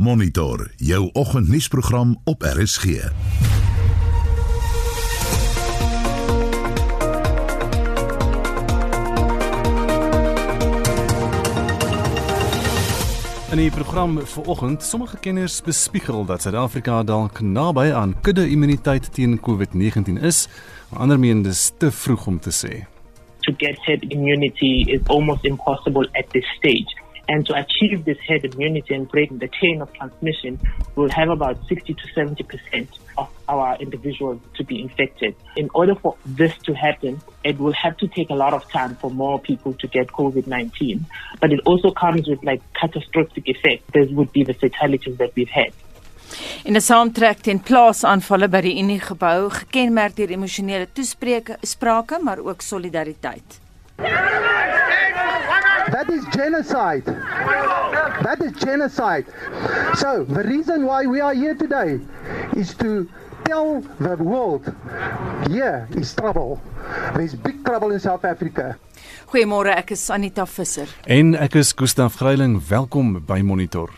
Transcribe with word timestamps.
Monitor 0.00 0.70
jou 0.76 1.10
oggendnuusprogram 1.12 2.20
op 2.24 2.42
RSG. 2.42 2.84
In 2.84 2.90
die 13.56 13.70
program 13.70 14.18
vanoggend, 14.18 14.82
sommige 14.82 15.18
kenners 15.18 15.62
bespiegel 15.62 16.24
dat 16.24 16.42
Suid-Afrika 16.42 17.02
dalk 17.02 17.40
naby 17.40 17.92
aan 17.92 18.20
kudde-immuniteit 18.20 19.12
teen 19.14 19.40
COVID-19 19.40 20.22
is, 20.22 20.48
maar 20.88 21.00
ander 21.00 21.18
meen 21.18 21.42
dis 21.42 21.72
te 21.78 21.92
vroeg 21.92 22.26
om 22.26 22.40
te 22.40 22.50
sê. 22.50 22.72
To 23.40 23.52
get 23.56 23.84
herd 23.84 24.02
immunity 24.02 24.84
is 24.86 25.00
almost 25.06 25.44
impossible 25.44 26.08
at 26.12 26.30
this 26.30 26.46
stage. 26.56 26.99
And 27.32 27.46
to 27.46 27.54
achieve 27.54 28.04
this 28.04 28.18
herd 28.28 28.44
immunity 28.44 28.92
and 28.92 29.08
break 29.08 29.30
the 29.38 29.48
chain 29.60 29.80
of 29.80 29.92
transmission, 29.92 30.58
we'll 30.96 31.14
have 31.20 31.28
about 31.28 31.56
60 31.68 31.94
to 31.94 32.06
70% 32.08 32.88
of 33.18 33.28
our 33.48 33.76
individuals 33.76 34.40
to 34.56 34.64
be 34.64 34.80
infected. 34.82 35.36
In 35.56 35.70
order 35.72 35.94
for 35.94 36.16
this 36.26 36.52
to 36.66 36.74
happen, 36.74 37.20
it 37.44 37.56
will 37.60 37.76
have 37.84 37.96
to 37.98 38.08
take 38.08 38.30
a 38.30 38.34
lot 38.34 38.52
of 38.52 38.68
time 38.72 38.96
for 38.96 39.12
more 39.12 39.38
people 39.38 39.74
to 39.74 39.86
get 39.86 40.08
COVID-19. 40.08 41.04
But 41.40 41.52
it 41.52 41.60
also 41.66 41.92
comes 41.92 42.26
with 42.26 42.42
like 42.42 42.62
catastrophic 42.80 43.44
effects. 43.46 43.84
This 43.92 44.10
would 44.10 44.32
be 44.32 44.42
the 44.42 44.54
fatalities 44.54 45.16
that 45.18 45.30
we've 45.36 45.54
had. 45.60 45.72
In 46.64 46.74
'n 46.74 46.82
saamtrek 46.90 47.38
teen 47.42 47.60
plaasaanvalle 47.68 48.48
by 48.48 48.60
die 48.60 48.76
Unie 48.82 49.00
gebou, 49.00 49.50
gekenmerk 49.50 50.16
deur 50.16 50.30
emosionele 50.30 50.86
toesprake, 50.92 51.56
sprake, 51.62 52.18
maar 52.22 52.38
ook 52.38 52.60
solidariteit. 52.60 53.60
That 55.90 56.08
is 56.08 56.24
genocide. 56.32 57.04
That 58.22 58.38
is 58.40 58.52
genocide. 58.52 59.26
So, 59.96 60.24
the 60.24 60.44
reason 60.44 60.86
why 60.86 61.06
we 61.06 61.20
are 61.20 61.34
here 61.34 61.54
today 61.54 62.00
is 62.56 62.74
to 62.74 63.08
tell 63.44 63.80
the 63.98 64.16
world 64.16 64.72
here 65.48 65.88
is 65.96 66.14
trouble. 66.14 66.60
There's 67.14 67.34
big 67.34 67.64
trouble 67.64 67.90
in 67.90 68.00
South 68.00 68.24
Africa. 68.24 68.78
Goeiemôre, 69.30 69.74
ek 69.78 69.90
is 69.96 70.08
Anita 70.10 70.46
Visser. 70.46 70.88
En 71.06 71.34
ek 71.34 71.58
is 71.58 71.74
Gustaf 71.74 72.18
Greiling, 72.22 72.60
welkom 72.68 73.18
by 73.26 73.42
Monitor. 73.42 73.90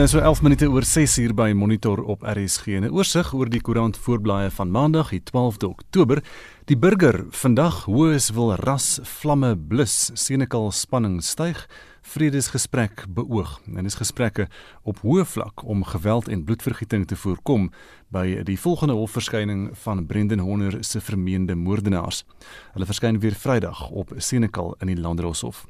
Nou 0.00 0.08
so 0.08 0.18
11 0.18 0.40
minute 0.42 0.66
oor 0.72 0.84
6 0.86 1.18
uur 1.18 1.32
by 1.36 1.50
Monitor 1.52 2.00
op 2.08 2.22
RSG. 2.24 2.80
'n 2.80 2.88
Oorsig 2.88 3.34
oor 3.34 3.48
die 3.52 3.60
koerant 3.60 3.96
voorblaaie 3.96 4.50
van 4.50 4.70
Maandag, 4.70 5.10
die 5.10 5.20
12de 5.20 5.68
Oktober. 5.68 6.22
Die 6.64 6.76
burger 6.76 7.26
vandag 7.28 7.84
hoes 7.84 8.30
wil 8.30 8.54
ras 8.54 9.00
vlamme 9.02 9.56
blus, 9.56 10.10
Senekal 10.14 10.70
spanning 10.72 11.22
styg, 11.22 11.68
vredesgesprek 12.02 13.04
beoog. 13.08 13.60
En 13.76 13.84
dis 13.84 13.94
gesprekke 13.94 14.48
op 14.82 14.98
hoë 15.04 15.24
vlak 15.24 15.64
om 15.64 15.84
geweld 15.84 16.28
en 16.28 16.44
bloedvergieting 16.44 17.06
te 17.06 17.16
voorkom 17.16 17.70
by 18.08 18.42
die 18.42 18.60
volgende 18.60 18.94
hofverskyning 18.94 19.70
van 19.72 20.06
Brendan 20.06 20.38
Horner 20.38 20.78
se 20.80 21.00
vermeende 21.00 21.54
moordenaars. 21.54 22.24
Hulle 22.72 22.86
verskyn 22.86 23.20
weer 23.20 23.34
Vrydag 23.34 23.90
op 23.90 24.12
Senekal 24.16 24.76
in 24.80 24.86
die 24.86 25.00
Landdroshof. 25.00 25.66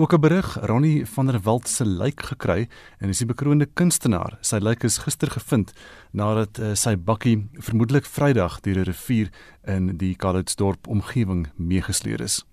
Ook 0.00 0.12
'n 0.12 0.20
berig, 0.20 0.58
Ronnie 0.60 1.06
van 1.06 1.26
der 1.26 1.40
Walt 1.40 1.68
se 1.68 1.86
lijk 1.86 2.22
gekry 2.22 2.68
en 2.98 3.08
is 3.08 3.18
die 3.18 3.26
bekroonde 3.26 3.66
kunstenaar. 3.66 4.38
Sy 4.40 4.56
lijk 4.56 4.82
is 4.82 4.98
gister 4.98 5.30
gevind 5.30 5.72
nadat 6.10 6.58
uh, 6.58 6.74
sy 6.74 6.96
bakkie 6.96 7.48
vermoedelik 7.52 8.06
Vrydag 8.06 8.60
deur 8.60 8.78
'n 8.78 8.88
rivier 8.88 9.28
in 9.66 9.96
die 9.96 10.14
Calitzdorp 10.16 10.88
omgewing 10.88 11.48
meegesleer 11.56 12.20
is. 12.20 12.44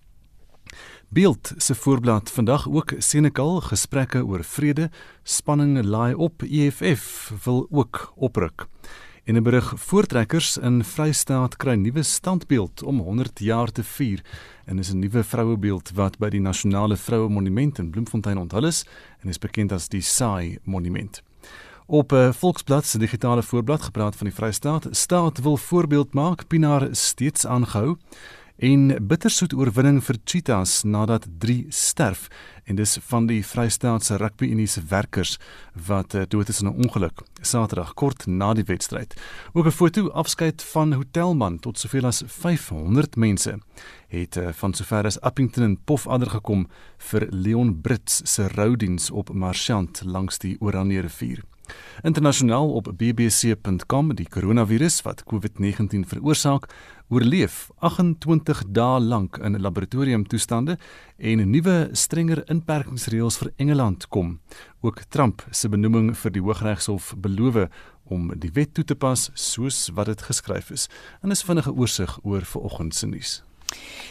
Beeld 1.09 1.54
se 1.58 1.76
voorblad 1.76 2.30
vandag 2.30 2.67
ook 2.67 2.94
Senekal 2.98 3.61
gesprekke 3.61 4.26
oor 4.26 4.44
vrede, 4.44 4.89
spanning 5.23 5.83
laai 5.83 6.14
op, 6.14 6.44
EFF 6.44 7.32
wil 7.44 7.67
ook 7.71 8.14
opruk. 8.16 8.67
En 9.27 9.36
'n 9.36 9.43
berig 9.43 9.73
voortrekkers 9.76 10.58
in 10.58 10.83
Vrystaat 10.83 11.55
kry 11.55 11.73
nuwe 11.76 12.04
standbeeld 12.04 12.83
om 12.83 12.99
100 12.99 13.39
jaar 13.39 13.71
te 13.71 13.83
vier 13.83 14.21
en 14.65 14.80
is 14.80 14.93
'n 14.93 14.99
nuwe 14.99 15.23
vrouebeeld 15.23 15.92
wat 15.93 16.17
by 16.17 16.30
die 16.30 16.39
Nasionale 16.39 16.95
Vroue 16.95 17.30
Monument 17.30 17.77
in 17.77 17.89
Bloemfontein 17.89 18.38
onthul 18.38 18.65
is 18.65 18.86
en 19.20 19.30
is 19.30 19.38
bekend 19.38 19.71
as 19.71 19.88
die 19.88 20.02
Saai 20.02 20.58
Monument. 20.64 21.23
Op 21.86 22.11
'n 22.11 22.15
uh, 22.15 22.32
Volksblad 22.32 22.86
se 22.86 22.98
digitale 22.98 23.43
voorblad 23.43 23.82
gepraat 23.82 24.15
van 24.15 24.27
die 24.27 24.36
Vrystaat, 24.36 24.88
staat 24.92 25.42
wil 25.42 25.58
voorbeeld 25.58 26.14
maak, 26.14 26.48
Pinaar 26.48 26.88
steeds 26.92 27.45
aangehou 27.45 27.98
en 28.58 28.90
bittersoet 29.08 29.54
oorwinning 29.54 30.00
vir 30.02 30.18
Cheetahs 30.26 30.82
nadat 30.84 31.28
3 31.40 31.68
sterf 31.70 32.28
en 32.66 32.76
dis 32.76 32.98
van 33.10 33.28
die 33.30 33.44
Vrystaatse 33.45 34.18
Rugby 34.18 34.50
Unie 34.50 34.68
se 34.68 34.82
werkers 34.90 35.38
wat 35.88 36.16
uh, 36.18 36.23
dood 36.28 36.50
is 36.50 36.62
in 36.62 36.68
'n 36.68 36.84
ongeluk 36.84 37.22
Saterdag 37.42 37.94
kort 37.94 38.26
na 38.28 38.54
die 38.54 38.64
wedstryd. 38.64 39.14
Ook 39.54 39.66
'n 39.66 39.72
foto 39.72 40.10
afskeid 40.10 40.64
van 40.64 40.94
Hotelman 40.94 41.60
tot 41.60 41.80
soveel 41.80 42.06
as 42.06 42.23
500 42.26 43.16
mense 43.16 43.60
het 44.08 44.38
uh, 44.38 44.50
van 44.52 44.74
sover 44.74 45.06
as 45.06 45.22
Appington 45.22 45.64
en 45.64 45.78
Pofadder 45.84 46.30
gekom 46.30 46.68
vir 46.98 47.28
Leon 47.30 47.82
Brits 47.82 48.22
se 48.24 48.48
roudiens 48.48 49.12
op 49.12 49.34
Marchant 49.34 50.02
langs 50.06 50.38
die 50.38 50.58
Oranje 50.60 51.02
rivier. 51.02 51.44
Internasionaal 52.02 52.70
op 52.74 52.92
bbc.com 52.95 54.14
die 54.16 54.28
koronavirus 54.30 55.02
wat 55.02 55.24
COVID-19 55.28 56.06
veroorsaak, 56.08 56.70
oorleef 57.08 57.70
28 57.80 58.66
dae 58.76 59.00
lank 59.00 59.38
in 59.38 59.60
laboratoriumtoestande 59.62 60.78
en 61.18 61.44
nuwe 61.52 61.76
strenger 61.95 62.44
inperkingsreëls 62.52 63.40
vir 63.42 63.52
Engeland 63.64 64.10
kom. 64.12 64.38
Ook 64.84 65.06
Trump 65.10 65.45
se 65.52 65.72
benoeming 65.72 66.12
vir 66.20 66.36
die 66.36 66.44
Hooggeregshof 66.44 67.14
beloof 67.16 67.68
om 68.12 68.32
die 68.36 68.52
wet 68.56 68.73
toe 68.76 68.84
te 68.84 68.95
pas 68.95 69.30
soos 69.34 69.88
wat 69.95 70.12
dit 70.12 70.28
geskryf 70.30 70.72
is. 70.72 70.88
En 71.23 71.32
is 71.32 71.44
vinnige 71.48 71.72
oorsig 71.72 72.20
oor 72.23 72.44
vanoggend 72.45 72.95
se 72.95 73.08
nuus. 73.08 73.46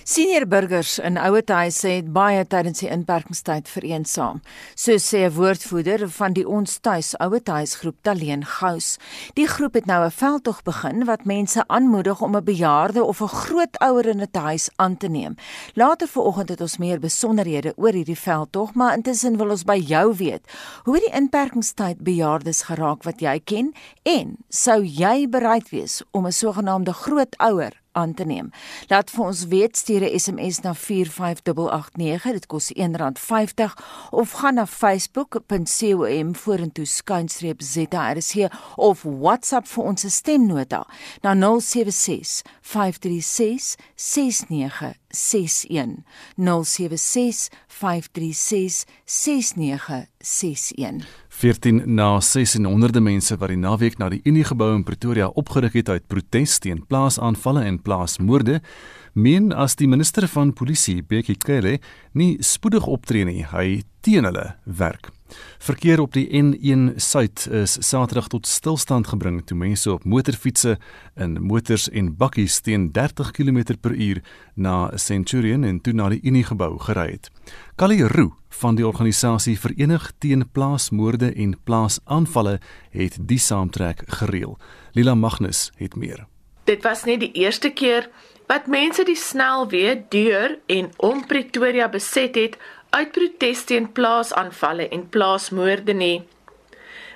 Senior 0.07 0.47
burgers 0.47 0.99
in 0.99 1.17
ouerhuise 1.19 1.89
het 1.89 2.13
baie 2.15 2.45
tydens 2.47 2.79
die 2.79 2.91
inperkingstyd 2.95 3.67
vereensaam, 3.67 4.39
so 4.75 4.93
sê 5.03 5.25
'n 5.27 5.35
woordvoerder 5.35 6.09
van 6.09 6.33
die 6.33 6.47
Ons 6.47 6.79
Tuis 6.79 7.17
ouerhuisgroep 7.19 7.97
Taleen 8.03 8.45
Gous. 8.45 8.99
Die 9.35 9.49
groep 9.49 9.75
het 9.75 9.87
nou 9.87 10.05
'n 10.05 10.11
veldtog 10.11 10.63
begin 10.63 11.05
wat 11.05 11.25
mense 11.25 11.65
aanmoedig 11.67 12.23
om 12.23 12.37
'n 12.37 12.45
bejaarde 12.45 13.03
of 13.03 13.21
'n 13.21 13.29
grootouer 13.29 14.07
in 14.07 14.21
'n 14.21 14.29
huis 14.33 14.71
aan 14.77 14.97
te 14.97 15.09
neem. 15.09 15.35
Later 15.75 16.09
vanoggend 16.09 16.49
het 16.49 16.61
ons 16.61 16.77
meer 16.77 17.01
besonderhede 17.01 17.73
oor 17.77 17.93
hierdie 17.93 18.19
veldtog, 18.19 18.75
maar 18.75 18.95
intussen 18.95 19.37
wil 19.37 19.51
ons 19.51 19.65
by 19.65 19.83
jou 19.87 20.15
weet, 20.17 20.43
hoe 20.85 20.99
die 20.99 21.13
inperkingstyd 21.13 21.99
bejaardes 21.99 22.63
geraak 22.63 23.03
wat 23.03 23.21
jy 23.21 23.41
ken 23.45 23.73
en 24.03 24.37
sou 24.49 24.85
jy 24.85 25.29
bereid 25.29 25.69
wees 25.71 26.03
om 26.11 26.27
'n 26.27 26.33
sogenaamde 26.33 26.93
grootouer 26.93 27.73
aan 27.97 28.15
te 28.15 28.25
neem. 28.25 28.51
Laat 28.93 29.11
vir 29.11 29.25
ons 29.25 29.47
weet 29.53 29.77
stuur 29.77 30.05
'n 30.05 30.19
SMS 30.19 30.61
na 30.61 30.75
45889 30.75 32.33
dit 32.33 32.47
kos 32.47 32.73
R1.50 32.73 33.75
of 34.11 34.33
gaan 34.33 34.55
na 34.55 34.67
facebook.com 34.67 36.37
vorentoe 36.37 36.85
skynstreep 36.85 37.63
ZRC 37.63 38.53
of 38.77 39.03
WhatsApp 39.03 39.69
vir 39.69 39.85
ons 39.85 40.05
stemnota 40.09 40.87
na 41.23 41.35
076 41.35 42.43
536 42.61 43.77
6961 43.95 46.05
076 46.37 47.49
536 47.67 48.85
6961 49.05 51.07
14 51.37 51.83
na 51.85 52.15
1600 52.21 53.03
mense 53.05 53.37
wat 53.37 53.51
die 53.53 53.59
naweek 53.61 53.99
na 54.01 54.07
die 54.09 54.23
Unie 54.25 54.45
gebou 54.49 54.71
in 54.73 54.87
Pretoria 54.89 55.27
opgerig 55.37 55.75
het 55.77 55.91
uit 55.93 56.07
protes 56.09 56.55
teen 56.65 56.81
plaasaanvalle 56.89 57.67
en 57.69 57.77
plaasmoorde, 57.85 58.63
meen 59.13 59.51
as 59.53 59.77
die 59.77 59.89
minister 59.89 60.25
van 60.33 60.55
polisie, 60.57 61.03
Bekkie 61.05 61.37
Cele, 61.37 61.77
nie 62.17 62.39
spoedig 62.41 62.89
optree 62.89 63.29
nie, 63.29 63.43
hy 63.53 63.83
teen 64.01 64.25
hulle 64.25 64.55
werk. 64.65 65.13
Verkeer 65.59 66.01
op 66.01 66.13
die 66.13 66.27
N1 66.29 66.97
Suid 66.97 67.47
is 67.51 67.77
Saterdag 67.81 68.29
tot 68.29 68.47
stilstand 68.47 69.07
gebring 69.07 69.43
toe 69.47 69.57
mense 69.57 69.93
op 69.93 70.05
motorfietsse 70.05 70.77
in 71.17 71.39
motors 71.43 71.89
en 71.89 72.13
bakkies 72.17 72.61
teen 72.61 72.93
30 72.93 73.31
km/h 73.31 74.21
na 74.55 74.91
Centurion 74.97 75.65
en 75.65 75.81
toe 75.81 75.93
na 75.93 76.09
die 76.09 76.21
Unie 76.23 76.45
gebou 76.45 76.79
gery 76.79 77.11
het. 77.11 77.31
Kali 77.77 78.03
Roo 78.03 78.37
van 78.49 78.77
die 78.77 78.87
organisasie 78.87 79.59
Verenig 79.59 80.13
teen 80.19 80.45
plaasmoorde 80.53 81.33
en 81.33 81.57
plaasaanvalle 81.65 82.59
het 82.91 83.19
die 83.21 83.39
saamtrek 83.39 84.03
gereël. 84.07 84.57
Lila 84.93 85.15
Magnus 85.15 85.71
het 85.77 85.97
meer. 85.97 86.27
Dit 86.65 86.83
was 86.83 87.05
nie 87.05 87.19
die 87.19 87.33
eerste 87.33 87.71
keer 87.71 88.09
wat 88.47 88.67
mense 88.71 89.05
die 89.07 89.19
snelweë 89.19 89.95
deur 90.11 90.57
en 90.71 90.91
om 90.97 91.25
Pretoria 91.27 91.89
beset 91.91 92.35
het 92.39 92.57
uit 92.91 93.13
protes 93.13 93.65
teen 93.65 93.93
plaasaanvalle 93.93 94.89
en 94.89 95.09
plaasmoorde 95.09 95.93
nie. 95.93 96.25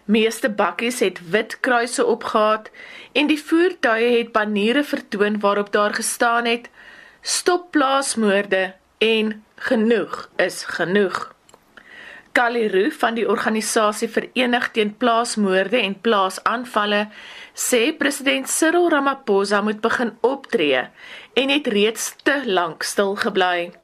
Meeste 0.05 0.50
bakkies 0.50 1.00
het 1.00 1.20
wit 1.31 1.61
kruise 1.61 2.05
opgehad 2.05 2.70
en 3.12 3.26
die 3.26 3.38
voertuie 3.43 4.17
het 4.19 4.32
baniere 4.32 4.84
vertoon 4.84 5.40
waarop 5.40 5.72
daar 5.72 5.94
gestaan 5.94 6.44
het: 6.44 6.70
Stop 7.22 7.70
plaasmoorde 7.70 8.75
en 8.99 9.44
genoeg 9.55 10.28
is 10.37 10.64
genoeg. 10.64 11.34
Kaliru 12.32 12.90
van 12.94 13.14
die 13.14 13.26
organisasie 13.28 14.08
Verenig 14.08 14.70
teen 14.70 14.93
Plaasmoorde 14.96 15.81
en 15.81 15.96
Plaasaanvalle 16.00 17.08
sê 17.55 17.90
president 17.99 18.49
Cyril 18.49 18.88
Ramaphosa 18.90 19.61
moet 19.66 19.81
begin 19.81 20.14
optree 20.20 20.87
en 21.34 21.49
het 21.50 21.66
reeds 21.66 22.14
te 22.23 22.43
lank 22.46 22.87
stil 22.87 23.16
gebly. 23.16 23.80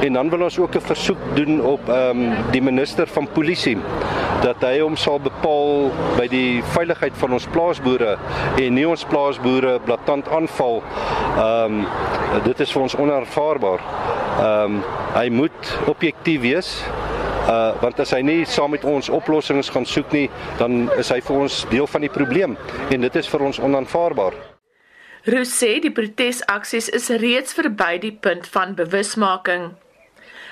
En 0.00 0.12
dan 0.12 0.30
wil 0.30 0.40
ons 0.46 0.58
ook 0.58 0.74
'n 0.74 0.80
versoek 0.80 1.18
doen 1.34 1.60
op 1.62 1.88
ehm 1.88 2.20
um, 2.20 2.34
die 2.50 2.62
minister 2.62 3.06
van 3.06 3.28
polisie 3.32 3.78
dat 4.42 4.56
hy 4.60 4.78
hom 4.80 4.96
sal 4.96 5.20
bepaal 5.20 5.90
by 6.16 6.26
die 6.30 6.62
veiligheid 6.62 7.16
van 7.18 7.32
ons 7.32 7.46
plaasboere 7.46 8.18
en 8.56 8.74
nie 8.74 8.88
ons 8.88 9.04
plaasboere 9.04 9.78
blaatant 9.84 10.28
aanval. 10.28 10.82
Ehm 11.36 11.64
um, 11.64 11.86
dit 12.44 12.60
is 12.60 12.72
vir 12.72 12.82
ons 12.82 12.96
onaanvaarbaar. 12.96 13.80
Ehm 14.38 14.64
um, 14.64 14.82
hy 15.14 15.28
moet 15.28 15.78
objektief 15.86 16.40
wees 16.40 16.84
uh 17.48 17.72
want 17.80 18.00
as 18.00 18.10
hy 18.12 18.20
nie 18.20 18.44
saam 18.44 18.70
met 18.70 18.84
ons 18.84 19.08
oplossings 19.08 19.72
gaan 19.72 19.86
soek 19.86 20.12
nie, 20.12 20.28
dan 20.58 20.90
is 21.00 21.08
hy 21.08 21.20
vir 21.24 21.36
ons 21.46 21.64
deel 21.72 21.86
van 21.86 22.04
die 22.04 22.12
probleem 22.12 22.56
en 22.90 23.00
dit 23.00 23.16
is 23.16 23.28
vir 23.28 23.48
ons 23.48 23.58
onaanvaarbaar. 23.58 24.57
Roos 25.28 25.50
sê 25.52 25.74
die 25.84 25.92
protesaksies 25.92 26.86
is 26.96 27.10
reeds 27.20 27.52
verby 27.52 27.98
die 28.00 28.14
punt 28.26 28.46
van 28.48 28.70
bewusmaking. 28.78 29.74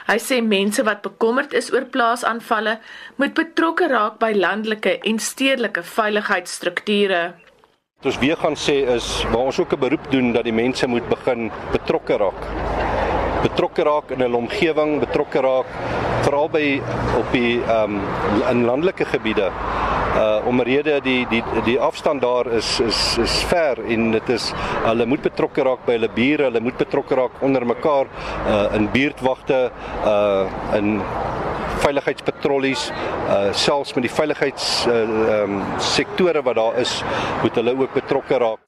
Hy 0.06 0.16
sê 0.20 0.42
mense 0.44 0.84
wat 0.84 1.00
bekommerd 1.06 1.56
is 1.56 1.70
oor 1.72 1.86
plaasaanvalle, 1.94 2.76
moet 3.16 3.32
betrokke 3.38 3.88
raak 3.88 4.20
by 4.20 4.34
landelike 4.36 4.98
en 5.08 5.18
stedelike 5.18 5.80
veiligheidsstrukture. 5.96 7.22
Wat 7.96 8.10
ons 8.12 8.20
weer 8.20 8.36
gaan 8.36 8.60
sê 8.60 8.82
is 8.98 9.08
waar 9.32 9.48
ons 9.48 9.58
ook 9.64 9.72
'n 9.72 9.84
beroep 9.86 10.10
doen 10.12 10.32
dat 10.36 10.44
die 10.44 10.52
mense 10.52 10.86
moet 10.86 11.08
begin 11.08 11.50
betrokke 11.72 12.20
raak 12.20 12.42
betrokke 13.46 13.84
raak 13.86 14.10
in 14.10 14.20
hulle 14.24 14.36
omgewing, 14.36 14.98
betrokke 15.00 15.40
raak 15.44 15.68
veral 16.26 16.48
by 16.50 16.64
op 17.20 17.32
die 17.32 17.60
ehm 17.62 17.96
um, 17.96 18.00
in 18.50 18.64
landelike 18.66 19.04
gebiede. 19.04 19.50
Uh 20.16 20.46
omrede 20.48 21.00
die 21.04 21.26
die 21.28 21.42
die 21.64 21.76
afstand 21.80 22.22
daar 22.22 22.46
is 22.52 22.80
is 22.80 23.18
is 23.20 23.34
ver 23.50 23.82
en 23.84 24.10
dit 24.14 24.28
is 24.32 24.52
hulle 24.84 25.06
moet 25.06 25.22
betrokke 25.22 25.62
raak 25.62 25.84
by 25.86 25.98
hulle 25.98 26.08
bure, 26.08 26.46
hulle 26.48 26.60
moet 26.60 26.78
betrokke 26.80 27.18
raak 27.18 27.42
onder 27.44 27.66
mekaar 27.66 28.08
uh 28.48 28.74
in 28.78 28.88
buurtwagte 28.92 29.58
uh 30.04 30.76
in 30.78 31.02
veiligheidspatrollies 31.84 32.88
uh 33.28 33.52
selfs 33.52 33.92
met 33.94 34.08
die 34.08 34.14
veiligheids 34.14 34.86
uh 34.86 35.02
um, 35.42 35.60
sektore 35.78 36.42
wat 36.42 36.56
daar 36.56 36.80
is, 36.80 37.02
moet 37.42 37.60
hulle 37.60 37.76
ook 37.76 37.92
betrokke 37.92 38.38
raak. 38.38 38.62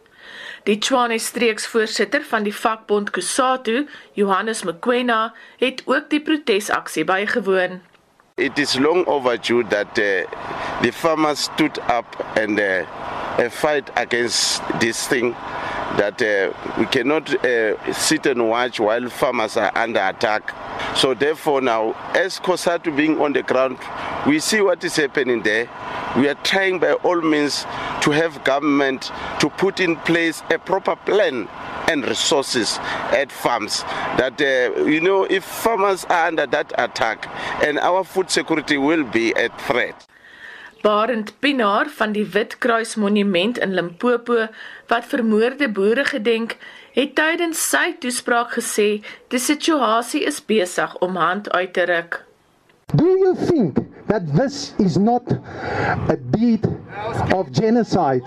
Die 0.68 0.76
Tshwane 0.78 1.16
streeksvoorsitter 1.18 2.24
van 2.28 2.44
die 2.44 2.52
vakbond 2.52 3.10
Kusatu, 3.10 3.86
Johannes 4.12 4.64
Mkwena, 4.68 5.32
het 5.62 5.80
ook 5.86 6.10
die 6.12 6.20
protesaksie 6.20 7.04
bygewoon. 7.08 7.80
It 8.38 8.56
is 8.56 8.78
long 8.78 9.04
overdue 9.08 9.64
that 9.64 9.98
uh, 9.98 10.80
the 10.80 10.92
farmers 10.92 11.40
stood 11.40 11.76
up 11.80 12.06
and 12.36 12.58
uh, 12.60 13.50
fight 13.50 13.90
against 13.96 14.62
this 14.78 15.08
thing 15.08 15.34
that 15.98 16.22
uh, 16.22 16.52
we 16.78 16.86
cannot 16.86 17.28
uh, 17.44 17.92
sit 17.92 18.24
and 18.26 18.48
watch 18.48 18.80
while 18.80 19.08
farmers 19.08 19.56
are 19.56 19.72
under 19.76 20.00
attack. 20.00 20.54
So 20.96 21.12
therefore 21.12 21.60
now, 21.60 21.92
as 22.14 22.38
COSATU 22.38 22.96
being 22.96 23.20
on 23.20 23.32
the 23.32 23.42
ground, 23.42 23.78
we 24.26 24.38
see 24.38 24.60
what 24.60 24.82
is 24.84 24.96
happening 24.96 25.42
there. 25.42 25.68
We 26.16 26.28
are 26.28 26.36
trying 26.36 26.78
by 26.78 26.92
all 26.92 27.20
means 27.20 27.64
to 28.02 28.10
have 28.12 28.42
government 28.44 29.10
to 29.40 29.50
put 29.50 29.80
in 29.80 29.96
place 29.96 30.42
a 30.50 30.58
proper 30.58 30.96
plan 30.96 31.48
and 31.88 32.06
resources 32.06 32.78
at 33.12 33.32
farms 33.32 33.82
that 34.18 34.40
uh, 34.40 34.84
you 34.84 35.00
know 35.00 35.24
if 35.24 35.42
farmers 35.42 36.04
are 36.06 36.26
under 36.26 36.46
that 36.46 36.72
attack 36.76 37.26
and 37.62 37.78
our 37.78 38.04
food 38.04 38.30
security 38.30 38.76
will 38.76 39.04
be 39.04 39.34
at 39.36 39.58
threat 39.62 40.06
Barend 40.82 41.32
Pinaar 41.40 41.88
van 41.90 42.12
die 42.12 42.26
Witkruis 42.32 42.94
Monument 42.94 43.58
in 43.58 43.74
Limpopo 43.74 44.46
wat 44.86 45.04
vermoorde 45.10 45.68
boere 45.68 46.04
gedenk, 46.04 46.54
het 46.94 47.16
tydens 47.18 47.58
sy 47.70 47.96
toespraak 47.98 48.54
gesê 48.54 48.86
die 49.34 49.40
situasie 49.42 50.22
is 50.30 50.38
besig 50.38 50.94
om 51.02 51.18
hand 51.18 51.50
uit 51.50 51.72
te 51.74 51.86
ruk. 51.90 52.20
Do 52.94 53.08
you 53.18 53.34
think 53.34 53.82
that 54.06 54.22
this 54.36 54.72
is 54.78 54.96
not 54.96 55.26
a 56.08 56.16
deed 56.30 56.64
of 57.34 57.50
genocide? 57.50 58.22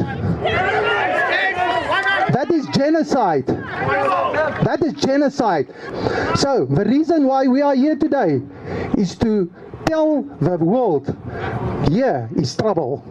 That 2.36 2.51
is 2.51 2.68
genocide. 2.75 3.47
That 4.68 4.83
is 4.83 4.94
genocide. 4.94 5.68
So, 6.36 6.65
the 6.65 6.83
reason 6.83 7.27
why 7.27 7.47
we 7.47 7.62
are 7.62 7.75
here 7.75 7.95
today 7.95 8.42
is 8.97 9.15
to 9.18 9.50
tell 9.91 10.23
the 10.39 10.57
world 10.57 11.05
here 11.89 12.29
is 12.35 12.55
trouble. 12.55 13.03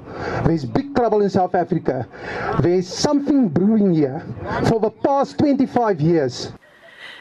There's 0.47 0.65
big 0.65 0.95
trouble 0.95 1.21
in 1.21 1.31
South 1.31 1.55
Africa. 1.55 2.09
There's 2.61 2.89
something 2.89 3.49
brewing 3.49 3.93
here 3.95 4.25
for 4.69 4.81
the 4.81 4.91
past 4.91 5.39
25 5.39 6.01
years. 6.01 6.53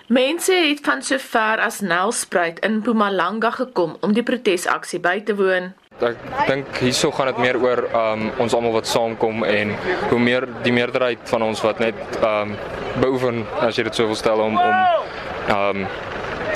Mense 0.08 0.54
het 0.54 0.80
van 0.82 1.04
sover 1.06 1.60
as 1.62 1.84
Nelspruit 1.86 2.60
in 2.66 2.80
Mpumalanga 2.80 3.52
gekom 3.52 3.98
om 4.02 4.14
die 4.14 4.24
protesaksie 4.26 4.98
by 5.00 5.20
te 5.22 5.36
woon. 5.38 5.70
Ek 6.00 6.18
dink 6.48 6.80
hierso 6.80 7.12
gaan 7.12 7.30
dit 7.30 7.42
meer 7.44 7.60
oor 7.60 7.84
um 7.94 8.30
ons 8.42 8.56
almal 8.56 8.74
wat 8.80 8.88
saamkom 8.90 9.44
en 9.46 9.76
hoe 10.10 10.20
meer 10.24 10.48
die 10.64 10.74
meerderheid 10.74 11.28
van 11.30 11.44
ons 11.46 11.62
wat 11.62 11.84
net 11.84 12.00
um 12.24 12.56
beoefen 13.04 13.44
as 13.60 13.78
jy 13.78 13.86
dit 13.86 14.00
sou 14.00 14.08
wil 14.10 14.18
stel 14.18 14.42
om 14.48 14.56
om 14.58 15.54
um 15.58 15.84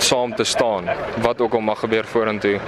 saam 0.03 0.35
te 0.35 0.43
staan 0.43 0.89
wat 1.25 1.41
ook 1.41 1.53
al 1.53 1.65
mag 1.71 1.79
gebeur 1.79 2.05
vorentoe 2.05 2.59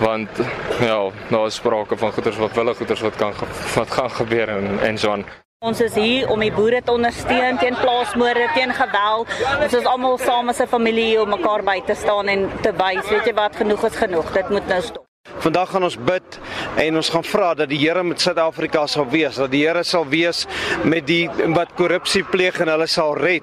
want 0.00 0.42
ja 0.80 0.98
daar 1.30 1.46
is 1.46 1.54
sprake 1.54 1.96
van 1.96 2.12
goeders 2.12 2.36
wat 2.36 2.58
wille 2.58 2.74
goeders 2.74 3.00
wat 3.00 3.16
kan 3.16 3.32
wat 3.74 3.90
gaan 3.90 4.10
gebeur 4.10 4.48
en 4.48 4.78
en 4.82 4.98
so 4.98 5.10
aan 5.10 5.24
Ons 5.64 5.80
is 5.80 5.94
hier 5.96 6.28
om 6.28 6.42
die 6.44 6.50
boere 6.52 6.82
te 6.84 6.92
ondersteun 6.92 7.56
teen 7.56 7.76
plaasmoorde, 7.78 8.50
teen 8.52 8.72
geweld. 8.76 9.30
Ons 9.64 9.76
is 9.78 9.86
almal 9.88 10.18
saam 10.20 10.52
as 10.52 10.60
'n 10.60 10.68
familie 10.68 11.22
om 11.22 11.28
mekaar 11.28 11.62
by 11.64 11.80
te 11.86 11.94
staan 11.94 12.28
en 12.28 12.50
te 12.60 12.72
wys, 12.72 13.08
weet 13.08 13.24
jy 13.24 13.34
wat, 13.34 13.56
genoeg 13.56 13.84
is 13.84 13.96
genoeg. 13.96 14.32
Dit 14.32 14.50
moet 14.50 14.66
nou 14.68 14.82
stop. 14.82 15.04
Vandag 15.38 15.70
gaan 15.70 15.84
ons 15.84 15.96
bid 15.96 16.38
en 16.76 16.96
ons 16.96 17.08
gaan 17.08 17.24
vra 17.24 17.54
dat 17.54 17.68
die 17.68 17.78
Here 17.78 18.02
met 18.02 18.20
Suid-Afrika 18.20 18.86
sal 18.86 19.08
wees, 19.08 19.36
dat 19.36 19.50
die 19.50 19.66
Here 19.66 19.82
sal 19.84 20.06
wees 20.06 20.46
met 20.84 21.06
die 21.06 21.30
wat 21.54 21.72
korrupsie 21.76 22.24
pleeg 22.24 22.60
en 22.60 22.68
hulle 22.68 22.86
sal 22.86 23.16
red. 23.16 23.42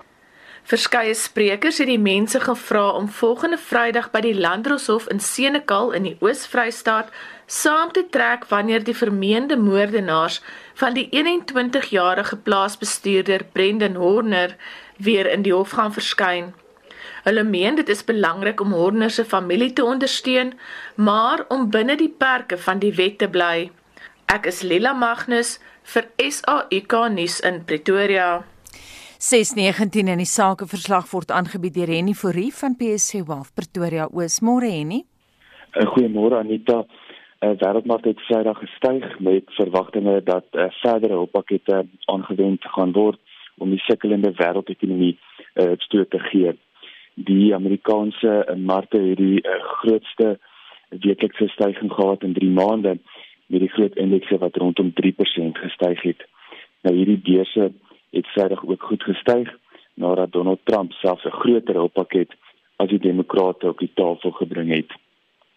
Verskeie 0.72 1.12
sprekers 1.20 1.82
het 1.82 1.90
die 1.90 2.00
mense 2.00 2.40
gevra 2.40 2.94
om 2.96 3.10
volgende 3.12 3.58
Vrydag 3.60 4.06
by 4.14 4.22
die 4.24 4.38
Landdroshof 4.38 5.10
in 5.12 5.20
Senekal 5.20 5.90
in 5.98 6.06
die 6.08 6.14
Oos-Vrystaat 6.24 7.10
saam 7.52 7.90
te 7.92 8.06
trek 8.14 8.46
wanneer 8.48 8.86
die 8.88 8.96
vermeende 8.96 9.58
moordenaars 9.60 10.38
van 10.80 10.96
die 10.96 11.10
21-jarige 11.12 12.38
plaasbestuurder 12.46 13.44
Brendan 13.52 14.00
Horner 14.00 14.56
weer 14.96 15.28
in 15.34 15.44
die 15.44 15.52
hof 15.52 15.74
gaan 15.76 15.92
verskyn. 15.92 16.54
Hulle 17.28 17.44
meen 17.44 17.76
dit 17.76 17.92
is 17.92 18.06
belangrik 18.08 18.64
om 18.64 18.72
Horner 18.72 19.12
se 19.12 19.28
familie 19.28 19.74
te 19.76 19.84
ondersteun, 19.84 20.54
maar 20.96 21.44
om 21.50 21.68
binne 21.76 22.00
die 22.00 22.14
perke 22.24 22.56
van 22.58 22.80
die 22.80 22.94
wet 22.96 23.20
te 23.20 23.28
bly. 23.28 23.68
Ek 24.32 24.48
is 24.48 24.64
Lila 24.64 24.96
Magnus 24.96 25.58
vir 25.84 26.08
SAK 26.16 26.98
nuus 27.12 27.42
in 27.44 27.60
Pretoria. 27.68 28.32
619 29.22 30.08
in 30.10 30.18
die 30.18 30.26
sakeverslag 30.26 31.04
word 31.12 31.30
aangebied 31.30 31.76
deur 31.76 31.92
Henny 31.94 32.16
Fourie 32.18 32.50
van 32.58 32.74
PSC 32.74 33.20
Wealth 33.28 33.52
Pretoria 33.54 34.08
Oos. 34.10 34.40
Môre 34.42 34.72
Henny. 34.74 35.04
Uh, 35.78 35.86
Goeiemôre 35.92 36.40
Anita. 36.40 36.80
Uh, 36.82 37.52
Wêreldmark 37.62 38.08
het 38.10 38.24
Vrydag 38.26 38.58
gestyg 38.64 39.06
met 39.22 39.54
verwagtinge 39.60 40.16
dat 40.26 40.48
uh, 40.58 40.72
verdere 40.80 41.20
hulppakkette 41.20 41.84
aangewend 42.10 42.66
gaan 42.74 42.96
word 42.98 43.22
om 43.62 43.70
die 43.70 43.84
sukkelende 43.86 44.34
wêreldekonomie 44.42 45.14
uh, 45.14 45.78
steun 45.86 46.10
te 46.10 46.24
gee. 46.32 46.56
Die 47.14 47.54
Amerikaanse 47.54 48.34
uh, 48.42 48.58
markte 48.58 49.04
het 49.06 49.22
die 49.22 49.38
uh, 49.44 49.60
grootste 49.84 50.40
weeklikse 51.06 51.52
stygings 51.54 51.94
gehad 51.94 52.26
in 52.26 52.34
3 52.42 52.50
maande 52.58 52.98
met 53.54 53.68
die 53.68 53.70
groot 53.78 54.02
indekse 54.02 54.42
wat 54.42 54.58
rondom 54.58 54.90
3% 54.98 55.62
gestyg 55.62 56.06
het. 56.10 56.26
Nou 56.82 56.98
hierdie 56.98 57.22
beurse 57.22 57.70
het 58.12 58.28
Vrydag 58.28 58.66
ook 58.66 58.84
goed 58.84 59.04
gestyg 59.04 59.50
nadat 59.94 60.32
Donald 60.32 60.60
Trump 60.64 60.92
selfs 60.92 61.26
'n 61.26 61.40
groter 61.42 61.76
hulppakket 61.76 62.32
as 62.76 62.90
die 62.90 63.00
demokrate 63.00 63.68
op 63.68 63.80
die 63.80 63.92
tafel 63.94 64.32
gebring 64.32 64.70
het. 64.74 64.92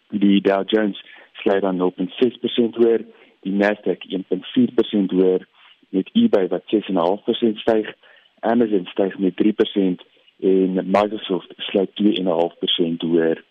Die 0.09 0.41
Dow 0.41 0.63
Jones 0.67 1.05
sluit 1.33 1.63
dan 1.63 1.77
0.6% 1.77 2.75
hoër, 2.77 3.01
die 3.41 3.53
Nasdaq 3.53 4.01
1.4% 4.09 5.11
hoër 5.11 5.47
met 5.89 6.11
eBay 6.13 6.49
wat 6.49 6.63
6.5% 6.67 7.59
styg, 7.59 7.93
Amazon 8.41 8.87
styg 8.87 9.19
met 9.19 9.35
3% 9.37 10.03
en 10.41 10.75
Microsoft 10.75 11.53
sluit 11.57 11.91
2.5% 12.03 12.97
hoër. 12.99 13.45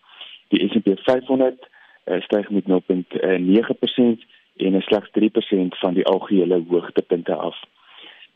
Die 0.48 0.70
S&P 0.70 1.00
500 1.00 1.68
uh, 2.06 2.22
styg 2.22 2.50
met 2.50 2.64
0.9%, 2.64 4.26
en 4.58 4.74
is 4.74 4.86
slegs 4.86 5.10
3% 5.10 5.78
van 5.80 5.94
die 5.94 6.06
algehele 6.06 6.64
hoogtepunte 6.70 7.34
af. 7.34 7.58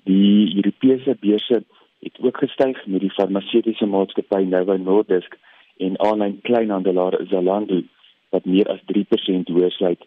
Die 0.08 0.56
Europese 0.56 1.18
beurse 1.20 1.64
het 2.00 2.16
ook 2.22 2.38
gestyg 2.38 2.86
met 2.86 3.02
die 3.04 3.12
farmaseutiese 3.12 3.86
maatskappy 3.86 4.44
Novo 4.48 4.78
Nordisk 4.78 5.38
en 5.84 6.00
aanlyn 6.00 6.42
kleinhandelaar 6.48 7.20
Zalando 7.28 7.82
wat 8.30 8.46
meer 8.46 8.68
as 8.72 8.80
3% 8.94 9.52
hoër 9.52 9.72
sluit 9.76 10.02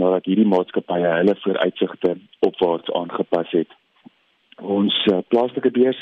nadat 0.00 0.24
hierdie 0.26 0.52
maatskappye 0.54 1.08
hulle 1.20 1.36
vooruitsigte 1.44 2.10
opwaarts 2.48 2.90
aangepas 2.98 3.50
het. 3.54 3.70
Ons 4.58 4.94
uh, 5.12 5.18
plaaslike 5.28 5.70
beurs 5.78 6.00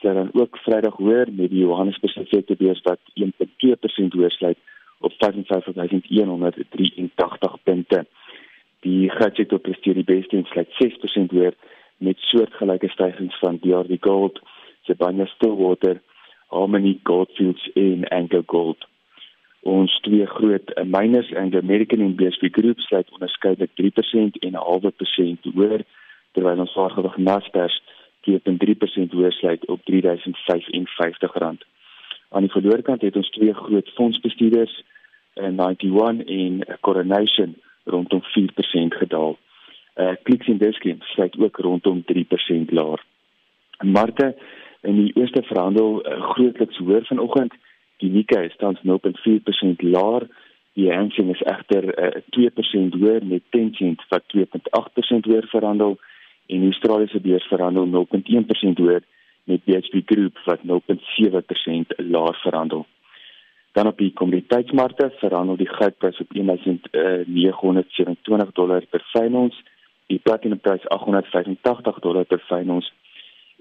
sluit 0.00 0.16
dan 0.20 0.34
ook 0.36 0.52
Vrydag 0.66 0.96
hoër 1.00 1.26
met 1.32 1.50
die 1.50 1.64
Johannesburgse 1.64 2.56
beurs 2.58 2.82
wat 2.84 3.00
1.2% 3.16 4.12
hoër 4.20 4.32
sluit 4.36 4.58
op 5.00 5.12
55183 5.18 7.62
punte. 7.62 8.04
Die 8.84 9.10
goudsektor 9.10 9.58
presteer 9.58 9.94
die 9.94 10.10
beste 10.16 10.36
en 10.36 10.46
sluit 10.52 10.70
6% 10.84 11.32
hoër 11.32 11.54
met 12.02 12.18
soortgelyke 12.18 12.88
stygings 12.88 13.38
van 13.38 13.58
DRD 13.58 13.96
Gold, 14.00 14.40
Sibanye 14.82 15.26
Stillwater, 15.26 16.00
Harmony 16.46 16.98
Goldfields 17.02 17.70
en 17.72 18.08
Anglo 18.08 18.42
Gold. 18.46 18.86
Ons 19.62 20.00
twee 20.00 20.26
groot 20.26 20.72
miners 20.84 21.30
en 21.30 21.50
die 21.50 21.60
American 21.60 22.00
and 22.02 22.16
BSP 22.16 22.50
Group 22.50 22.80
sluit 22.80 23.10
onderskeidelik 23.14 23.70
3% 23.80 24.38
en 24.40 24.52
'n 24.52 24.64
halwe 24.66 24.90
persent 24.90 25.44
hoër 25.54 25.84
terwyl 26.32 26.60
ons 26.60 26.74
waargewig 26.74 27.16
Naspers 27.16 27.82
2.3% 28.26 29.12
hoër 29.12 29.32
sluit 29.32 29.66
op 29.66 29.80
R3055. 29.80 31.36
Aan 32.28 32.46
die 32.46 32.50
verloor 32.50 32.82
kant 32.82 33.02
het 33.02 33.16
ons 33.16 33.30
twee 33.30 33.54
groot 33.54 33.88
fondsbestuurders, 33.94 34.82
91 35.34 36.26
en 36.26 36.78
Coronation 36.80 37.56
rondom 37.84 38.22
4% 38.22 38.94
gedaal. 38.94 39.38
Uh 39.94 40.12
Clicks 40.22 40.48
en 40.48 40.58
Discount 40.58 41.02
sluit 41.02 41.38
ook 41.38 41.56
rondom 41.56 42.04
3% 42.12 42.72
laer. 42.72 43.04
Markte 43.80 44.36
in 44.80 44.96
die 44.96 45.12
eerste 45.14 45.42
verhandel 45.42 46.06
uh, 46.06 46.30
grootliks 46.30 46.78
hoër 46.78 47.04
vanoggend. 47.06 47.52
Die 47.96 48.10
Nikkei 48.10 48.48
staan 48.48 48.78
0.4% 48.82 49.84
laer. 49.94 50.26
Die 50.72 50.92
Hang 50.92 51.12
Seng 51.12 51.30
is 51.30 51.42
egter 51.42 51.84
uh, 51.92 52.22
2% 52.38 52.98
hoër 52.98 53.24
met 53.24 53.42
Tencent 53.50 54.00
wat 54.08 54.24
2.8% 54.34 55.28
hoër 55.28 55.46
verhandel 55.52 55.98
en 56.46 56.64
die 56.64 56.72
Australiese 56.72 57.20
beurs 57.20 57.46
verhandel 57.52 57.86
0.1% 57.86 58.80
hoër 58.80 59.04
met 59.44 59.64
BHP 59.64 60.02
Group 60.06 60.38
wat 60.44 60.60
0.7% 60.62 60.68
laer 61.96 62.38
verhandel. 62.42 62.86
Dan 63.72 63.86
op 63.86 63.98
die 63.98 64.12
kommoditeitsmarkte 64.12 65.12
verhandel 65.20 65.56
die 65.56 65.68
goudprys 65.68 66.20
op 66.20 66.32
1927 66.32 68.52
dollar 68.52 68.86
per 68.90 69.04
fyn 69.12 69.34
ons, 69.44 69.62
die 70.10 70.18
platinumprys 70.18 70.84
885 70.88 72.00
dollar 72.04 72.24
per 72.24 72.42
fyn 72.48 72.70
ons 72.70 72.88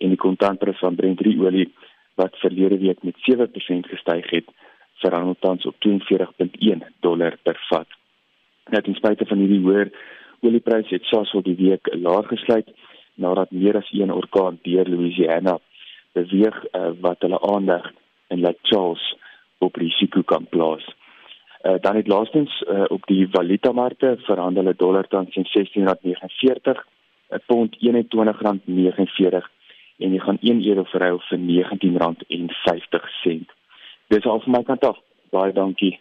en 0.02 0.14
die 0.14 0.20
kontantprys 0.20 0.80
van 0.82 0.96
Brent 0.96 1.22
olie 1.26 1.70
wat 2.20 2.38
verlede 2.42 2.78
week 2.82 3.04
met 3.04 3.16
7% 3.28 3.90
gestyg 3.94 4.30
het, 4.30 4.48
verhandel 5.02 5.36
tans 5.40 5.66
op 5.66 5.76
42.1 5.86 6.88
dollar 7.00 7.38
per 7.44 7.58
vat. 7.70 7.88
Net 8.70 8.88
in 8.88 8.96
spite 8.96 9.26
van 9.26 9.42
hierdie 9.42 9.62
hoër 9.64 9.92
oliepryse 10.42 10.94
het 10.94 11.08
Sasol 11.10 11.46
die 11.46 11.58
week 11.58 11.90
laag 11.94 12.28
gesluit 12.34 12.70
nadat 13.22 13.52
meer 13.52 13.78
as 13.78 13.90
een 13.94 14.14
orkaan 14.14 14.60
deur 14.66 14.90
Louisiana 14.90 15.58
beweeg 16.18 16.58
uh, 16.72 16.92
wat 17.02 17.22
hulle 17.26 17.40
aandag 17.54 17.92
in 18.34 18.42
Lake 18.42 18.60
Charles 18.70 19.04
op 19.60 19.76
risiko 19.76 20.24
kan 20.24 20.48
plaas. 20.50 20.86
Uh, 21.62 21.74
dan 21.82 21.96
het 21.96 22.08
laastens 22.08 22.62
uh, 22.62 22.84
op 22.88 23.06
die 23.06 23.28
valutamarkte 23.32 24.16
verhandel 24.18 24.64
'n 24.64 24.74
dollar 24.78 25.08
tans 25.08 25.36
in 25.36 25.46
16.49, 25.46 26.88
'n 27.30 27.42
pond 27.46 27.78
21.49 27.80 29.50
en 29.98 30.14
jy 30.14 30.20
gaan 30.20 30.38
1 30.42 30.68
euro 30.68 30.84
verruil 30.84 31.22
vir 31.30 31.38
R19.50. 31.38 31.46
Dis 34.08 34.26
al 34.26 34.40
vir 34.40 34.52
my 34.52 34.64
kant 34.64 34.84
af. 34.84 34.98
Baie 35.30 35.54
dankie. 35.54 36.00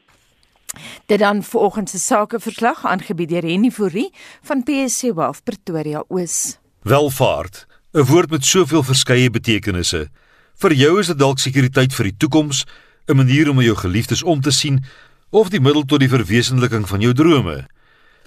Dit 1.07 1.19
dan 1.19 1.43
vanoggend 1.43 1.91
se 1.91 1.99
sakeverslag 1.99 2.87
aangebied 2.87 3.29
deur 3.29 3.43
Henny 3.43 3.71
Fourie 3.71 4.11
van 4.43 4.63
PSC 4.63 5.03
Wealth 5.15 5.45
Pretoria 5.45 6.05
Oos. 6.09 6.59
Welvaart, 6.83 7.67
'n 7.93 8.05
woord 8.11 8.31
met 8.31 8.45
soveel 8.45 8.83
verskeie 8.83 9.31
betekenisse. 9.31 10.09
Vir 10.55 10.73
jou 10.73 10.99
is 10.99 11.07
dit 11.07 11.19
dalk 11.19 11.39
sekuriteit 11.39 11.95
vir 11.95 12.05
die 12.05 12.17
toekoms, 12.17 12.67
'n 13.09 13.17
manier 13.17 13.51
om 13.51 13.61
jou 13.61 13.77
geliefdes 13.77 14.23
om 14.23 14.41
te 14.41 14.51
sien 14.51 14.85
of 15.31 15.51
die 15.51 15.61
middel 15.63 15.85
tot 15.87 16.03
die 16.03 16.11
verwesenliking 16.11 16.87
van 16.89 17.01
jou 17.01 17.13
drome. 17.15 17.65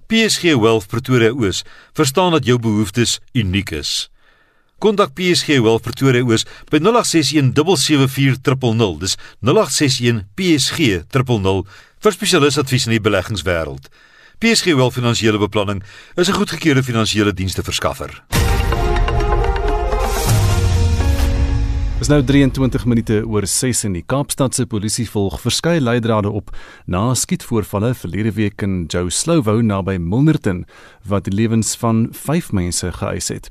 PSG 0.07 0.55
Wealth 0.60 0.88
Pretoria 0.91 1.31
Oos 1.31 1.63
verstaan 1.95 2.31
dat 2.36 2.45
jou 2.45 2.60
behoeftes 2.60 3.19
uniek 3.33 3.72
is. 3.72 4.10
Kontak 4.83 5.13
PSG 5.15 5.60
Wealth 5.63 5.86
Pretoria 5.86 6.24
Oos 6.24 6.43
by 6.72 6.81
0861 6.83 7.53
774 7.79 8.57
000. 8.60 9.00
Dis 9.00 9.17
0861 9.39 10.24
PSG 10.36 11.03
000 11.07 11.63
vir 12.03 12.17
spesialisadvies 12.17 12.88
in 12.89 12.98
die 12.98 13.03
beleggingswêreld. 13.03 13.88
PSG 14.43 14.75
Wealth 14.75 15.00
Finansiële 15.00 15.39
Beplanning 15.39 15.83
is 16.15 16.27
'n 16.27 16.39
goedgekeurde 16.39 16.83
finansiële 16.83 17.33
diensste 17.33 17.63
Dis 22.03 22.10
nou 22.12 22.19
23 22.27 22.83
minute 22.83 23.17
oor 23.31 23.45
6 23.48 23.86
in 23.88 23.93
die 23.95 24.01
Kaapstadse 24.03 24.65
polisie 24.67 25.05
volg 25.07 25.38
verskeie 25.39 25.79
leidrade 25.79 26.27
op 26.36 26.50
na 26.83 27.13
skietvoorvalle 27.15 27.93
verlede 27.95 28.33
week 28.36 28.65
in 28.65 28.74
Joe 28.91 29.07
Slovo 29.07 29.53
naby 29.63 29.95
Milnerton 30.03 30.65
wat 31.07 31.29
die 31.29 31.31
lewens 31.31 31.77
van 31.79 32.10
5 32.12 32.50
mense 32.51 32.91
geëis 32.98 33.31
het. 33.31 33.48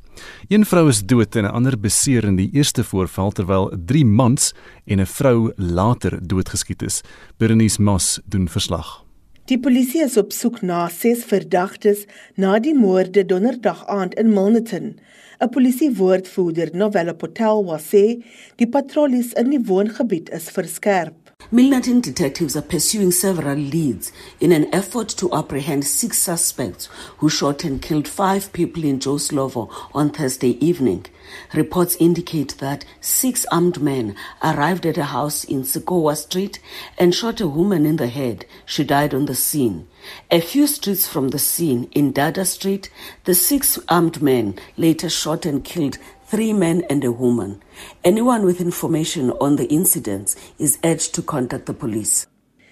Een 0.52 0.66
vrou 0.68 0.90
is 0.90 1.00
dood 1.00 1.32
en 1.40 1.48
'n 1.48 1.54
ander 1.56 1.78
beseer 1.80 2.28
in 2.28 2.36
die 2.36 2.50
eerste 2.52 2.84
voorval 2.84 3.32
terwyl 3.32 3.72
3 3.86 4.04
mans 4.04 4.52
en 4.84 5.00
'n 5.00 5.06
vrou 5.06 5.52
later 5.56 6.20
doodgeskiet 6.20 6.82
is. 6.82 7.00
Berenice 7.38 7.82
Moss 7.82 8.20
doen 8.28 8.48
verslag. 8.48 9.02
Die 9.46 9.60
polisie 9.60 10.04
is 10.04 10.16
op 10.16 10.30
soek 10.32 10.60
na 10.62 10.88
ses 10.88 11.24
verdagtes 11.24 12.04
na 12.36 12.58
die 12.58 12.74
moorde 12.74 13.24
donderdag 13.24 13.86
aand 13.86 14.14
in 14.14 14.32
Milnerton. 14.32 14.98
'n 15.42 15.50
Polisiewoordvoerder, 15.50 16.70
Novella 16.72 17.14
Potelwa, 17.18 17.78
sê 17.82 18.22
die 18.60 18.68
patrollies 18.70 19.32
in 19.40 19.50
die 19.50 19.62
woongebied 19.66 20.30
is 20.38 20.46
verskerp. 20.54 21.21
Milnerton 21.50 22.00
detectives 22.00 22.56
are 22.56 22.62
pursuing 22.62 23.10
several 23.10 23.56
leads 23.56 24.12
in 24.40 24.52
an 24.52 24.72
effort 24.72 25.08
to 25.08 25.32
apprehend 25.34 25.84
six 25.84 26.18
suspects 26.18 26.86
who 27.18 27.28
shot 27.28 27.64
and 27.64 27.82
killed 27.82 28.08
five 28.08 28.52
people 28.52 28.84
in 28.84 28.98
Joslovo 28.98 29.70
on 29.94 30.10
Thursday 30.10 30.64
evening. 30.64 31.06
Reports 31.54 31.96
indicate 31.98 32.58
that 32.58 32.84
six 33.00 33.44
armed 33.52 33.82
men 33.82 34.14
arrived 34.42 34.86
at 34.86 34.98
a 34.98 35.04
house 35.04 35.44
in 35.44 35.62
Sikowa 35.62 36.16
Street 36.16 36.58
and 36.98 37.14
shot 37.14 37.40
a 37.40 37.48
woman 37.48 37.86
in 37.86 37.96
the 37.96 38.08
head. 38.08 38.46
She 38.64 38.84
died 38.84 39.12
on 39.12 39.26
the 39.26 39.34
scene. 39.34 39.88
A 40.30 40.40
few 40.40 40.66
streets 40.66 41.06
from 41.06 41.28
the 41.28 41.38
scene 41.38 41.88
in 41.92 42.12
Dada 42.12 42.44
Street, 42.44 42.90
the 43.24 43.34
six 43.34 43.78
armed 43.88 44.20
men 44.20 44.58
later 44.76 45.08
shot 45.08 45.46
and 45.46 45.62
killed 45.62 45.98
three 46.32 46.54
men 46.54 46.82
and 46.88 47.04
a 47.04 47.12
woman. 47.12 47.60
Anyone 48.02 48.46
with 48.46 48.58
information 48.58 49.32
on 49.32 49.56
the 49.56 49.66
incidents 49.66 50.34
is 50.58 50.78
urged 50.82 51.12
to 51.14 51.20
contact 51.20 51.66
the 51.66 51.74
police. 51.74 52.26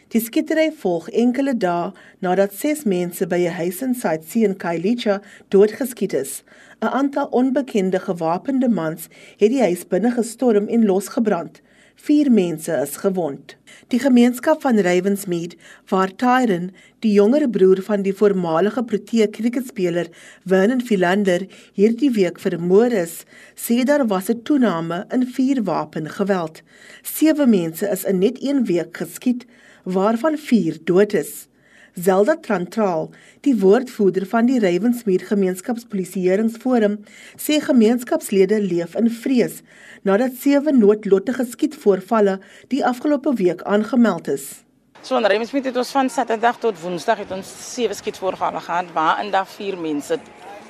Die 0.08 0.20
skietery 0.24 0.70
volg 0.82 1.10
enkele 1.22 1.52
dae 1.64 1.92
nadat 2.24 2.54
ses 2.56 2.86
mense 2.92 3.28
by 3.32 3.40
'n 3.44 3.58
huis 3.58 3.82
in 3.86 3.92
South 3.94 4.34
in 4.36 4.54
Kailicha 4.62 5.20
doodgeskiet 5.52 6.14
is. 6.22 6.32
'n 6.80 6.88
Aantal 7.00 7.28
onbekende 7.40 8.00
gewapende 8.00 8.68
mans 8.68 9.08
het 9.36 9.50
die 9.52 9.60
huis 9.60 9.84
binne 9.84 10.10
gestorm 10.10 10.66
en 10.68 10.86
losgebrand. 10.86 11.60
4 12.00 12.30
mense 12.32 12.72
is 12.72 12.96
gewond. 12.96 13.56
Die 13.92 13.98
gemeenskap 14.00 14.62
van 14.62 14.78
Ravensmead, 14.80 15.56
waar 15.92 16.08
Tyron, 16.16 16.70
die 17.04 17.12
jonger 17.12 17.44
broer 17.52 17.82
van 17.84 18.00
die 18.06 18.14
voormalige 18.16 18.84
Protea 18.88 19.26
kriketspeler 19.28 20.08
Vernon 20.48 20.80
Philander, 20.80 21.44
hierdie 21.76 22.08
week 22.16 22.40
vermoor 22.40 22.96
is, 23.02 23.26
sê 23.52 23.82
daar 23.84 24.06
was 24.08 24.30
'n 24.32 24.40
toename 24.42 25.04
in 25.12 25.26
vuurwapengeweld. 25.26 26.62
7 27.02 27.50
mense 27.50 27.86
is 27.90 28.04
in 28.04 28.18
net 28.18 28.40
1 28.40 28.64
week 28.64 28.96
geskiet, 28.96 29.44
waarvan 29.84 30.38
4 30.38 30.78
dood 30.84 31.12
is. 31.12 31.49
Zelda 31.94 32.36
Trantraal, 32.36 33.10
die 33.42 33.56
woordvoerder 33.58 34.26
van 34.26 34.46
die 34.46 34.60
Ravensmead 34.62 35.24
Gemeenskapspolisieeringsforum, 35.26 37.00
sê 37.34 37.58
gemeenskapslede 37.64 38.60
leef 38.62 38.94
in 38.94 39.10
vrees 39.10 39.60
nadat 40.06 40.38
sewe 40.38 40.72
noodlottige 40.72 41.44
skietvoorvalle 41.50 42.38
die 42.70 42.84
afgelope 42.86 43.34
week 43.34 43.62
aangemeld 43.62 44.28
is. 44.28 44.62
So 45.02 45.16
in 45.16 45.26
Ravensmead 45.26 45.64
het 45.64 45.76
ons 45.80 45.90
van 45.96 46.10
Saterdag 46.12 46.60
tot 46.62 46.78
Woensdag 46.80 47.24
het 47.24 47.30
ons 47.34 47.50
sewe 47.74 47.96
skietvoorvalle 47.96 48.60
gehad 48.60 48.92
waarin 48.94 49.32
daar 49.34 49.48
vier 49.48 49.78
mense 49.78 50.20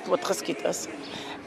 doodgeskiet 0.07 0.65
is. 0.65 0.87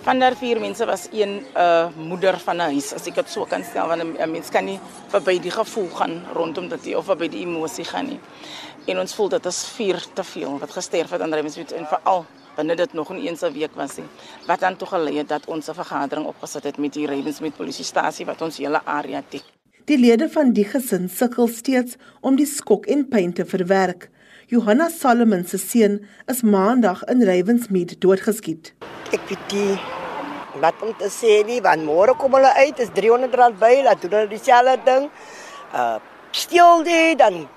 Van 0.04 0.20
daar 0.20 0.34
vier 0.36 0.60
mense 0.60 0.84
was 0.84 1.08
een 1.12 1.40
'n 1.40 1.44
uh, 1.56 1.88
moeder 1.96 2.38
van 2.38 2.56
'n 2.56 2.70
huis, 2.70 2.92
as 2.92 3.06
ek 3.06 3.14
dit 3.14 3.30
so 3.30 3.44
kan 3.44 3.64
stel, 3.64 3.88
want 3.88 4.02
'n 4.02 4.30
mens 4.30 4.48
kan 4.48 4.64
nie 4.64 4.78
verby 5.08 5.40
die 5.40 5.50
gevoel 5.50 5.88
gaan 5.88 6.22
rondom 6.32 6.68
dit 6.68 6.94
of 6.94 7.04
verby 7.04 7.28
die 7.28 7.40
emosie 7.40 7.84
gaan 7.84 8.06
nie. 8.06 8.20
En 8.84 8.98
ons 9.00 9.14
voel 9.16 9.30
dit 9.32 9.46
is 9.48 9.58
vier 9.78 10.02
te 10.12 10.24
veel 10.28 10.58
wat 10.60 10.72
gesterf 10.76 11.12
het 11.14 11.22
aan 11.24 11.32
Ravensmead 11.32 11.70
en 11.72 11.86
veral 11.88 12.26
binne 12.54 12.74
dit 12.76 12.92
nog 12.92 13.10
nie 13.16 13.28
eens 13.28 13.42
'n 13.42 13.52
week 13.52 13.74
was 13.74 13.96
nie. 13.96 14.04
Wat 14.46 14.60
dan 14.60 14.76
toe 14.76 14.88
gelei 14.88 15.16
het 15.16 15.28
dat 15.28 15.46
ons 15.46 15.68
'n 15.68 15.74
vergadering 15.74 16.26
opgesit 16.26 16.64
het 16.64 16.78
met 16.78 16.92
die 16.92 17.06
Ravensmead 17.06 17.56
polisiestasie 17.56 18.26
wat 18.26 18.42
ons 18.42 18.56
hele 18.56 18.84
area 18.84 19.22
dek. 19.28 19.42
Die 19.84 19.98
lede 19.98 20.28
van 20.28 20.52
die 20.52 20.64
gesin 20.64 21.08
sukkel 21.08 21.46
steeds 21.48 21.96
om 22.20 22.36
die 22.36 22.46
skok 22.46 22.86
en 22.86 23.08
pyn 23.08 23.32
te 23.32 23.44
verwerk. 23.44 24.10
Johanna 24.46 24.88
Solomon 24.88 25.44
se 25.44 25.58
seun 25.58 26.06
is 26.26 26.42
maandag 26.42 27.04
in 27.04 27.22
Ravensmead 27.22 28.00
doodgeskiet. 28.00 28.74
Ek 29.12 29.20
weet 29.28 29.52
nie 29.52 29.78
wat 30.60 30.74
om 30.82 30.94
te 30.96 31.08
sê 31.08 31.46
nie, 31.46 31.60
want 31.60 31.84
môre 31.84 32.14
kom 32.16 32.32
hulle 32.34 32.54
uit, 32.54 32.78
is 32.78 32.88
R300 32.88 33.58
by, 33.58 33.82
laat 33.84 34.02
doen 34.02 34.10
hulle 34.10 34.28
dieselfde 34.28 34.78
ding. 34.84 35.10
Uh 35.74 35.96
steel 36.34 36.82
dit 36.82 37.18
dan 37.18 37.48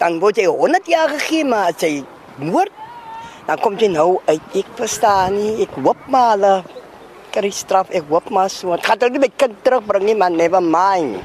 dan 0.00 0.18
word 0.20 0.40
jy 0.40 0.48
100 0.48 0.88
jaar 0.88 1.12
gegee 1.18 1.44
maar 1.44 1.74
as 1.74 1.82
jy 1.84 2.00
moord 2.40 2.72
dan 3.50 3.58
kom 3.58 3.74
jy 3.74 3.88
nou 3.90 4.20
uit. 4.28 4.54
Ek 4.54 4.68
verstaan 4.78 5.34
nie. 5.34 5.64
Ek 5.64 5.74
hoop 5.82 6.06
maar 6.12 6.36
hulle 6.36 6.52
kry 7.34 7.50
straf. 7.54 7.90
Ek 7.90 8.06
hoop 8.06 8.30
maar 8.30 8.50
so. 8.52 8.70
Ek 8.76 8.86
gaan 8.86 9.00
hulle 9.02 9.16
nie 9.16 9.24
my 9.24 9.30
kind 9.42 9.58
terugbring 9.66 10.06
nie, 10.06 10.14
maar 10.14 10.30
never 10.30 10.62
mind. 10.62 11.18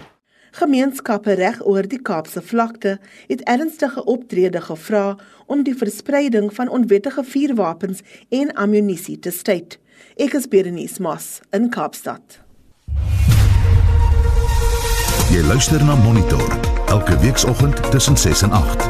Gemeenskappe 0.55 1.36
reg 1.36 1.60
oor 1.67 1.86
die 1.91 2.00
Kaapse 2.00 2.41
vlakte 2.41 2.96
het 3.27 3.44
ernstige 3.51 4.05
optrede 4.10 4.63
gevra 4.63 5.17
om 5.51 5.65
die 5.67 5.75
verspreiding 5.77 6.48
van 6.55 6.72
onwettige 6.72 7.25
vuurwapens 7.27 8.01
en 8.34 8.53
ammunisie 8.55 9.20
te 9.20 9.36
staai. 9.36 9.77
Ek 10.17 10.34
is 10.34 10.48
Berenice 10.48 11.03
Moss 11.03 11.41
in 11.53 11.70
Kaapstad. 11.70 12.39
Jy 15.36 15.44
luister 15.46 15.84
na 15.84 16.00
Monitor 16.00 16.64
elke 16.88 17.20
weekoggend 17.20 17.92
tussen 17.92 18.18
6 18.18 18.42
en 18.42 18.51
8. 18.51 18.89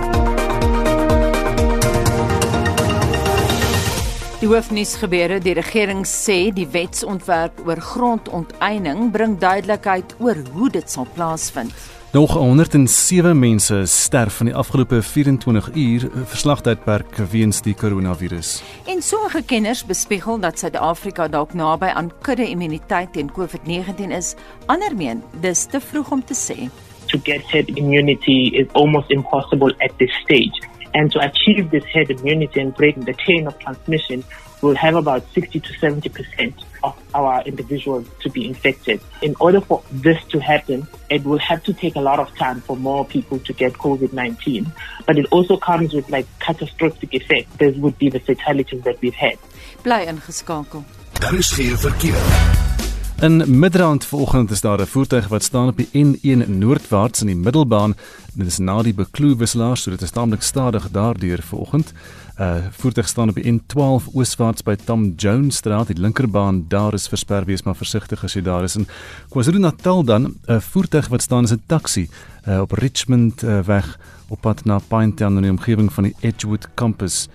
Die 4.40 4.54
hoofnuus 4.54 4.96
gebeure, 4.96 5.40
die 5.40 5.54
regering 5.58 6.04
sê 6.06 6.52
die 6.54 6.68
wetsontwerp 6.70 7.64
oor 7.66 7.80
grondonteiening 7.82 9.08
bring 9.12 9.40
duidelikheid 9.42 10.16
oor 10.20 10.38
hoe 10.54 10.70
dit 10.70 10.92
sal 10.92 11.08
plaasvind. 11.16 11.74
Nog 12.16 12.34
107 12.34 13.40
mense 13.40 13.82
sterf 13.86 14.40
in 14.40 14.46
die 14.52 14.56
afgelope 14.56 15.02
24 15.02 15.70
uur 15.74 16.06
verslagtydperk 16.32 17.18
weens 17.32 17.60
die 17.62 17.74
koronavirus. 17.74 18.62
En 18.86 19.02
sommige 19.02 19.42
kenners 19.44 19.86
bespiegel 19.86 20.40
dat 20.40 20.60
Suid-Afrika 20.60 21.28
dalk 21.28 21.54
naby 21.54 21.90
aan 21.92 22.12
kudde-immuniteit 22.22 23.14
teen 23.14 23.32
COVID-19 23.34 24.16
is. 24.16 24.36
Ander 24.66 24.96
meen 24.96 25.24
dis 25.42 25.66
te 25.66 25.82
vroeg 25.82 26.12
om 26.12 26.24
te 26.24 26.38
sê. 26.38 26.70
To 27.16 27.22
get 27.22 27.46
herd 27.46 27.70
immunity 27.78 28.48
is 28.48 28.68
almost 28.74 29.10
impossible 29.10 29.72
at 29.82 29.98
this 29.98 30.12
stage. 30.26 30.52
And 30.94 31.10
to 31.14 31.20
achieve 31.20 31.72
this 31.72 31.86
herd 31.86 32.12
immunity 32.12 32.60
and 32.60 32.76
break 32.76 33.00
the 33.00 33.14
chain 33.14 33.48
of 33.48 33.58
transmission, 33.58 34.26
we'll 34.62 34.76
have 34.76 34.96
about 34.96 35.24
60 35.32 35.62
to 35.62 35.74
70% 35.76 36.54
of 36.84 36.94
our 37.14 37.42
individuals 37.44 38.06
to 38.20 38.30
be 38.30 38.46
infected. 38.46 39.00
In 39.22 39.34
order 39.40 39.62
for 39.62 39.82
this 39.94 40.22
to 40.26 40.40
happen, 40.40 40.86
it 41.10 41.24
will 41.24 41.40
have 41.40 41.64
to 41.64 41.74
take 41.74 41.96
a 41.96 42.02
lot 42.02 42.20
of 42.20 42.36
time 42.36 42.60
for 42.60 42.76
more 42.76 43.06
people 43.06 43.40
to 43.40 43.54
get 43.54 43.72
COVID-19. 43.76 44.70
But 45.06 45.18
it 45.18 45.28
also 45.32 45.56
comes 45.56 45.94
with 45.94 46.10
like 46.10 46.28
catastrophic 46.40 47.14
effects. 47.14 47.56
Those 47.56 47.78
would 47.78 47.98
be 47.98 48.10
the 48.10 48.20
fatalities 48.20 48.84
that 48.84 49.00
we've 49.00 49.16
had. 49.16 49.38
Bly 49.84 50.06
ingeskakel. 50.06 50.84
Daar 51.20 51.34
is 51.34 51.52
geen 51.52 51.78
verkeer. 51.78 52.75
In 53.22 53.60
Midrand 53.60 54.06
vanoggend 54.06 54.52
is 54.52 54.62
daar 54.62 54.80
'n 54.82 54.86
voertuig 54.86 55.28
wat 55.28 55.44
staan 55.44 55.68
op 55.68 55.78
die 55.78 55.90
N1 55.92 56.58
noordwaarts 56.58 57.22
in 57.22 57.28
die 57.28 57.36
middelbaan. 57.36 57.96
Dit 58.34 58.48
is 58.48 58.58
na 58.58 58.82
die 58.82 58.94
Bekloo 58.94 59.36
wisselaar, 59.36 59.78
so 59.78 59.90
dit 59.90 60.02
is 60.02 60.10
taamlik 60.10 60.42
stadig 60.42 60.92
daardeur 60.92 61.42
vanoggend. 61.42 61.94
uh, 62.40 62.56
Voertuig 62.72 63.08
staan 63.08 63.30
op 63.30 63.36
die 63.36 63.52
N12 63.52 64.14
ooswaarts 64.14 64.64
by 64.64 64.76
Tom 64.76 65.14
Jones 65.16 65.56
Straat, 65.56 65.88
die 65.88 66.00
linkerbaan. 66.00 66.66
Daar 66.68 66.94
is 66.94 67.08
versper 67.08 67.46
wees 67.46 67.64
maar 67.64 67.76
versigtig 67.76 68.24
as 68.24 68.34
jy 68.34 68.42
daar 68.42 68.64
is. 68.64 68.76
In 68.76 68.88
KwaZulu-Natal 69.30 70.04
dan 70.04 70.36
'n 70.46 70.62
voertuig 70.62 71.08
wat 71.08 71.22
staan 71.22 71.44
is 71.44 71.52
'n 71.52 71.62
taxi 71.66 72.10
uh, 72.48 72.60
op 72.60 72.72
Richmond 72.72 73.44
uh, 73.44 73.60
weg 73.60 74.00
op 74.28 74.42
pad 74.42 74.66
na 74.66 74.80
Pinetown 74.88 75.36
in 75.36 75.42
die 75.42 75.52
omgewing 75.52 75.94
van 75.94 76.04
die 76.04 76.16
Edgewood 76.20 76.68
kampus. 76.74 77.28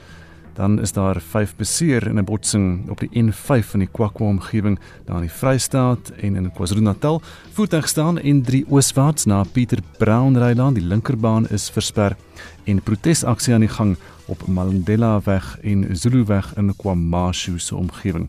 Dan 0.54 0.80
is 0.80 0.92
daar 0.92 1.20
5 1.20 1.56
beseer 1.56 2.06
in 2.06 2.18
'n 2.18 2.24
botsing 2.24 2.90
op 2.90 3.00
die 3.00 3.10
N5 3.12 3.72
in 3.72 3.78
die 3.78 3.88
Kwakwa 3.92 4.26
omgewing 4.26 4.78
daar 5.04 5.16
in 5.16 5.28
die 5.28 5.30
Vrystaat 5.30 6.10
en 6.10 6.36
in 6.36 6.52
KwaZulu-Natal. 6.52 7.22
Voertuig 7.52 7.88
staan 7.88 8.18
en 8.18 8.42
3 8.42 8.64
ooswaarts 8.68 9.24
na 9.24 9.44
Pieter 9.52 9.78
Brown 9.98 10.36
Ryland, 10.36 10.74
die 10.74 10.84
linkerbaan 10.84 11.48
is 11.48 11.70
versper 11.70 12.16
en 12.64 12.82
protesaksie 12.82 13.54
aan 13.54 13.60
die 13.60 13.68
gang 13.68 13.96
op 14.26 14.46
Mandela 14.46 15.20
weg 15.24 15.58
en 15.62 15.96
Zulu 15.96 16.24
weg 16.24 16.56
in 16.56 16.76
KwaMashu 16.76 17.58
se 17.58 17.76
omgewing. 17.76 18.28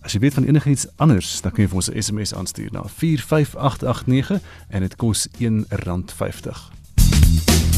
As 0.00 0.14
jy 0.16 0.22
weet 0.24 0.34
van 0.34 0.46
enigiets 0.48 0.86
anders, 0.96 1.40
dan 1.44 1.52
kan 1.52 1.64
jy 1.64 1.68
vir 1.68 1.76
ons 1.76 1.90
'n 1.90 2.02
SMS 2.02 2.34
aanstuur 2.34 2.72
na 2.72 2.82
45889 2.88 4.40
en 4.68 4.80
dit 4.80 4.96
kos 4.96 5.28
R1.50. 5.38 7.69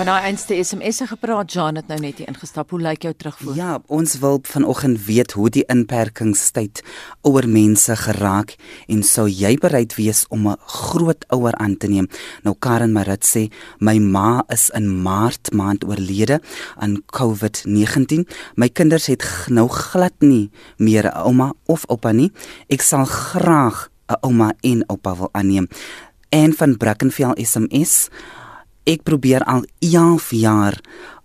Van 0.00 0.08
daai 0.08 0.30
einste 0.30 0.56
SMS'e 0.56 1.04
gepraat, 1.10 1.52
Jan 1.52 1.76
het 1.76 1.90
nou 1.90 1.98
net 2.00 2.22
hier 2.22 2.28
ingestap. 2.30 2.70
Hoe 2.72 2.78
lyk 2.80 3.02
jou 3.04 3.10
terugvoer? 3.12 3.56
Ja, 3.58 3.72
ons 3.92 4.14
wil 4.22 4.38
vanoggend 4.48 5.02
weet 5.04 5.34
hoe 5.36 5.50
die 5.52 5.64
inperkingstyd 5.68 6.80
ouer 7.28 7.44
mense 7.44 7.92
geraak 8.00 8.54
en 8.88 9.02
sou 9.04 9.26
jy 9.28 9.50
bereid 9.60 9.98
wees 9.98 10.22
om 10.32 10.48
'n 10.48 10.56
groot 10.56 11.26
ouer 11.28 11.52
aan 11.60 11.76
te 11.76 11.88
neem? 11.92 12.08
Nou 12.42 12.56
Karen 12.58 12.92
Marit 12.92 13.28
sê, 13.28 13.52
my 13.78 13.98
ma 13.98 14.42
is 14.48 14.70
in 14.70 15.02
Maart 15.02 15.52
maand 15.52 15.84
oorlede 15.84 16.40
aan 16.76 17.02
COVID-19. 17.12 18.24
My 18.56 18.68
kinders 18.68 19.06
het 19.06 19.22
nou 19.48 19.68
glad 19.68 20.14
nie 20.20 20.50
meer 20.78 21.04
'n 21.04 21.26
ouma 21.26 21.52
of 21.66 21.84
oupa 21.88 22.12
nie. 22.12 22.32
Ek 22.68 22.80
sal 22.80 23.04
graag 23.04 23.90
'n 24.08 24.16
ouma 24.20 24.54
en 24.60 24.82
oupa 24.88 25.16
wil 25.16 25.28
aanneem. 25.32 25.68
En 26.30 26.52
van 26.52 26.76
Brackenfell 26.76 27.44
SMS 27.44 28.08
Ek 28.90 29.04
probeer 29.06 29.44
al 29.46 29.62
11 29.78 30.32
jaar 30.34 30.74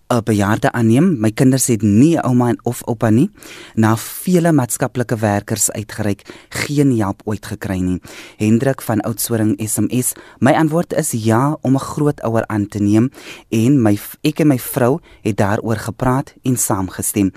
'n 0.06 0.22
bejaarde 0.22 0.70
aanneem. 0.72 1.18
My 1.18 1.30
kinders 1.30 1.66
het 1.66 1.82
nie 1.82 2.14
'n 2.14 2.22
ouma 2.22 2.48
en 2.48 2.58
of 2.62 2.82
oupa 2.84 3.10
nie. 3.10 3.30
Na 3.74 3.96
vele 3.96 4.52
maatskaplike 4.52 5.16
werkers 5.16 5.70
uitgereik, 5.70 6.22
geen 6.48 6.98
help 6.98 7.22
ooit 7.24 7.46
gekry 7.46 7.78
nie. 7.78 8.00
Hendrik 8.36 8.80
van 8.82 9.00
Oudtshoorn 9.00 9.54
SMS. 9.56 10.12
My 10.38 10.52
antwoord 10.52 10.92
is 10.92 11.10
ja 11.10 11.58
om 11.60 11.74
'n 11.74 11.78
grootouer 11.78 12.46
aan 12.46 12.68
te 12.68 12.78
neem 12.78 13.10
en 13.48 13.82
my 13.82 13.98
ek 14.22 14.40
en 14.40 14.46
my 14.46 14.58
vrou 14.58 15.00
het 15.22 15.36
daaroor 15.36 15.76
gepraat 15.76 16.34
en 16.42 16.56
saamgestem. 16.56 17.32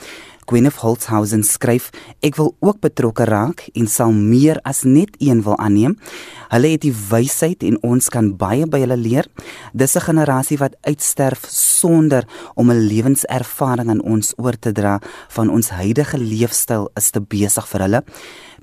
Gwyneth 0.49 0.79
Holzhausen 0.81 1.43
skryf: 1.45 1.91
"Ek 2.25 2.35
wil 2.35 2.55
ook 2.59 2.79
betrokke 2.81 3.23
raak 3.29 3.67
en 3.77 3.87
sal 3.87 4.11
meer 4.11 4.57
as 4.65 4.81
net 4.83 5.13
een 5.19 5.43
wil 5.45 5.57
aanneem. 5.57 5.93
Hulle 6.49 6.71
het 6.73 6.81
die 6.81 6.95
wysheid 7.09 7.61
en 7.63 7.77
ons 7.85 8.09
kan 8.09 8.31
baie 8.37 8.65
by 8.65 8.79
hulle 8.81 8.97
leer. 8.97 9.27
Dis 9.73 9.95
'n 9.95 10.01
generasie 10.01 10.57
wat 10.57 10.75
uitsterf 10.81 11.45
sonder 11.49 12.25
om 12.55 12.71
'n 12.71 12.87
lewenservaring 12.87 13.89
aan 13.89 14.01
ons 14.01 14.33
oor 14.37 14.57
te 14.59 14.71
dra 14.71 14.99
van 15.29 15.49
ons 15.49 15.69
huidige 15.69 16.17
leefstyl 16.17 16.89
is 16.95 17.11
te 17.11 17.21
besig 17.21 17.67
vir 17.67 17.81
hulle." 17.81 18.03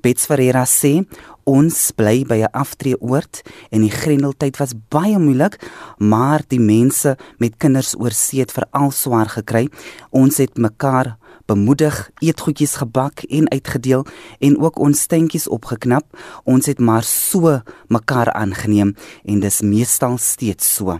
Bets 0.03 0.27
Ferreira 0.27 0.64
sê 0.64 1.07
ons 1.44 1.92
bly 1.92 2.25
by 2.25 2.42
'n 2.42 2.53
aftreeoord 2.53 3.42
en 3.70 3.81
die 3.81 3.90
grendeltyd 3.90 4.57
was 4.59 4.75
baie 4.88 5.18
moeilik, 5.18 5.55
maar 5.99 6.42
die 6.49 6.61
mense 6.61 7.16
met 7.38 7.57
kinders 7.59 7.94
oor 7.99 8.11
see 8.11 8.40
het 8.40 8.53
veral 8.53 8.90
swaar 8.90 9.29
gekry. 9.29 9.68
Ons 10.11 10.37
het 10.37 10.59
mekaar 10.59 11.16
bemoedig, 11.46 12.11
eetgoedjies 12.18 12.76
gebak 12.82 13.22
en 13.28 13.50
uitgedeel 13.50 14.06
en 14.38 14.59
ook 14.61 14.78
ons 14.78 15.00
steentjies 15.00 15.48
opgeknap. 15.48 16.04
Ons 16.44 16.66
het 16.66 16.78
maar 16.78 17.06
so 17.06 17.61
mekaar 17.88 18.32
aangeneem 18.32 18.94
en 19.24 19.40
dis 19.40 19.61
meestal 19.61 20.18
steeds 20.18 20.74
so. 20.74 20.98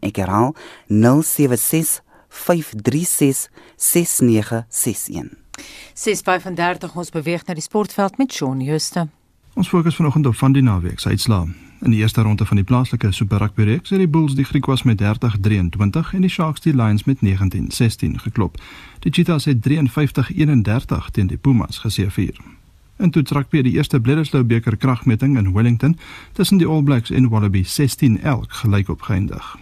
ek 0.00 0.16
herhaal 0.16 0.54
076 0.88 2.05
536 2.36 3.48
6961. 3.76 5.28
6:35 5.94 6.94
ons 6.94 7.10
beweeg 7.10 7.46
na 7.46 7.54
die 7.54 7.62
sportveld 7.62 8.18
met 8.18 8.32
Shaun 8.32 8.60
Jooste. 8.60 9.08
Ons 9.54 9.68
fokus 9.68 9.96
vanoggend 9.96 10.26
op 10.26 10.36
van 10.36 10.52
die 10.52 10.62
naweek 10.62 10.98
se 11.00 11.08
uitslae. 11.08 11.46
In 11.80 11.90
die 11.90 12.00
eerste 12.00 12.22
ronde 12.22 12.46
van 12.46 12.56
die 12.56 12.64
plaaslike 12.64 13.12
Super 13.12 13.38
Rugby 13.38 13.62
reeks 13.62 13.90
het 13.90 13.98
die 13.98 14.08
Bulls 14.08 14.34
die 14.34 14.44
Griekwas 14.44 14.82
met 14.82 15.02
30-23 15.02 16.12
en 16.12 16.20
die 16.20 16.30
Sharks 16.30 16.60
die 16.60 16.74
Lions 16.74 17.04
met 17.04 17.18
19-16 17.24 18.20
geklop. 18.24 18.60
Die 18.98 19.12
Cheetahs 19.12 19.44
het 19.44 19.68
53-31 19.68 21.10
teen 21.12 21.26
die 21.26 21.36
Pumas 21.36 21.78
geseëvier. 21.78 22.36
In 22.96 23.10
toetsrugby 23.10 23.62
die 23.62 23.72
eerste 23.76 24.00
Bledisloe 24.00 24.44
beker 24.44 24.76
kragmeting 24.76 25.36
in 25.36 25.52
Wellington 25.52 25.98
tussen 26.32 26.58
die 26.58 26.66
All 26.66 26.82
Blacks 26.82 27.10
en 27.10 27.28
Wallabies 27.28 27.74
16 27.74 28.22
elk 28.22 28.52
gelyk 28.52 28.88
op 28.88 29.02
geëindig. 29.02 29.56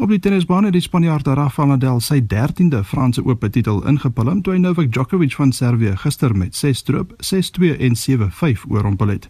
Op 0.00 0.08
die 0.08 0.18
tennisbaan 0.18 0.64
het 0.64 0.72
die 0.72 0.80
Spanjaard 0.80 1.26
Rafael 1.26 1.68
Nadal 1.68 1.98
sy 2.00 2.22
13de 2.24 2.78
Franse 2.88 3.20
Ope 3.20 3.50
titel 3.52 3.82
ingepalm 3.84 4.38
toe 4.40 4.54
hy 4.54 4.60
Novak 4.62 4.88
Djokovic 4.94 5.34
van 5.36 5.50
Servië 5.52 5.92
gister 6.00 6.32
met 6.32 6.56
6-stroop, 6.56 7.12
6-2 7.20 7.74
en 7.76 7.98
7-5 8.00 8.62
oorrompel 8.72 9.12
het. 9.12 9.28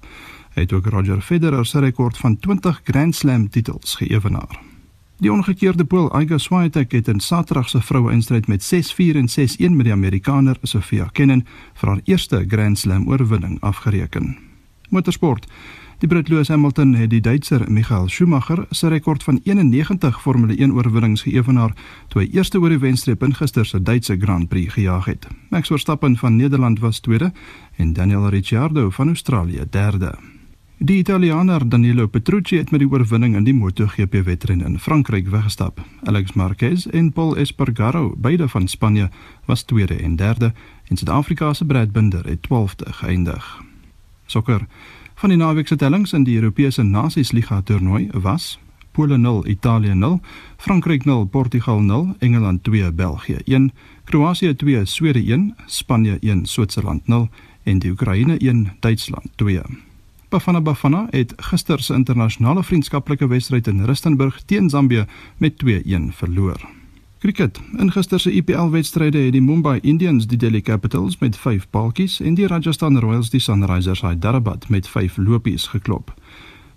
Hy 0.54 0.62
het 0.68 0.72
ook 0.72 0.86
Roger 0.94 1.18
Federer 1.26 1.66
se 1.66 1.82
rekord 1.82 2.18
van 2.22 2.36
20 2.38 2.80
Grand 2.84 3.16
Slam 3.18 3.48
titels 3.50 3.96
geëwenaar. 3.98 4.60
Die 5.18 5.32
ongekeerde 5.32 5.84
Pool 5.84 6.06
Iga 6.20 6.38
Swiatek 6.38 6.94
het 6.94 7.10
in 7.10 7.20
Saterdag 7.20 7.68
se 7.68 7.82
vroue-eindstryd 7.82 8.46
met 8.46 8.62
6-4 8.62 9.18
en 9.18 9.26
6-1 9.26 9.74
met 9.74 9.90
die 9.90 9.96
Amerikaner 9.96 10.56
Sofia 10.62 11.10
Kenin 11.12 11.42
vir 11.82 11.88
haar 11.88 12.04
eerste 12.04 12.44
Grand 12.46 12.78
Slam 12.78 13.08
oorwinning 13.10 13.58
afgereken. 13.60 14.36
Motorsport 14.88 15.50
Die 16.00 16.08
Brit 16.08 16.30
Lewis 16.32 16.48
Hamilton 16.48 16.94
het 16.96 17.10
die 17.12 17.20
Duitser 17.20 17.66
Michael 17.68 18.06
Schumacher 18.08 18.62
se 18.70 18.88
rekord 18.88 19.22
van 19.22 19.40
91 19.44 20.20
Formule 20.20 20.54
1 20.56 20.72
oorwinnings 20.72 21.26
geëwenaar 21.26 21.74
toe 22.08 22.22
hy 22.22 22.28
eerste 22.38 22.56
oor 22.56 22.72
die 22.72 22.78
wenstreep 22.80 23.20
in 23.26 23.34
gister 23.36 23.66
se 23.68 23.82
Duitse 23.84 24.16
Grand 24.16 24.48
Prix 24.48 24.72
gejaag 24.78 25.10
het. 25.10 25.26
Max 25.52 25.68
Verstappen 25.68 26.16
van 26.16 26.38
Nederland 26.40 26.80
was 26.80 27.02
tweede 27.04 27.32
en 27.76 27.92
Daniel 27.92 28.30
Ricciardo 28.32 28.88
van 28.90 29.12
Australië 29.12 29.66
derde. 29.70 30.14
Die 30.78 31.02
Italianer 31.02 31.68
Danilo 31.68 32.06
Petrucci 32.06 32.56
het 32.56 32.70
met 32.70 32.80
die 32.80 32.88
oorwinning 32.88 33.36
in 33.36 33.44
die 33.44 33.54
MotoGP 33.54 34.24
wedren 34.24 34.64
in 34.64 34.78
Frankryk 34.78 35.28
weggestap. 35.28 35.84
Alex 36.08 36.32
Marquez 36.32 36.86
en 36.86 37.12
Paul 37.12 37.36
Espargaro, 37.36 38.14
beide 38.16 38.48
van 38.48 38.68
Spanje, 38.68 39.10
was 39.44 39.62
tweede 39.62 40.00
en 40.00 40.16
derde 40.16 40.54
en 40.88 40.96
Suid-Afrika 40.96 41.52
se 41.52 41.64
Brad 41.64 41.92
Binder 41.92 42.24
het 42.24 42.48
12de 42.48 42.88
geëindig. 42.88 43.60
Sokker 44.26 44.66
Van 45.20 45.28
die 45.28 45.36
naweek 45.36 45.68
se 45.68 45.76
tellings 45.76 46.14
in 46.16 46.22
die 46.24 46.38
Europese 46.38 46.80
Nasiesliga 46.82 47.58
toernooi 47.68 48.06
was 48.24 48.54
Pole 48.96 49.18
0, 49.18 49.42
Italië 49.52 49.92
0, 49.94 50.20
Frankryk 50.56 51.04
0, 51.04 51.26
Portugal 51.26 51.82
0, 51.82 52.14
Engeland 52.18 52.62
2, 52.64 52.92
België 52.92 53.36
1, 53.44 53.68
Kroasie 54.04 54.54
2, 54.56 54.86
Swede 54.86 55.20
1, 55.20 55.54
Spanje 55.66 56.16
1, 56.20 56.46
Switserland 56.46 57.06
0 57.06 57.28
en 57.62 57.78
die 57.78 57.90
Oekraïne 57.90 58.38
1, 58.38 58.72
Duitsland 58.80 59.28
2. 59.36 59.60
Bafana 60.28 60.60
Bafana 60.60 61.06
het 61.10 61.34
gister 61.36 61.80
se 61.80 61.94
internasionale 61.94 62.64
vriendskaplike 62.64 63.28
wedstryd 63.28 63.66
in 63.66 63.84
Rustenburg 63.84 64.42
teen 64.46 64.70
Zambië 64.70 65.04
met 65.36 65.64
2-1 65.64 66.14
verloor. 66.16 66.79
Kriket. 67.20 67.60
In 67.76 67.92
gister 67.92 68.20
se 68.20 68.30
IPL-wedstryde 68.32 69.18
het 69.18 69.32
die 69.32 69.42
Mumbai 69.42 69.78
Indians 69.80 70.26
die 70.26 70.38
Delhi 70.38 70.60
Capitals 70.60 71.18
met 71.18 71.36
5 71.36 71.66
paaltjies 71.70 72.20
en 72.20 72.34
die 72.34 72.46
Rajasthan 72.46 72.98
Royals 72.98 73.28
die 73.30 73.40
Sunrisers 73.40 74.00
Hyderabad 74.00 74.68
met 74.68 74.88
5 74.88 75.16
lopies 75.16 75.66
geklop. 75.66 76.14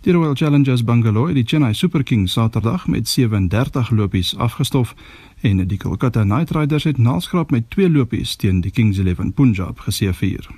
Die 0.01 0.13
Royal 0.13 0.35
Challengers 0.35 0.83
Bangalore 0.83 1.27
het 1.27 1.35
die 1.35 1.45
Chennai 1.47 1.73
Super 1.73 2.03
Kings 2.03 2.33
Saterdag 2.33 2.87
met 2.87 3.07
37 3.07 3.89
lopies 3.89 4.35
afgestof 4.37 4.95
en 5.41 5.67
die 5.67 5.77
Kolkata 5.77 6.23
Knight 6.23 6.51
Riders 6.51 6.83
het 6.83 6.97
naalskrap 6.97 7.51
met 7.51 7.69
2 7.69 7.89
lopies 7.89 8.35
teen 8.35 8.61
die 8.61 8.71
Kings 8.71 8.97
11 8.97 9.33
Punjab 9.33 9.79
geseëvier. 9.79 10.49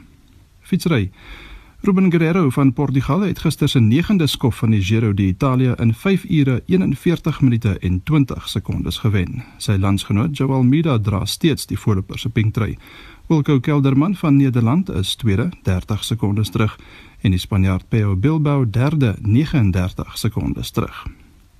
Fietsry. 0.61 1.11
Ruben 1.85 2.11
Guerrero 2.11 2.49
van 2.49 2.73
Portugal 2.73 3.19
het 3.19 3.39
gister 3.39 3.69
se 3.69 3.79
9de 3.79 4.23
skof 4.23 4.57
van 4.57 4.69
die 4.69 4.81
Giro 4.81 5.13
d'Italia 5.13 5.77
in 5.77 5.93
5 5.93 6.23
ure 6.29 6.63
41 6.65 7.41
minute 7.41 7.79
en 7.79 8.03
20 8.03 8.49
sekondes 8.49 8.97
gewen. 8.97 9.43
Sy 9.57 9.75
landsgenoot 9.77 10.37
Joao 10.37 10.57
Almeida 10.57 10.97
dra 10.97 11.25
steeds 11.25 11.65
die 11.65 11.77
voorloper 11.79 12.19
se 12.19 12.29
pinktrui. 12.29 12.77
Wilco 13.27 13.59
Kelderman 13.59 14.15
van 14.15 14.35
Nederland 14.35 14.89
is 14.89 15.15
tweede, 15.15 15.49
30 15.63 16.03
sekondes 16.03 16.49
terug 16.49 16.79
en 17.21 17.31
die 17.31 17.39
Spanjaard 17.39 17.85
Peo 17.89 18.15
Bilbao 18.15 18.69
derde, 18.69 19.15
39 19.21 20.17
sekondes 20.17 20.71
terug. 20.71 21.05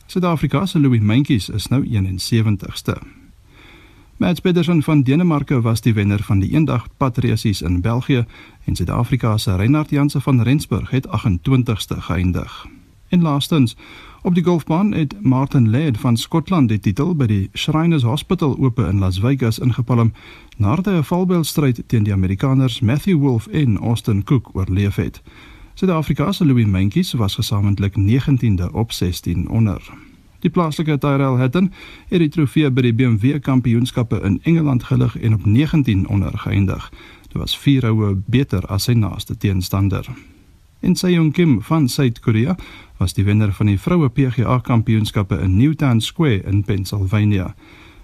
Suid-Afrika 0.06 0.66
se 0.66 0.80
Louis 0.80 1.02
Mentjes 1.02 1.50
is 1.50 1.68
nou 1.68 1.86
71ste. 1.86 3.25
Mats 4.18 4.40
Pedersen 4.40 4.84
van 4.84 5.02
Denemarke 5.02 5.62
was 5.62 5.82
die 5.82 5.94
wenner 5.94 6.24
van 6.24 6.40
die 6.40 6.50
eendag 6.50 6.88
patresies 6.98 7.62
in 7.62 7.82
België 7.82 8.26
en 8.64 8.76
Suid-Afrika 8.76 9.38
se 9.38 9.56
Reinhard 9.56 9.90
Janse 9.90 10.22
van 10.22 10.42
Rensburg 10.42 10.90
het 10.90 11.08
28ste 11.08 11.98
geëindig. 11.98 12.68
En 13.10 13.22
laastens, 13.22 13.76
op 14.22 14.36
die 14.36 14.44
golfbaan 14.44 14.94
het 14.94 15.16
Martin 15.22 15.70
Laird 15.70 15.98
van 15.98 16.18
Skotland 16.18 16.70
die 16.70 16.80
titel 16.80 17.16
by 17.16 17.26
die 17.26 17.50
Shriners 17.54 18.04
Hospital 18.04 18.56
Ope 18.60 18.88
in 18.88 19.00
Las 19.00 19.20
Vegas 19.20 19.60
ingepalm 19.60 20.14
nadat 20.58 20.86
hy 20.86 20.96
'n 20.98 21.04
valbeildstryd 21.04 21.84
teen 21.88 22.04
die 22.04 22.14
Amerikaners 22.14 22.80
Matthew 22.80 23.20
Wolff 23.20 23.48
en 23.48 23.78
Austin 23.78 24.24
Cook 24.24 24.50
oorleef 24.54 24.96
het. 24.96 25.22
Suid-Afrika 25.74 26.32
se 26.32 26.46
Louis 26.46 26.66
Mentjes 26.66 27.14
was 27.14 27.36
gesamentlik 27.36 27.94
19de 27.98 28.72
op 28.72 28.92
16 28.92 29.50
onder. 29.50 30.05
Die 30.46 30.54
plaaslike 30.54 31.00
Tyrell 31.02 31.40
Hatton 31.42 31.72
het 32.12 32.22
die 32.22 32.30
trofee 32.30 32.70
by 32.70 32.84
die 32.86 32.94
BMW 32.94 33.40
Kampioenskappe 33.42 34.20
in 34.28 34.38
Engeland 34.46 34.84
gelig 34.86 35.16
en 35.18 35.34
op 35.34 35.46
19 35.46 36.04
onder 36.08 36.38
geëindig. 36.38 36.86
Dit 37.32 37.40
was 37.42 37.58
4 37.58 37.88
houe 37.90 38.12
beter 38.30 38.68
as 38.70 38.86
sy 38.86 38.94
naaste 38.94 39.34
teenstander. 39.42 40.06
En 40.86 40.94
Seung 40.96 41.34
Kim 41.34 41.58
van 41.66 41.90
Suid-Korea 41.90 42.56
was 43.02 43.18
die 43.18 43.26
wenner 43.26 43.54
van 43.58 43.74
die 43.74 43.80
vroue 43.82 44.10
PGA 44.10 44.60
Kampioenskappe 44.62 45.42
in 45.42 45.58
Newtown 45.58 46.00
Square 46.00 46.44
in 46.46 46.62
Pennsylvania. 46.64 47.56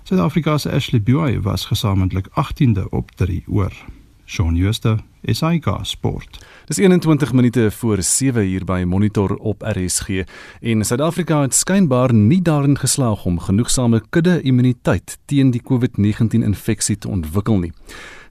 Suid-Afrika 0.03 0.57
se 0.57 0.71
Ashley 0.71 1.01
Buy 1.01 1.41
was 1.45 1.69
gesamentlik 1.69 2.33
18de 2.33 2.89
op 2.89 3.11
3 3.11 3.43
oor. 3.47 4.00
Shaun 4.31 4.55
Schuster, 4.55 4.99
SAK 5.23 5.79
Sport. 5.81 6.45
Dis 6.65 6.77
21 6.77 7.33
minute 7.33 7.71
voor 7.71 8.01
7 8.01 8.41
hier 8.41 8.63
by 8.63 8.83
Monitor 8.87 9.35
op 9.35 9.61
RSG 9.61 10.23
en 10.61 10.85
Suid-Afrika 10.85 11.41
het 11.41 11.55
skynbaar 11.55 12.13
nie 12.13 12.39
daarin 12.41 12.77
geslaag 12.79 13.25
om 13.25 13.39
genoegsame 13.39 13.99
kudde-immuniteit 14.09 15.17
teen 15.25 15.51
die 15.51 15.61
COVID-19 15.61 16.47
infeksie 16.47 16.97
te 16.97 17.09
ontwikkel 17.11 17.59
nie. 17.59 17.73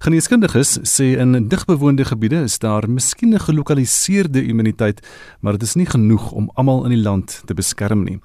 Geneeskundiges 0.00 0.78
sê 0.88 1.10
in 1.20 1.34
digbewoonde 1.52 2.06
gebiede 2.08 2.38
is 2.46 2.54
daar 2.58 2.86
miskien 2.88 3.34
'n 3.34 3.38
gelokaliseerde 3.38 4.42
immuniteit, 4.42 5.06
maar 5.40 5.52
dit 5.52 5.62
is 5.62 5.74
nie 5.74 5.86
genoeg 5.86 6.32
om 6.32 6.50
almal 6.54 6.84
in 6.84 6.90
die 6.90 7.02
land 7.02 7.42
te 7.44 7.54
beskerm 7.54 8.04
nie. 8.04 8.18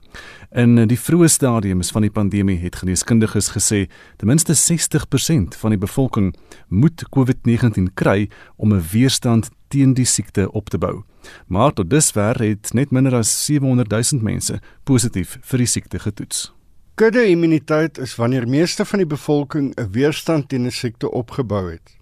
In 0.52 0.88
die 0.88 1.00
vroeë 1.00 1.28
stadiums 1.28 1.92
van 1.92 2.02
die 2.02 2.12
pandemie 2.12 2.58
het 2.58 2.76
geneeskundiges 2.76 3.50
gesê 3.50 3.90
ten 4.16 4.28
minste 4.28 4.54
60% 4.56 5.56
van 5.58 5.70
die 5.70 5.80
bevolking 5.80 6.36
moet 6.68 7.04
COVID-19 7.10 7.94
kry 7.94 8.30
om 8.56 8.74
'n 8.74 8.86
weerstand 8.92 9.50
teen 9.68 9.94
die 9.94 10.06
siekte 10.06 10.52
op 10.52 10.70
te 10.70 10.78
bou. 10.78 11.04
Maar 11.48 11.74
tot 11.74 11.90
dusver 11.90 12.40
het 12.40 12.74
net 12.74 12.92
minder 12.92 13.16
as 13.16 13.46
700 13.46 13.90
000 13.90 14.24
mense 14.24 14.62
positief 14.84 15.38
vir 15.42 15.58
die 15.58 15.68
siekte 15.68 16.00
getoets. 16.00 16.56
Kudde-immuniteit 16.96 17.98
is 17.98 18.14
wanneer 18.16 18.46
meeste 18.48 18.86
van 18.88 19.02
die 19.02 19.08
bevolking 19.14 19.74
'n 19.76 19.90
weerstand 19.92 20.48
teen 20.50 20.66
'n 20.66 20.72
siekte 20.72 21.12
opgebou 21.12 21.72
het. 21.72 21.98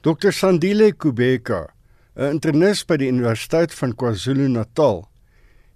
Dr 0.00 0.32
Sandile 0.32 0.92
Kubeka, 0.92 1.72
'n 2.16 2.30
internis 2.34 2.84
by 2.84 2.96
die 2.96 3.08
Universiteit 3.08 3.74
van 3.74 3.94
KwaZulu-Natal, 3.94 5.08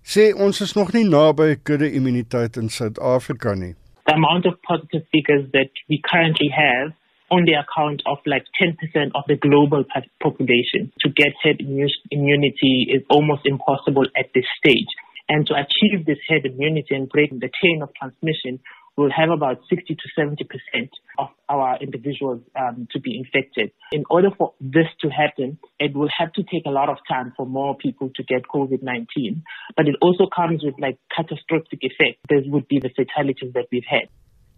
sê 0.02 0.34
ons 0.36 0.60
is 0.60 0.74
nog 0.74 0.92
nie 0.92 1.04
naby 1.04 1.56
kudde-immuniteit 1.62 2.56
in 2.56 2.68
Suid-Afrika 2.68 3.54
nie. 3.54 3.74
The 4.04 4.12
amount 4.12 4.46
of 4.46 4.60
positive 4.60 5.06
figures 5.10 5.50
that 5.50 5.70
we 5.88 5.98
currently 6.00 6.48
have 6.48 6.92
on 7.28 7.44
the 7.44 7.56
account 7.56 8.04
of 8.04 8.18
like 8.24 8.44
10% 8.60 9.14
of 9.14 9.24
the 9.24 9.36
global 9.36 9.84
population. 10.18 10.92
To 10.96 11.08
get 11.08 11.32
herd 11.42 11.60
immunity 12.08 12.74
is 12.96 13.02
almost 13.06 13.46
impossible 13.46 14.08
at 14.12 14.26
this 14.32 14.48
stage. 14.58 14.92
And 15.30 15.46
to 15.46 15.54
achieve 15.54 16.06
this 16.06 16.18
herd 16.28 16.44
immunity 16.44 16.92
and 16.92 17.08
break 17.08 17.30
the 17.30 17.48
chain 17.62 17.82
of 17.82 17.90
transmission, 17.94 18.58
we'll 18.96 19.12
have 19.16 19.30
about 19.30 19.58
60 19.70 19.94
to 19.94 20.06
70% 20.18 20.88
of 21.18 21.28
our 21.48 21.78
individuals 21.80 22.42
um, 22.58 22.88
to 22.90 22.98
be 22.98 23.16
infected. 23.16 23.70
In 23.92 24.02
order 24.10 24.30
for 24.36 24.54
this 24.60 24.90
to 25.02 25.08
happen, 25.08 25.58
it 25.78 25.94
will 25.94 26.10
have 26.18 26.32
to 26.32 26.42
take 26.42 26.66
a 26.66 26.70
lot 26.70 26.88
of 26.88 26.98
time 27.08 27.32
for 27.36 27.46
more 27.46 27.76
people 27.76 28.10
to 28.16 28.24
get 28.24 28.42
COVID-19. 28.52 29.42
But 29.76 29.86
it 29.86 29.94
also 30.02 30.26
comes 30.34 30.64
with 30.64 30.74
like 30.80 30.98
catastrophic 31.16 31.78
effects. 31.80 32.18
This 32.28 32.42
would 32.46 32.66
be 32.66 32.80
the 32.80 32.90
fatalities 32.90 33.52
that 33.54 33.66
we've 33.70 33.88
had. 33.88 34.08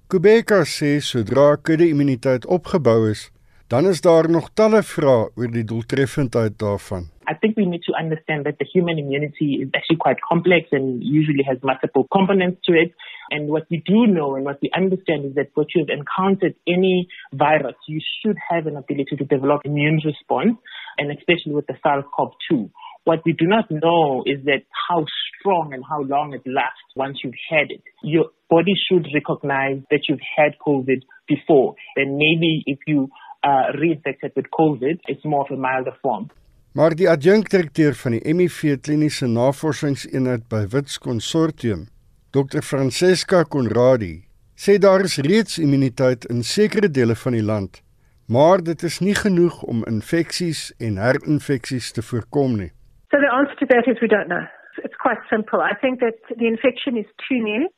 Kubeka 0.08 0.64
sê 0.64 1.00
sodra 1.00 1.56
kudde-immuniteit 1.56 2.44
opgebou 2.48 3.10
is, 3.10 3.30
dan 3.72 3.86
is 3.86 4.00
daar 4.00 4.26
nog 4.30 4.46
talle 4.58 4.82
vrae 4.94 5.20
oor 5.38 5.50
die 5.56 5.64
doeltreffendheid 5.70 6.58
daarvan. 6.62 7.04
I 7.32 7.34
think 7.40 7.56
we 7.56 7.64
need 7.64 7.84
to 7.88 7.94
understand 8.02 8.44
that 8.44 8.58
the 8.58 8.68
human 8.72 8.98
immunity 9.02 9.48
is 9.64 9.68
actually 9.78 10.00
quite 10.04 10.20
complex 10.30 10.62
and 10.78 11.00
usually 11.00 11.44
has 11.50 11.58
multiple 11.70 12.04
components 12.16 12.58
to 12.66 12.72
it. 12.82 12.90
And 13.30 13.48
what 13.54 13.64
we 13.72 13.78
do 13.92 14.04
know 14.16 14.34
and 14.36 14.44
what 14.44 14.58
we 14.60 14.68
understand 14.82 15.24
is 15.28 15.34
that 15.38 15.48
what 15.54 15.68
you've 15.74 15.94
encountered 16.00 16.54
any 16.76 17.08
virus, 17.32 17.78
you 17.88 18.00
should 18.18 18.36
have 18.50 18.66
an 18.66 18.76
ability 18.76 19.16
to 19.16 19.24
develop 19.24 19.64
immune 19.64 20.00
response, 20.04 20.56
and 20.98 21.08
especially 21.16 21.54
with 21.58 21.66
the 21.66 21.78
SARS-CoV-2. 21.82 22.68
What 23.04 23.24
we 23.24 23.32
do 23.32 23.46
not 23.46 23.70
know 23.70 24.22
is 24.26 24.44
that 24.44 24.62
how 24.88 25.00
strong 25.32 25.72
and 25.72 25.82
how 25.88 26.02
long 26.02 26.34
it 26.34 26.44
lasts 26.46 26.92
once 26.94 27.18
you've 27.24 27.42
had 27.48 27.70
it. 27.70 27.82
Your 28.04 28.26
body 28.50 28.74
should 28.86 29.08
recognize 29.14 29.80
that 29.90 30.02
you've 30.08 30.28
had 30.36 30.52
COVID 30.64 31.00
before. 31.26 31.74
Then 31.96 32.18
maybe 32.18 32.62
if 32.66 32.78
you 32.86 33.08
uh, 33.44 33.72
reinfected 33.80 34.34
with 34.34 34.48
COVID, 34.50 35.00
it's 35.06 35.24
more 35.24 35.42
of 35.42 35.50
a 35.50 35.56
milder 35.56 35.96
form. 36.00 36.30
Maar 36.72 36.94
die 36.96 37.08
adjunkdirekteur 37.10 37.94
van 37.94 38.14
die 38.16 38.22
HIV 38.24 38.78
kliniese 38.80 39.26
navorsingseenheid 39.28 40.46
by 40.48 40.62
Wits 40.72 40.98
Consortium, 40.98 41.88
Dr 42.32 42.62
Francesca 42.64 43.42
Conradi, 43.44 44.22
sê 44.56 44.78
daar 44.80 45.04
is 45.04 45.18
reeds 45.20 45.58
immuniteit 45.58 46.24
in 46.32 46.40
sekere 46.42 46.88
dele 46.88 47.16
van 47.24 47.36
die 47.36 47.44
land, 47.44 47.82
maar 48.26 48.64
dit 48.64 48.82
is 48.88 49.00
nie 49.04 49.14
genoeg 49.18 49.62
om 49.68 49.84
infeksies 49.84 50.70
en 50.80 50.96
herinfeksies 50.96 51.92
te 51.92 52.02
voorkom 52.02 52.56
nie. 52.56 52.70
So 53.12 53.20
the 53.20 53.28
answer 53.28 53.56
to 53.60 53.66
that 53.66 53.86
is 53.86 54.00
we 54.00 54.08
don't 54.08 54.32
know. 54.32 54.44
It's 54.80 54.96
quite 54.96 55.20
simple. 55.28 55.60
I 55.60 55.74
think 55.82 56.00
that 56.00 56.16
the 56.40 56.46
infection 56.46 56.96
is 56.96 57.08
too 57.28 57.40
new. 57.44 57.68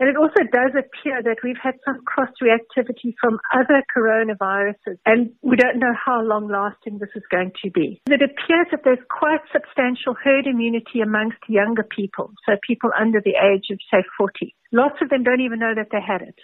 And 0.00 0.08
it 0.08 0.16
also 0.16 0.46
does 0.52 0.72
appear 0.78 1.22
that 1.22 1.42
we've 1.42 1.58
had 1.60 1.74
some 1.84 1.98
cross 2.06 2.30
reactivity 2.40 3.14
from 3.20 3.40
other 3.52 3.82
coronaviruses, 3.90 4.96
and 5.04 5.32
we 5.42 5.56
don't 5.56 5.78
know 5.78 5.92
how 5.92 6.22
long 6.22 6.48
lasting 6.48 6.98
this 6.98 7.10
is 7.16 7.24
going 7.30 7.50
to 7.64 7.70
be. 7.70 8.00
It 8.06 8.22
appears 8.22 8.68
that 8.70 8.82
there's 8.84 9.02
quite 9.10 9.42
substantial 9.52 10.14
herd 10.22 10.46
immunity 10.46 11.00
amongst 11.02 11.38
younger 11.48 11.82
people, 11.82 12.30
so 12.46 12.54
people 12.64 12.90
under 12.98 13.20
the 13.20 13.34
age 13.42 13.66
of, 13.72 13.78
say, 13.90 14.04
40. 14.16 14.54
Lots 14.70 15.02
of 15.02 15.08
them 15.10 15.24
don't 15.24 15.40
even 15.40 15.58
know 15.58 15.74
that 15.74 15.88
they 15.90 16.00
had 16.00 16.22
it. 16.22 16.38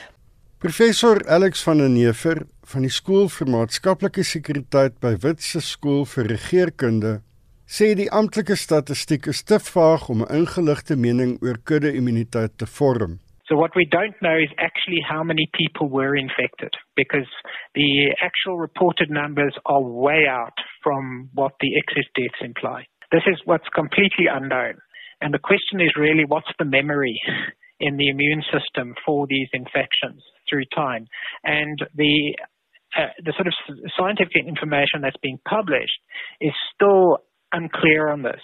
Professor 0.59 1.21
Alex 1.29 1.63
van 1.63 1.79
der 1.79 1.89
Neever 1.89 2.47
van 2.65 2.83
die 2.83 2.91
Skool 2.91 3.29
vir 3.29 3.51
Maatskaplike 3.53 4.25
Sekuriteit 4.25 4.97
by 4.99 5.13
Witse 5.23 5.61
Skool 5.61 6.07
vir 6.09 6.31
Regeringskunde 6.33 7.19
sê 7.69 7.91
die 7.99 8.09
amptelike 8.09 8.57
statistiek 8.57 9.29
is 9.29 9.43
te 9.45 9.59
vaag 9.61 10.09
om 10.09 10.23
'n 10.23 10.33
ingeligte 10.41 10.97
mening 10.97 11.37
oor 11.43 11.59
kudde-immuniteit 11.69 12.57
te 12.59 12.67
vorm. 12.67 13.21
So 13.49 13.57
what 13.57 13.73
we 13.77 13.87
don't 13.91 14.15
know 14.23 14.37
is 14.37 14.49
actually 14.59 15.05
how 15.07 15.23
many 15.23 15.49
people 15.53 15.91
were 15.91 16.17
infected 16.17 16.73
because 16.97 17.29
the 17.75 18.15
actual 18.23 18.57
reported 18.57 19.11
numbers 19.11 19.55
are 19.67 19.83
way 19.83 20.25
out 20.29 20.55
from 20.83 21.29
what 21.35 21.53
the 21.61 21.77
excess 21.77 22.09
deaths 22.15 22.41
imply. 22.41 22.85
This 23.13 23.23
is 23.27 23.41
what's 23.45 23.69
completely 23.75 24.27
unknown. 24.33 24.75
And 25.21 25.33
the 25.33 25.39
question 25.39 25.81
is 25.81 25.93
really 25.99 26.25
what's 26.27 26.51
the 26.59 26.65
memory 26.65 27.21
in 27.81 27.97
the 27.97 28.09
immune 28.09 28.43
system 28.53 28.95
for 29.05 29.27
these 29.29 29.49
infections 29.53 30.23
through 30.49 30.65
time? 30.75 31.07
And 31.45 31.79
the 31.95 32.37
uh, 32.97 33.11
the 33.25 33.33
sort 33.37 33.49
of 33.49 33.55
scientific 33.99 34.47
information 34.47 35.03
that's 35.03 35.17
being 35.21 35.39
published 35.49 35.99
is 36.41 36.53
still 36.75 37.19
unclear 37.53 38.09
on 38.09 38.23
this. 38.23 38.41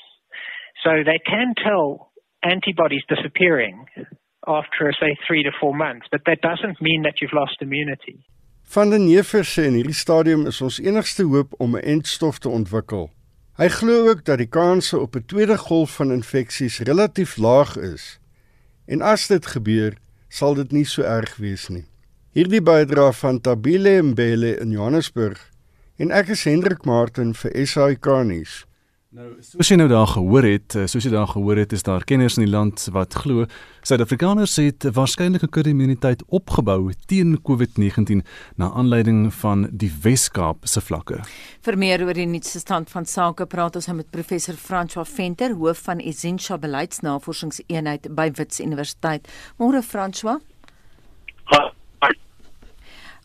So 0.83 0.91
they 1.07 1.21
can 1.25 1.55
tell 1.63 2.11
antibodies 2.43 3.03
disappearing 3.09 3.85
after 4.47 4.93
say 4.93 5.17
3 5.27 5.43
to 5.43 5.53
4 5.61 5.77
months, 5.77 6.07
but 6.11 6.25
that 6.25 6.41
doesn't 6.41 6.81
mean 6.81 7.03
that 7.03 7.21
you've 7.21 7.37
lost 7.37 7.61
immunity. 7.61 8.25
Van 8.63 8.91
den 8.91 9.07
Neever 9.07 9.45
sê 9.45 9.67
in 9.67 9.75
hierdie 9.75 9.95
stadium 9.95 10.47
is 10.47 10.61
ons 10.63 10.79
enigste 10.79 11.25
hoop 11.27 11.55
om 11.59 11.77
'n 11.77 11.83
entstof 11.83 12.39
te 12.39 12.49
ontwikkel. 12.49 13.11
Hy 13.59 13.69
glo 13.69 14.09
ook 14.09 14.25
dat 14.25 14.39
die 14.39 14.49
kanse 14.49 14.99
op 14.99 15.17
'n 15.17 15.27
tweede 15.27 15.59
golf 15.59 15.95
van 15.95 16.13
infeksies 16.13 16.79
relatief 16.79 17.37
laag 17.37 17.77
is. 17.77 18.21
En 18.87 19.03
as 19.03 19.27
dit 19.27 19.47
gebeur, 19.47 19.93
sal 20.29 20.55
dit 20.55 20.73
nie 20.73 20.85
so 20.85 21.03
erg 21.03 21.37
wees 21.37 21.69
nie. 21.69 21.85
Hierdie 22.33 22.63
bydra 22.63 23.13
van 23.13 23.41
Tabile 23.41 24.03
Mbele 24.03 24.57
in 24.61 24.71
Johannesburg 24.71 25.51
en 25.99 26.11
ek 26.11 26.29
is 26.29 26.45
Hendrik 26.45 26.85
Martin 26.85 27.35
vir 27.35 27.67
SAK 27.67 28.07
nuus. 28.25 28.65
Nou, 29.11 29.33
soos 29.43 29.67
jy 29.67 29.75
nou 29.75 29.89
daar 29.91 30.07
gehoor 30.07 30.47
het, 30.47 30.77
eh, 30.79 30.85
soos 30.87 31.03
jy 31.03 31.11
daar 31.11 31.27
gehoor 31.27 31.59
het, 31.59 31.73
is 31.75 31.83
daar 31.83 32.05
kenners 32.07 32.37
in 32.39 32.45
die 32.45 32.53
land 32.53 32.85
wat 32.95 33.15
glo 33.19 33.47
Suid-Afrikaners 33.83 34.55
het 34.63 34.87
waarskynlik 34.95 35.43
'n 35.43 35.51
kudde-immuniteit 35.51 36.23
opgebou 36.29 36.93
teen 37.07 37.43
COVID-19 37.43 38.23
na 38.57 38.71
aanleiding 38.71 39.35
van 39.35 39.69
die 39.73 39.91
Wes-Kaap 40.03 40.59
se 40.63 40.81
vlakke. 40.81 41.25
Vir 41.61 41.79
meer 41.79 42.05
oor 42.05 42.15
die 42.15 42.27
nuutste 42.27 42.59
stand 42.59 42.91
van 42.91 43.05
sake 43.05 43.47
praat 43.47 43.75
ons 43.75 43.87
nou 43.87 43.97
met 43.97 44.11
professor 44.11 44.55
François 44.55 45.09
Venter, 45.09 45.55
hoof 45.55 45.79
van 45.79 45.99
Essentia 45.99 46.59
Beleidsnavorsingseenheid 46.59 48.15
by 48.15 48.31
Wits 48.35 48.61
Universiteit. 48.61 49.29
Môre 49.59 49.83
François. 49.83 50.39
Ha. 51.45 51.80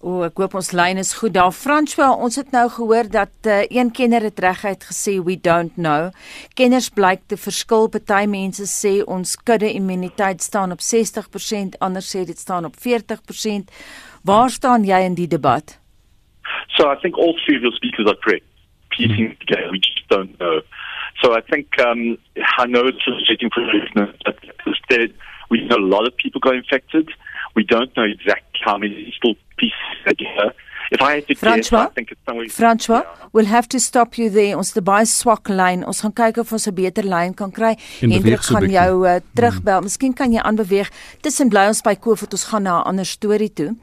O, 0.05 0.19
ek 0.21 0.37
hoop 0.37 0.53
ons 0.59 0.67
lyn 0.77 0.99
is 1.01 1.15
goed 1.17 1.33
daar. 1.33 1.53
François, 1.57 2.11
ons 2.21 2.35
het 2.37 2.51
nou 2.53 2.67
gehoor 2.69 3.07
dat 3.09 3.47
uh, 3.49 3.63
een 3.73 3.89
kenner 3.89 4.27
het 4.27 4.37
reguit 4.43 4.83
gesê 4.85 5.15
we 5.17 5.33
don't 5.47 5.73
know. 5.81 6.11
Kenners 6.53 6.91
blyk 6.93 7.23
te 7.25 7.39
verskil. 7.41 7.89
Party 7.89 8.27
mense 8.29 8.67
sê 8.69 8.99
ons 9.01 9.33
kudde 9.47 9.71
immuniteit 9.73 10.45
staan 10.45 10.75
op 10.75 10.83
60%, 10.85 11.79
ander 11.81 12.05
sê 12.05 12.21
dit 12.29 12.37
staan 12.37 12.69
op 12.69 12.77
40%. 12.85 13.73
Waar 14.29 14.53
staan 14.53 14.85
jy 14.85 15.01
in 15.09 15.17
die 15.17 15.27
debat? 15.31 15.79
So 16.77 16.85
I 16.85 17.01
think 17.01 17.17
all 17.17 17.33
three 17.41 17.57
of 17.57 17.65
your 17.65 17.73
speakers 17.73 18.05
are 18.05 18.19
correct. 18.21 18.45
Piecing 18.93 19.33
mm. 19.33 19.39
together, 19.41 19.71
we 19.73 19.81
just 19.81 20.05
don't 20.13 20.37
know. 20.37 20.61
So 21.23 21.33
I 21.33 21.41
think 21.41 21.81
um, 21.81 22.19
I 22.61 22.69
know 22.69 22.85
it's 22.85 23.01
frustrating 23.01 23.49
for 23.49 23.65
listeners, 23.73 24.13
but 24.23 24.37
instead 24.69 25.17
we 25.49 25.65
know 25.65 25.81
a 25.81 25.89
lot 25.97 26.05
of 26.05 26.15
people 26.17 26.39
got 26.41 26.53
infected. 26.53 27.09
We 27.55 27.63
don't 27.63 27.95
know 27.95 28.03
exactly 28.03 28.59
how 28.63 28.77
many 28.77 29.13
still 29.17 29.35
pieces 29.57 29.75
together. 30.05 30.53
If 30.91 31.01
I 31.01 31.15
had 31.15 31.27
to 31.27 31.35
Francois, 31.35 31.85
guess, 31.85 31.91
I 31.91 31.93
think 31.93 32.11
it's 32.11 32.21
somewhere. 32.25 32.47
François, 32.47 33.03
yeah. 33.03 33.27
we'll 33.33 33.45
have 33.45 33.67
to 33.69 33.79
stop 33.79 34.17
you 34.17 34.29
there. 34.29 34.57
Ons 34.57 34.73
het 34.73 34.83
'n 34.83 34.83
baie 34.83 35.05
swak 35.05 35.47
lyn. 35.47 35.85
Ons 35.85 36.01
gaan 36.01 36.13
kyk 36.13 36.37
of 36.37 36.51
ons 36.51 36.67
'n 36.67 36.73
beter 36.73 37.03
lyn 37.03 37.33
kan 37.33 37.51
kry. 37.51 37.77
Hendrik 37.99 38.43
so 38.43 38.53
gaan 38.53 38.69
jou 38.69 39.07
uh, 39.07 39.15
terugbel. 39.33 39.75
Hmm. 39.75 39.83
Miskien 39.83 40.13
kan 40.13 40.31
jy 40.31 40.39
aanbeweeg. 40.39 40.91
Tussen 41.21 41.49
bly 41.49 41.67
ons 41.67 41.81
by 41.81 41.95
COVID. 41.95 42.31
Ons 42.31 42.43
gaan 42.43 42.63
na 42.63 42.79
'n 42.79 42.83
ander 42.83 43.05
storie 43.05 43.53
toe. 43.53 43.75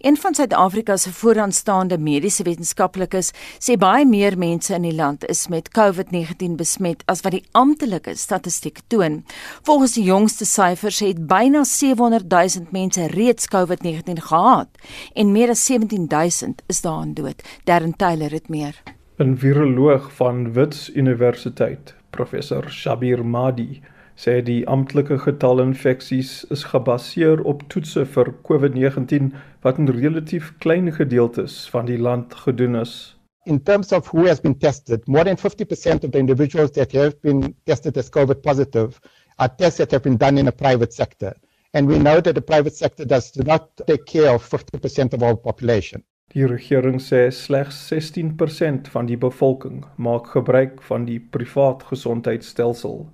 Een 0.00 0.16
van 0.16 0.34
Suid-Afrika 0.34 0.96
se 0.96 1.12
vooraanstaande 1.12 1.98
mediese 1.98 2.42
wetenskaplikes 2.42 3.32
sê 3.58 3.76
baie 3.76 4.06
meer 4.06 4.38
mense 4.38 4.74
in 4.74 4.82
die 4.82 4.94
land 4.94 5.26
is 5.28 5.48
met 5.48 5.68
COVID-19 5.68 6.56
besmet 6.56 7.02
as 7.06 7.20
wat 7.20 7.32
die 7.32 7.44
amptelike 7.52 8.14
statistiek 8.16 8.80
toon. 8.88 9.24
Volgens 9.62 9.92
die 9.92 10.04
jongste 10.04 10.44
syfers 10.44 11.00
het 11.00 11.26
byna 11.26 11.64
700 11.64 12.30
000 12.30 12.66
mense 12.70 13.06
reeds 13.06 13.46
COVID-19 13.48 14.22
gehad 14.22 14.68
en 15.14 15.32
meer 15.32 15.50
as 15.50 15.64
17 15.64 16.06
000 16.08 16.45
1000 16.46 16.62
is 16.66 16.80
daaraan 16.80 17.14
dood. 17.14 17.42
Darren 17.64 17.96
Taylor 17.96 18.30
het 18.30 18.48
meer. 18.48 18.82
'n 19.18 19.36
Viroloog 19.36 20.12
van 20.12 20.52
Wits 20.52 20.94
Universiteit, 20.94 21.94
professor 22.10 22.70
Shabir 22.70 23.24
Madi, 23.24 23.82
sê 24.16 24.42
die 24.42 24.66
amptelike 24.68 25.18
getal 25.18 25.60
infeksies 25.60 26.44
is 26.50 26.64
gebaseer 26.64 27.42
op 27.44 27.62
toetse 27.68 28.04
vir 28.14 28.32
COVID-19 28.48 29.32
wat 29.62 29.78
in 29.78 29.88
relatief 29.88 30.52
klein 30.58 30.92
gedeeltes 30.92 31.68
van 31.74 31.86
die 31.86 31.98
land 31.98 32.34
gedoen 32.34 32.76
is. 32.76 33.16
In 33.44 33.62
terms 33.62 33.92
of 33.92 34.08
who 34.12 34.26
has 34.26 34.40
been 34.40 34.58
tested, 34.58 35.06
more 35.06 35.24
than 35.24 35.36
50% 35.36 36.04
of 36.04 36.10
the 36.10 36.18
individuals 36.18 36.70
that 36.72 36.92
have 36.92 37.14
been 37.22 37.54
tested 37.64 37.96
as 37.96 38.10
COVID 38.10 38.42
positive 38.42 39.00
are 39.38 39.54
tests 39.58 39.78
that 39.78 39.90
have 39.90 40.02
been 40.02 40.16
done 40.16 40.38
in 40.38 40.48
a 40.48 40.52
private 40.52 40.92
sector. 40.92 41.34
And 41.72 41.86
we 41.86 41.98
know 41.98 42.20
that 42.20 42.34
the 42.34 42.42
private 42.42 42.74
sector 42.74 43.04
does 43.04 43.36
not 43.36 43.70
take 43.86 44.06
care 44.06 44.34
of 44.34 44.42
50% 44.42 45.12
of 45.12 45.22
our 45.22 45.36
population. 45.36 46.02
Die 46.36 46.44
regering 46.44 46.98
sê 47.00 47.30
slegs 47.32 47.76
16% 47.88 48.90
van 48.92 49.06
die 49.08 49.16
bevolking 49.16 49.78
maak 49.96 50.26
gebruik 50.34 50.82
van 50.84 51.06
die 51.08 51.16
privaat 51.32 51.86
gesondheidstelsel. 51.88 53.06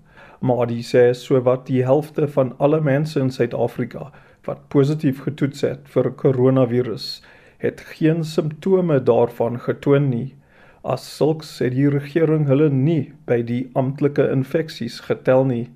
Maar 0.43 0.65
die 0.67 0.83
sê 0.83 1.05
sowat 1.15 1.69
die 1.69 1.85
helfte 1.87 2.27
van 2.37 2.51
alle 2.59 2.81
mense 2.83 3.21
in 3.23 3.31
Suid-Afrika 3.31 4.09
wat 4.49 4.65
positief 4.75 5.21
getoets 5.23 5.63
het 5.63 5.87
vir 5.95 6.09
koronavirus, 6.19 7.07
het 7.63 7.85
geen 7.93 8.25
simptome 8.27 8.99
daarvan 8.99 9.61
getoon 9.69 10.11
nie. 10.11 10.35
As 10.83 11.07
sulks 11.07 11.53
sê 11.61 11.71
die 11.71 11.87
regering 11.95 12.49
hulle 12.51 12.73
nie 12.75 13.13
by 13.31 13.39
die 13.47 13.69
amptelike 13.79 14.27
infeksies 14.35 14.99
getel 15.07 15.47
nie. 15.47 15.69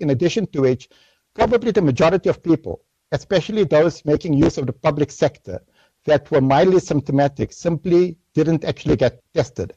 In 0.00 0.16
addition 0.16 0.48
to 0.56 0.64
which, 0.64 0.88
probably 1.36 1.76
the 1.76 1.84
majority 1.84 2.32
of 2.32 2.40
people, 2.40 2.80
especially 3.12 3.66
those 3.68 4.00
making 4.06 4.32
use 4.32 4.56
of 4.56 4.64
the 4.64 4.72
public 4.88 5.12
sector, 5.12 5.60
that 6.06 6.30
were 6.30 6.40
mildly 6.40 6.80
symptomatic 6.80 7.52
simply 7.52 8.16
didn't 8.34 8.64
actually 8.64 8.96
get 8.96 9.20
tested. 9.34 9.72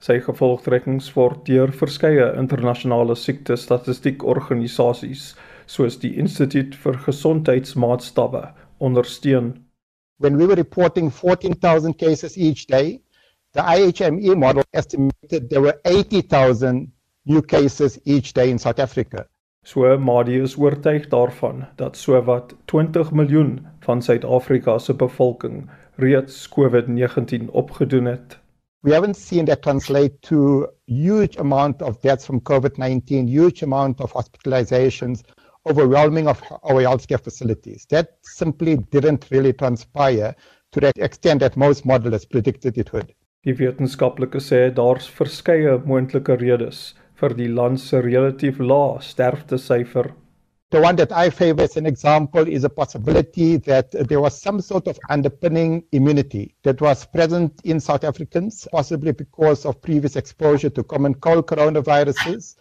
Sy 0.00 0.18
gevolgtrekkings 0.20 1.08
word 1.16 1.44
deur 1.48 1.72
verskeie 1.72 2.26
internasionale 2.40 3.16
siekte 3.16 3.56
statistiekorganisasies 3.56 5.30
soos 5.66 5.96
die 6.02 6.12
Instituut 6.20 6.76
vir 6.82 6.98
Gesondheidsmaatstawwe 7.06 8.42
ondersteun. 8.78 9.54
When 10.18 10.36
we 10.36 10.46
were 10.46 10.56
reporting 10.56 11.10
14,000 11.10 11.94
cases 11.98 12.36
each 12.36 12.66
day, 12.66 13.00
the 13.52 13.62
IHME 13.62 14.36
model 14.36 14.64
estimated 14.72 15.48
there 15.50 15.62
were 15.62 15.80
80,000 15.84 16.92
new 17.24 17.42
cases 17.42 17.98
each 18.04 18.32
day 18.32 18.50
in 18.50 18.58
South 18.58 18.78
Africa. 18.78 19.26
So 19.66 19.82
Madi 19.98 20.36
is 20.38 20.52
oortuig 20.54 21.08
daarvan 21.10 21.64
dat 21.76 21.96
sowat 21.98 22.52
20 22.70 23.08
miljoen 23.10 23.66
van 23.82 24.02
Suid-Afrika 24.02 24.78
se 24.78 24.94
bevolking 24.94 25.64
reeds 25.96 26.48
COVID-19 26.48 27.50
opgedoen 27.50 28.04
het. 28.04 28.38
We 28.80 28.92
haven't 28.94 29.16
seen 29.16 29.44
that 29.44 29.62
translate 29.62 30.14
to 30.20 30.66
huge 30.84 31.38
amount 31.38 31.82
of 31.82 31.98
deaths 32.00 32.26
from 32.26 32.40
COVID-19, 32.42 33.26
huge 33.26 33.64
amount 33.64 34.00
of 34.00 34.12
hospitalizations, 34.12 35.20
overwhelming 35.62 36.28
of 36.28 36.40
our 36.62 36.82
healthcare 36.82 37.22
facilities. 37.22 37.86
That 37.86 38.08
simply 38.20 38.76
didn't 38.90 39.26
really 39.30 39.52
transpire 39.52 40.34
to 40.70 40.80
the 40.80 40.92
extent 40.94 41.40
that 41.40 41.56
most 41.56 41.84
models 41.84 42.24
predicted 42.24 42.78
it 42.78 42.92
would. 42.92 43.10
Die 43.42 43.54
wetenskaplikes 43.58 44.46
sê 44.50 44.70
daar's 44.74 45.10
verskeie 45.10 45.76
moontlike 45.86 46.38
redes 46.38 46.94
vir 47.20 47.34
die 47.34 47.48
land 47.48 47.80
se 47.80 48.00
relatief 48.04 48.58
lae 48.60 49.00
sterftesyfer. 49.00 50.12
The 50.70 50.80
one 50.80 50.96
that 50.96 51.12
I 51.12 51.30
favor 51.30 51.62
as 51.62 51.76
an 51.76 51.86
example 51.86 52.48
is 52.48 52.64
a 52.64 52.68
possibility 52.68 53.56
that 53.58 53.92
there 54.08 54.20
was 54.20 54.40
some 54.42 54.60
sort 54.60 54.88
of 54.88 54.98
underpinning 55.08 55.84
immunity 55.92 56.56
that 56.64 56.80
was 56.80 57.06
present 57.06 57.52
in 57.64 57.78
South 57.78 58.02
Africans, 58.02 58.66
possibly 58.72 59.12
because 59.12 59.64
of 59.64 59.80
previous 59.80 60.16
exposure 60.16 60.68
to 60.70 60.82
common 60.82 61.14
cold 61.14 61.46
coronaviruses. 61.46 62.56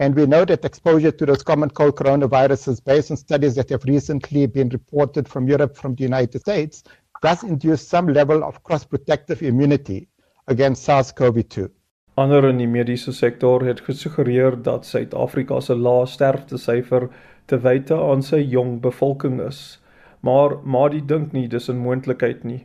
And 0.00 0.16
we 0.16 0.26
know 0.26 0.44
that 0.44 0.64
exposure 0.64 1.12
to 1.12 1.26
those 1.26 1.44
common 1.44 1.70
cold 1.70 1.94
coronaviruses, 1.94 2.84
based 2.84 3.12
on 3.12 3.16
studies 3.16 3.54
that 3.54 3.70
have 3.70 3.84
recently 3.84 4.46
been 4.46 4.68
reported 4.70 5.28
from 5.28 5.46
Europe, 5.46 5.76
from 5.76 5.94
the 5.94 6.02
United 6.02 6.40
States, 6.40 6.82
does 7.22 7.44
induce 7.44 7.86
some 7.86 8.08
level 8.08 8.42
of 8.42 8.62
cross 8.64 8.84
protective 8.84 9.42
immunity 9.42 10.08
against 10.48 10.82
SARS-CoV-2. 10.82 11.70
Ander 12.16 12.44
in 12.46 12.60
die 12.62 12.68
mediese 12.70 13.10
sektor 13.12 13.64
het 13.66 13.80
gesuggereer 13.82 14.54
dat 14.62 14.84
Suid-Afrika 14.86 15.56
se 15.60 15.74
lae 15.74 16.04
sterftesyfer 16.06 17.08
te 17.50 17.56
wyte 17.64 17.96
aan 17.98 18.20
sy 18.22 18.38
jong 18.52 18.76
bevolking 18.84 19.40
is. 19.42 19.80
Maar 20.22 20.54
Madi 20.62 21.00
dink 21.02 21.32
nie 21.34 21.48
dis 21.48 21.66
'n 21.68 21.82
moontlikheid 21.82 22.44
nie. 22.44 22.60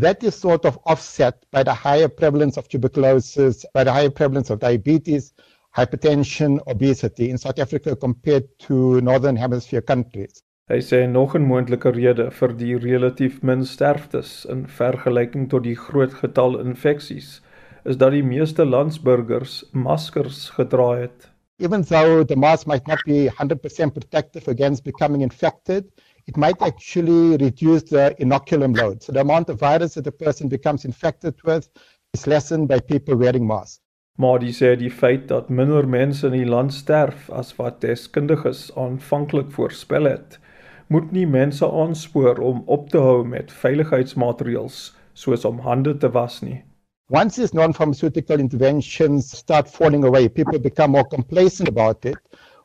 That 0.00 0.22
is 0.22 0.40
sort 0.40 0.64
of 0.64 0.78
offset 0.84 1.36
by 1.52 1.62
the 1.62 1.74
higher 1.74 2.08
prevalence 2.08 2.56
of 2.56 2.68
tuberculosis, 2.68 3.66
by 3.74 3.84
the 3.84 3.92
higher 3.92 4.10
prevalence 4.10 4.50
of 4.50 4.60
diabetes, 4.60 5.34
hypertension, 5.76 6.58
obesity 6.66 7.28
in 7.28 7.36
South 7.36 7.58
Africa 7.58 7.94
compared 7.94 8.48
to 8.60 9.00
northern 9.00 9.36
hemisphere 9.36 9.82
countries. 9.82 10.42
Hy 10.70 10.80
sê 10.80 11.06
nog 11.06 11.34
'n 11.34 11.44
moontlike 11.44 11.90
rede 11.90 12.30
vir 12.30 12.56
die 12.56 12.78
relatief 12.78 13.42
min 13.42 13.64
sterftes 13.64 14.46
in 14.46 14.66
vergelyking 14.66 15.50
tot 15.50 15.64
die 15.64 15.76
groot 15.76 16.14
getal 16.14 16.58
infeksies 16.60 17.42
is 17.84 17.96
dat 17.96 18.12
die 18.12 18.24
meeste 18.24 18.64
landsburgers 18.64 19.64
maskers 19.72 20.48
gedra 20.56 20.96
het. 21.00 21.28
Even 21.58 21.84
though 21.84 22.24
the 22.24 22.36
mask 22.36 22.66
might 22.66 22.86
not 22.86 22.98
be 23.04 23.28
100% 23.28 23.92
protective 23.92 24.48
against 24.48 24.84
becoming 24.84 25.22
infected, 25.22 25.84
it 26.26 26.36
might 26.36 26.60
actually 26.62 27.36
reduce 27.36 27.82
the 27.82 28.14
inoculum 28.18 28.74
load. 28.74 29.02
So 29.02 29.12
the 29.12 29.20
amount 29.20 29.48
of 29.48 29.58
virus 29.58 29.94
that 29.94 30.06
a 30.06 30.12
person 30.12 30.48
becomes 30.48 30.84
infected 30.84 31.34
with 31.44 31.68
is 32.12 32.26
lessened 32.26 32.68
by 32.68 32.80
people 32.80 33.16
wearing 33.16 33.46
masks. 33.46 33.80
Maar 34.20 34.38
die 34.42 34.52
sê 34.52 34.74
die 34.76 34.90
feit 34.92 35.28
dat 35.28 35.48
minder 35.48 35.86
mense 35.88 36.26
in 36.28 36.34
die 36.36 36.48
land 36.48 36.74
sterf 36.76 37.30
as 37.32 37.54
wat 37.56 37.80
deskundiges 37.80 38.66
aanvanklik 38.76 39.52
voorspel 39.54 40.08
het, 40.10 40.36
moet 40.92 41.12
nie 41.14 41.26
mense 41.26 41.64
aanspoor 41.64 42.42
om 42.44 42.62
op 42.66 42.90
te 42.90 43.00
hou 43.00 43.22
met 43.24 43.52
veiligheidsmaatreëls 43.52 44.80
soos 45.14 45.46
om 45.48 45.62
hande 45.64 45.96
te 45.96 46.10
was 46.12 46.40
nie. 46.44 46.60
Once 47.10 47.34
these 47.34 47.52
non-pharmaceutical 47.52 48.38
interventions 48.38 49.36
start 49.36 49.68
falling 49.68 50.04
away, 50.04 50.28
people 50.28 50.56
become 50.60 50.92
more 50.92 51.04
complacent 51.04 51.68
about 51.68 52.04
it. 52.06 52.16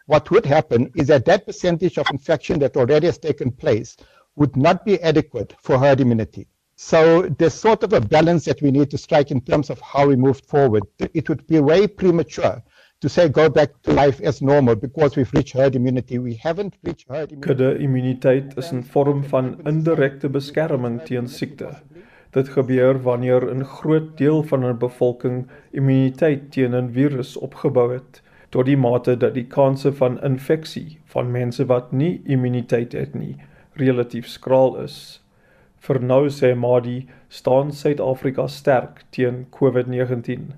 What 0.06 0.30
would 0.30 0.46
happen 0.46 0.92
is 0.96 1.08
that 1.08 1.26
that 1.26 1.48
percentage 1.48 1.98
of 1.98 2.06
infection 2.12 2.60
that 2.60 2.78
already 2.78 3.08
has 3.08 3.18
taken 3.18 3.50
place 3.52 3.98
would 4.36 4.56
not 4.56 4.86
be 4.86 5.02
adequate 5.02 5.56
for 5.64 5.80
herd 5.80 6.00
immunity. 6.00 6.48
So 6.76 7.24
there's 7.40 7.56
sort 7.56 7.82
of 7.82 7.94
a 7.94 8.00
balance 8.00 8.46
that 8.46 8.62
we 8.62 8.70
need 8.70 8.92
to 8.92 9.00
strike 9.00 9.32
in 9.32 9.42
terms 9.42 9.72
of 9.72 9.82
how 9.82 10.06
we 10.06 10.16
move 10.16 10.42
forward. 10.42 10.84
It 11.00 11.28
would 11.28 11.48
be 11.48 11.60
way 11.60 11.88
premature 11.88 12.62
to 13.02 13.10
say 13.10 13.28
go 13.30 13.50
back 13.50 13.82
to 13.82 13.94
life 13.94 14.22
as 14.22 14.44
normal 14.44 14.76
because 14.76 15.16
we've 15.16 15.34
reached 15.34 15.54
herd 15.54 15.76
immunity. 15.76 16.20
We 16.20 16.36
haven't 16.36 16.76
reached 16.84 17.10
herd 17.10 17.32
immunity. 17.32 17.48
Kudde 17.48 17.76
uh, 17.76 17.84
immuniteit 17.84 18.58
is 18.60 18.72
'n 18.72 18.84
vorm 18.84 19.24
van 19.24 19.56
indirekte 19.66 20.30
beskerming 20.30 21.04
teen 21.06 21.28
siekte. 21.28 21.82
Dit 22.36 22.50
gebeur 22.54 23.02
wanneer 23.02 23.44
'n 23.56 23.64
groot 23.64 24.18
deel 24.18 24.44
van 24.44 24.66
'n 24.66 24.78
bevolking 24.78 25.48
immuniteit 25.72 26.52
teen 26.52 26.76
'n 26.76 26.92
virus 26.92 27.38
opgebou 27.38 27.94
het 27.94 28.22
tot 28.50 28.66
die 28.66 28.78
mate 28.78 29.18
dat 29.18 29.34
die 29.34 29.48
kanse 29.48 29.94
van 29.94 30.22
infeksie 30.24 31.00
van 31.06 31.32
mense 31.32 31.66
wat 31.66 31.92
nie 31.92 32.22
immuniteit 32.26 32.92
het 32.92 33.14
nie 33.14 33.36
relatief 33.74 34.28
skraal 34.28 34.78
is. 34.78 35.24
Vir 35.78 36.02
nou 36.02 36.30
sê 36.30 36.56
Madi 36.56 37.08
staan 37.28 37.72
Suid-Afrika 37.72 38.48
sterk 38.48 39.04
teen 39.10 39.46
COVID-19 39.50 40.54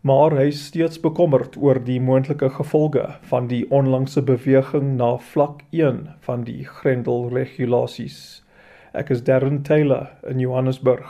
maar 0.00 0.32
hy 0.32 0.46
is 0.48 0.66
steeds 0.66 1.00
bekommerd 1.00 1.56
oor 1.60 1.84
die 1.84 2.00
moontlike 2.00 2.48
gevolge 2.50 3.06
van 3.32 3.48
die 3.50 3.66
onlangse 3.70 4.22
beweging 4.22 4.94
na 4.96 5.16
vlak 5.32 5.60
1 5.70 6.06
van 6.20 6.44
die 6.44 6.64
grendelregulasies. 6.64 8.42
Ek 8.92 9.10
is 9.14 9.22
Darren 9.22 9.62
Taylor 9.62 10.10
in 10.26 10.40
Johannesburg. 10.42 11.06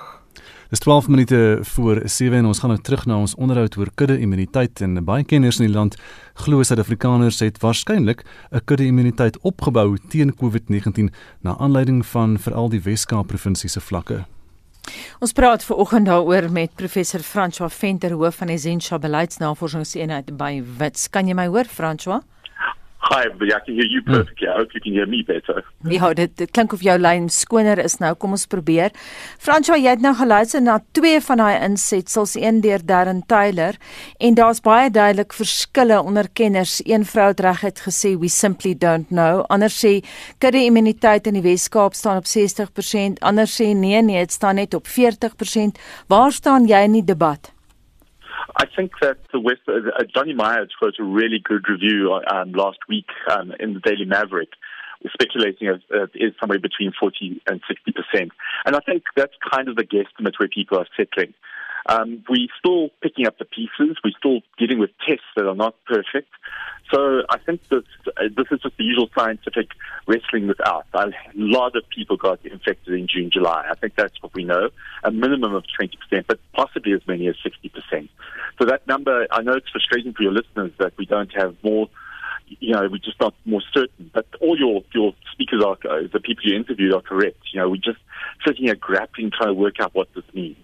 Dis 0.70 0.78
12 0.78 1.08
minute 1.08 1.58
voor 1.62 2.00
7 2.04 2.38
en 2.38 2.46
ons 2.46 2.58
gaan 2.58 2.70
nou 2.70 2.80
terug 2.82 3.06
na 3.06 3.16
ons 3.18 3.34
onderhoud 3.34 3.76
oor 3.76 3.88
kudde 3.94 4.18
immuniteit 4.20 4.80
en 4.84 5.00
baie 5.04 5.24
kenners 5.24 5.58
in 5.58 5.66
die 5.66 5.74
land 5.74 5.96
glo 6.44 6.62
Suid-Afrikaners 6.62 7.40
het 7.40 7.58
waarskynlik 7.58 8.22
'n 8.52 8.60
kudde 8.64 8.86
immuniteit 8.86 9.38
opgebou 9.40 9.96
teen 10.08 10.34
COVID-19 10.34 11.08
na 11.40 11.56
aanleiding 11.58 12.06
van 12.06 12.38
veral 12.38 12.68
die 12.68 12.82
Wes-Kaap 12.82 13.26
provinsie 13.26 13.68
se 13.68 13.80
vlakke. 13.80 14.24
Ons 15.20 15.32
praat 15.32 15.64
ver 15.64 15.76
oggend 15.76 16.06
daaroor 16.06 16.50
met 16.52 16.74
professor 16.74 17.20
François 17.20 17.72
Venter 17.72 18.12
hoof 18.12 18.34
van 18.34 18.46
die 18.46 18.58
Zensha 18.58 18.98
beleidsnavorsingseenheid 18.98 20.36
by 20.36 20.62
Wits. 20.78 21.08
Kan 21.08 21.26
jy 21.26 21.34
my 21.34 21.46
hoor 21.46 21.64
François? 21.64 22.20
Hi, 23.10 23.26
but 23.28 23.48
I 23.52 23.58
can 23.58 23.74
hear 23.74 23.88
you 23.90 24.02
perfectly. 24.02 24.46
I 24.46 24.54
hope 24.54 24.72
you 24.72 24.80
can 24.80 24.92
hear 24.92 25.06
me 25.06 25.24
better. 25.26 25.64
Ja, 25.90 26.12
dit, 26.14 26.30
dit 26.38 26.50
klink 26.54 26.70
of 26.76 26.84
jou 26.86 26.94
lyn 26.94 27.26
skoner 27.34 27.80
is 27.82 27.96
nou. 27.98 28.12
Kom 28.14 28.36
ons 28.36 28.46
probeer. 28.46 28.94
François, 29.42 29.80
jy 29.82 29.96
het 29.96 30.04
nou 30.04 30.12
geluister 30.14 30.62
na 30.62 30.76
twee 30.94 31.18
van 31.26 31.42
daai 31.42 31.64
insetsels, 31.66 32.36
een 32.38 32.62
deur 32.62 32.86
Darren 32.86 33.24
Taylor, 33.26 33.74
en 34.22 34.38
daar's 34.38 34.62
baie 34.62 34.94
duidelik 34.94 35.34
verskille 35.34 35.98
onder 35.98 36.30
kenners. 36.30 36.78
Een 36.86 37.02
vrou 37.02 37.32
het 37.32 37.42
reg 37.42 37.66
het 37.66 37.82
gesê 37.88 38.14
we 38.14 38.30
simply 38.30 38.76
don't 38.78 39.10
know. 39.10 39.42
Ander 39.50 39.74
sê 39.74 39.96
kudde 40.38 40.62
immuniteit 40.62 41.26
in 41.26 41.40
die 41.40 41.46
Wes-Kaap 41.50 41.98
staan 41.98 42.22
op 42.22 42.30
60%, 42.30 43.18
ander 43.26 43.50
sê 43.50 43.72
nee 43.74 44.06
nee, 44.06 44.22
dit 44.22 44.38
staan 44.38 44.62
net 44.62 44.78
op 44.78 44.86
40%. 44.86 45.82
Waar 46.06 46.30
staan 46.30 46.70
jy 46.70 46.86
in 46.86 47.00
die 47.00 47.08
debat? 47.10 47.50
I 48.56 48.64
think 48.76 48.92
that 49.00 49.18
the 49.32 49.40
West, 49.40 49.60
uh, 49.68 50.04
Johnny 50.14 50.34
Myers 50.34 50.72
wrote 50.80 50.94
a 50.98 51.04
really 51.04 51.40
good 51.42 51.68
review 51.68 52.12
um, 52.30 52.52
last 52.52 52.78
week 52.88 53.06
um, 53.30 53.52
in 53.60 53.74
the 53.74 53.80
Daily 53.80 54.04
Maverick, 54.04 54.50
speculating 55.12 55.68
it 55.68 55.82
uh, 55.94 56.06
is 56.14 56.32
somewhere 56.40 56.58
between 56.58 56.92
40 56.98 57.42
and 57.46 57.60
60 57.66 57.92
percent. 57.92 58.32
And 58.64 58.76
I 58.76 58.80
think 58.80 59.04
that's 59.16 59.34
kind 59.52 59.68
of 59.68 59.76
the 59.76 59.84
guesstimate 59.84 60.38
where 60.38 60.48
people 60.48 60.78
are 60.78 60.86
settling. 60.96 61.34
Um, 61.86 62.24
we're 62.28 62.48
still 62.58 62.90
picking 63.02 63.26
up 63.26 63.38
the 63.38 63.44
pieces. 63.44 63.96
We're 64.04 64.16
still 64.18 64.40
dealing 64.58 64.78
with 64.78 64.90
tests 65.06 65.24
that 65.36 65.46
are 65.46 65.54
not 65.54 65.74
perfect. 65.86 66.28
So 66.92 67.22
I 67.28 67.38
think 67.38 67.60
this, 67.68 67.84
uh, 68.06 68.24
this 68.36 68.46
is 68.50 68.60
just 68.60 68.76
the 68.76 68.84
usual 68.84 69.08
scientific 69.16 69.68
wrestling 70.06 70.48
with 70.48 70.60
us. 70.60 70.84
A 70.92 71.12
lot 71.34 71.76
of 71.76 71.84
people 71.88 72.16
got 72.16 72.44
infected 72.44 72.94
in 72.94 73.06
June, 73.06 73.30
July. 73.30 73.66
I 73.70 73.74
think 73.76 73.94
that's 73.94 74.20
what 74.22 74.34
we 74.34 74.44
know. 74.44 74.70
A 75.04 75.10
minimum 75.10 75.54
of 75.54 75.64
20%, 75.80 76.26
but 76.26 76.40
possibly 76.52 76.92
as 76.92 77.06
many 77.06 77.28
as 77.28 77.36
60%. 77.36 78.08
So 78.58 78.64
that 78.66 78.86
number, 78.88 79.26
I 79.30 79.42
know 79.42 79.52
it's 79.52 79.70
frustrating 79.70 80.12
for 80.14 80.22
your 80.22 80.32
listeners 80.32 80.72
that 80.78 80.94
we 80.98 81.06
don't 81.06 81.32
have 81.34 81.56
more 81.62 81.88
you 82.58 82.72
know, 82.72 82.88
we're 82.90 82.98
just 82.98 83.20
not 83.20 83.34
more 83.44 83.62
certain. 83.72 84.10
But 84.12 84.26
all 84.40 84.58
your 84.58 84.82
your 84.92 85.14
speakers 85.32 85.62
are 85.62 85.76
the 86.08 86.20
people 86.20 86.44
you 86.44 86.56
interviewed 86.56 86.92
are 86.92 87.00
correct. 87.00 87.38
You 87.52 87.60
know, 87.60 87.70
we're 87.70 87.76
just 87.76 88.00
sitting 88.44 88.64
here 88.64 88.74
grappling, 88.74 89.30
trying 89.30 89.50
to 89.50 89.54
work 89.54 89.78
out 89.80 89.94
what 89.94 90.12
this 90.14 90.24
means. 90.34 90.56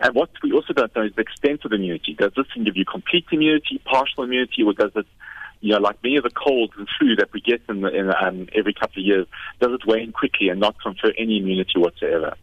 And 0.00 0.14
what 0.14 0.30
we 0.42 0.52
also 0.52 0.72
don't 0.72 0.94
know 0.94 1.02
is 1.02 1.12
the 1.16 1.22
extent 1.22 1.64
of 1.64 1.72
immunity. 1.72 2.14
Does 2.14 2.32
this 2.36 2.46
thing 2.54 2.64
give 2.64 2.76
you 2.76 2.84
complete 2.84 3.26
immunity, 3.32 3.80
partial 3.84 4.22
immunity, 4.24 4.62
or 4.62 4.72
does 4.72 4.92
it 4.94 5.06
you 5.60 5.72
know, 5.72 5.80
like 5.80 5.98
many 6.02 6.16
of 6.16 6.24
the 6.24 6.30
colds 6.30 6.72
and 6.76 6.86
flu 6.98 7.16
that 7.16 7.32
we 7.32 7.40
get 7.40 7.60
in, 7.68 7.80
the, 7.80 7.88
in 7.88 8.10
um, 8.22 8.48
every 8.54 8.72
couple 8.72 9.00
of 9.02 9.06
years, 9.06 9.26
does 9.60 9.72
it 9.72 9.86
wane 9.86 10.12
quickly 10.12 10.48
and 10.48 10.60
not 10.60 10.80
confer 10.80 11.12
any 11.18 11.38
immunity 11.38 11.78
whatsoever. 11.78 12.36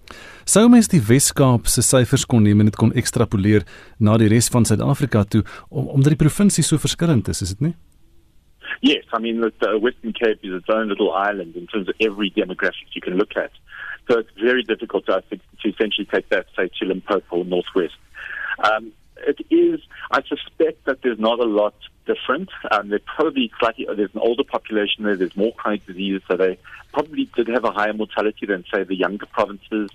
Sou 0.46 0.68
mens 0.70 0.90
die 0.92 1.02
Wes-Kaap 1.02 1.70
se 1.72 1.82
syfers 1.82 2.26
kon 2.30 2.44
neem 2.46 2.62
en 2.62 2.70
dit 2.70 2.78
kon 2.78 2.94
ekstrapoleer 2.94 3.66
na 3.98 4.18
die 4.22 4.30
res 4.30 4.52
van 4.54 4.68
Suid-Afrika 4.68 5.24
toe 5.26 5.44
om 5.70 5.88
omdat 5.96 6.14
die 6.14 6.22
provinsie 6.22 6.66
so 6.66 6.78
verskillend 6.82 7.32
is, 7.32 7.42
is 7.42 7.56
dit 7.56 7.70
nie? 7.70 7.76
Yes, 8.86 9.08
I 9.16 9.20
mean 9.24 9.40
the, 9.42 9.52
Western 9.80 10.14
Cape 10.14 10.44
is 10.44 10.54
its 10.54 10.70
own 10.70 10.90
little 10.92 11.14
island 11.16 11.56
in 11.56 11.66
terms 11.72 11.88
of 11.88 11.96
every 12.00 12.30
demographic 12.36 12.94
you 12.94 13.02
can 13.02 13.18
look 13.18 13.34
at. 13.40 13.52
So 14.08 14.20
it's 14.20 14.30
very 14.40 14.64
difficult, 14.64 15.10
I 15.10 15.22
think, 15.22 15.42
to 15.62 15.70
essentially 15.70 16.06
take 16.06 16.30
that, 16.30 16.46
say, 16.56 16.70
to 16.80 16.86
Limpopo 16.86 17.38
or 17.38 17.46
Northwest. 17.46 17.96
Um, 18.64 18.94
it 19.18 19.40
is, 19.50 19.80
I 20.12 20.22
suspect 20.24 20.86
that 20.86 21.02
there's 21.02 21.20
not 21.20 21.40
a 21.40 21.46
lot 21.46 21.74
different. 22.06 22.50
Um, 22.72 22.90
they're 22.90 23.00
probably 23.00 23.52
slightly, 23.60 23.88
there's 23.96 24.14
an 24.14 24.20
older 24.20 24.44
population 24.44 25.04
there, 25.04 25.16
there's 25.16 25.36
more 25.36 25.54
chronic 25.54 25.86
diseases, 25.88 26.22
so 26.28 26.38
they 26.38 26.60
probably 26.94 27.30
did 27.36 27.48
have 27.48 27.64
a 27.64 27.72
higher 27.72 27.94
mortality 27.94 28.46
than, 28.46 28.64
say, 28.72 28.84
the 28.84 28.96
younger 28.96 29.26
provinces, 29.26 29.90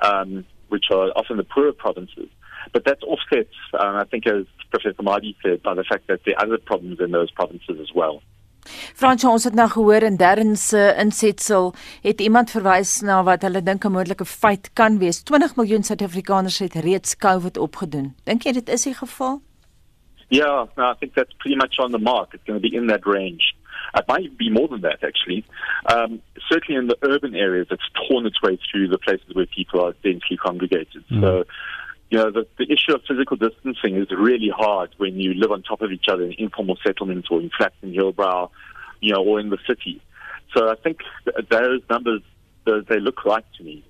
um, 0.00 0.46
which 0.68 0.86
are 0.90 1.10
often 1.16 1.36
the 1.36 1.44
poorer 1.44 1.72
provinces. 1.72 2.28
But 2.72 2.84
that's 2.84 3.02
offset, 3.02 3.48
um, 3.78 3.96
I 3.96 4.04
think, 4.04 4.26
as 4.26 4.46
Professor 4.70 5.02
Mahdi 5.02 5.36
said, 5.42 5.62
by 5.62 5.74
the 5.74 5.84
fact 5.84 6.06
that 6.06 6.20
there 6.24 6.38
are 6.38 6.44
other 6.44 6.58
problems 6.58 7.00
in 7.00 7.10
those 7.10 7.30
provinces 7.30 7.78
as 7.80 7.92
well. 7.94 8.22
Frans, 8.94 9.24
ons 9.24 9.44
het 9.44 9.54
nou 9.54 9.68
gehoor 9.68 10.02
in 10.02 10.16
Darren 10.16 10.56
se 10.56 10.94
insetsel 10.98 11.74
het 12.02 12.20
iemand 12.20 12.50
verwys 12.50 13.00
na 13.00 13.22
wat 13.24 13.42
hulle 13.42 13.62
dink 13.62 13.84
'n 13.84 13.92
moontlike 13.92 14.24
feit 14.24 14.70
kan 14.72 14.98
wees. 14.98 15.22
20 15.22 15.56
miljoen 15.56 15.82
Suid-Afrikaners 15.82 16.58
het 16.58 16.74
reeds 16.74 17.16
COVID 17.16 17.56
opgedoen. 17.58 18.14
Dink 18.24 18.42
jy 18.42 18.52
dit 18.52 18.68
is 18.68 18.82
die 18.82 18.94
geval? 18.94 19.40
Yeah, 20.28 20.66
no, 20.76 20.84
I 20.90 20.94
think 20.98 21.14
that's 21.14 21.34
pretty 21.38 21.56
much 21.56 21.78
on 21.78 21.90
the 21.90 21.98
mark. 21.98 22.34
It's 22.34 22.44
going 22.44 22.62
to 22.62 22.68
be 22.68 22.76
in 22.76 22.86
that 22.86 23.04
range. 23.04 23.54
It 23.94 24.04
might 24.06 24.36
be 24.38 24.50
more 24.50 24.68
than 24.68 24.82
that, 24.82 25.02
actually. 25.02 25.44
Um, 25.92 26.20
certainly 26.48 26.78
in 26.78 26.86
the 26.86 26.98
urban 27.02 27.34
areas, 27.34 27.66
it's 27.70 27.88
torn 28.08 28.26
its 28.26 28.40
way 28.40 28.58
through 28.70 28.88
the 28.88 28.98
places 28.98 29.34
where 29.34 29.46
people 29.46 29.84
are 29.84 29.94
densely 30.04 30.36
congregated. 30.36 31.02
Mm. 31.10 31.20
So, 31.20 31.44
you 32.10 32.18
know, 32.18 32.30
the, 32.30 32.46
the 32.58 32.70
issue 32.70 32.92
of 32.94 33.02
physical 33.06 33.36
distancing 33.36 33.96
is 33.96 34.08
really 34.10 34.52
hard 34.54 34.90
when 34.98 35.14
you 35.14 35.34
live 35.34 35.52
on 35.52 35.62
top 35.62 35.80
of 35.80 35.90
each 35.92 36.08
other 36.12 36.24
in 36.24 36.32
informal 36.32 36.76
settlements 36.84 37.28
or 37.30 37.40
in 37.40 37.50
flats 37.56 37.76
in 37.82 37.92
Hillbrow, 37.92 38.50
you 39.00 39.12
know, 39.14 39.22
or 39.22 39.38
in 39.40 39.50
the 39.50 39.58
city. 39.66 40.00
So 40.54 40.68
I 40.68 40.74
think 40.82 40.98
th- 41.24 41.48
those 41.48 41.80
numbers, 41.88 42.22
they 42.64 42.98
look 42.98 43.24
right 43.24 43.44
to 43.58 43.64
me. 43.64 43.84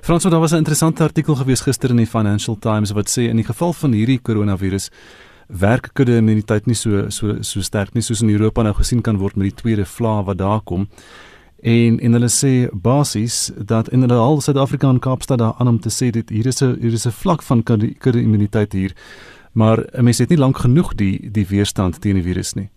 Frans, 0.00 0.22
daar 0.22 0.40
was 0.40 0.52
'n 0.52 0.56
interessante 0.56 1.02
artikel 1.02 1.34
gewees 1.34 1.60
gister 1.60 1.90
in 1.90 1.96
die 1.96 2.06
Financial 2.06 2.56
Times 2.58 2.92
wat 2.92 3.08
sê 3.08 3.22
in 3.28 3.36
die 3.36 3.44
geval 3.44 3.72
van 3.72 3.92
hierdie 3.92 4.20
koronavirus 4.22 4.90
werk 5.46 5.90
kudde 5.92 6.16
immuniteit 6.16 6.66
nie 6.66 6.74
so 6.74 7.10
so 7.10 7.42
so 7.42 7.60
sterk 7.60 7.94
nie 7.94 8.02
soos 8.02 8.20
in 8.20 8.30
Europa 8.30 8.62
nou 8.62 8.74
gesien 8.74 9.00
kan 9.02 9.16
word 9.16 9.36
met 9.36 9.48
die 9.48 9.62
tweede 9.62 9.84
vlaag 9.84 10.24
wat 10.24 10.38
daar 10.38 10.60
kom. 10.60 10.88
En 11.62 11.98
en 11.98 12.12
hulle 12.12 12.30
sê 12.30 12.68
basies 12.72 13.52
dat 13.56 13.88
in 13.88 14.00
hulle 14.00 14.14
al 14.14 14.40
Suid-Afrika 14.40 14.88
en 14.88 15.00
Kaapstad 15.00 15.38
daar 15.38 15.54
aan 15.58 15.68
om 15.68 15.80
te 15.80 15.90
sê 15.90 16.10
dit 16.10 16.28
hier 16.28 16.46
is 16.46 16.62
'n 16.62 16.78
hier 16.80 16.92
is 16.92 17.06
'n 17.06 17.10
vlak 17.10 17.42
van 17.42 17.62
kudde 17.62 18.20
immuniteit 18.22 18.72
hier. 18.72 18.92
Maar 19.52 19.78
mense 20.00 20.22
het 20.22 20.30
nie 20.30 20.38
lank 20.38 20.58
genoeg 20.58 20.94
die 20.94 21.30
die 21.30 21.46
weerstand 21.46 22.00
teen 22.00 22.14
die 22.14 22.22
virus 22.22 22.54
nie. 22.54 22.68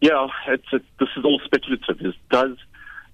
Yeah, 0.00 0.30
it's 0.46 0.72
a, 0.72 0.78
this 0.98 1.16
is 1.16 1.24
all 1.24 1.40
speculative. 1.44 2.00
It 2.00 2.16
does 2.28 2.56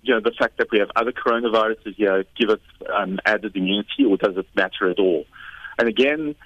you 0.07 0.15
know, 0.15 0.21
the 0.21 0.35
fact 0.39 0.59
that 0.59 0.69
we 0.71 0.79
have 0.79 0.91
other 0.95 1.13
coronaviruses 1.13 1.97
here 1.97 2.25
give 2.39 2.51
us 2.51 2.61
um, 2.95 3.19
added 3.25 3.57
immunity, 3.57 4.05
or 4.05 4.17
does 4.17 4.37
it 4.37 4.47
matter 4.55 4.89
at 4.89 4.99
all? 4.99 5.27
And 5.79 5.89
again, 5.89 6.37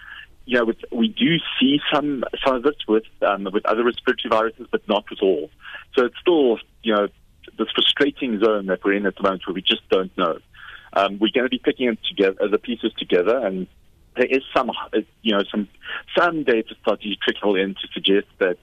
you 0.47 0.59
know, 0.59 0.65
with, 0.65 0.79
we 0.91 1.09
do 1.09 1.37
see 1.59 1.81
some 1.93 2.25
some 2.45 2.57
of 2.57 2.63
this 2.63 2.77
with 2.89 3.05
um, 3.21 3.45
with 3.53 3.65
other 3.67 3.85
respiratory 3.85 4.31
viruses, 4.31 4.67
but 4.71 4.87
not 4.89 5.05
with 5.11 5.21
all. 5.23 5.51
So 5.95 6.07
it's 6.07 6.19
still, 6.21 6.59
you 6.83 6.95
know, 6.95 7.09
this 7.59 7.69
frustrating 7.75 8.39
zone 8.43 8.67
that 8.67 8.85
we're 8.85 8.95
in 8.95 9.07
at 9.07 9.17
the 9.17 9.23
moment, 9.23 9.47
where 9.47 9.55
we 9.55 9.63
just 9.63 9.89
don't 9.89 10.17
know. 10.17 10.39
Um, 10.93 11.19
we're 11.21 11.31
going 11.33 11.47
to 11.47 11.51
be 11.51 11.59
picking 11.59 11.89
it 11.89 11.99
together, 12.09 12.49
the 12.49 12.59
pieces 12.59 12.93
together, 12.99 13.39
and 13.39 13.67
there 14.17 14.27
is 14.27 14.43
some, 14.55 14.71
you 15.23 15.33
know, 15.33 15.45
some 15.51 15.69
some 16.17 16.43
data 16.43 16.75
starting 16.83 17.13
to 17.13 17.17
trickle 17.17 17.55
in 17.55 17.75
to 17.75 17.87
suggest 17.93 18.27
that 18.39 18.57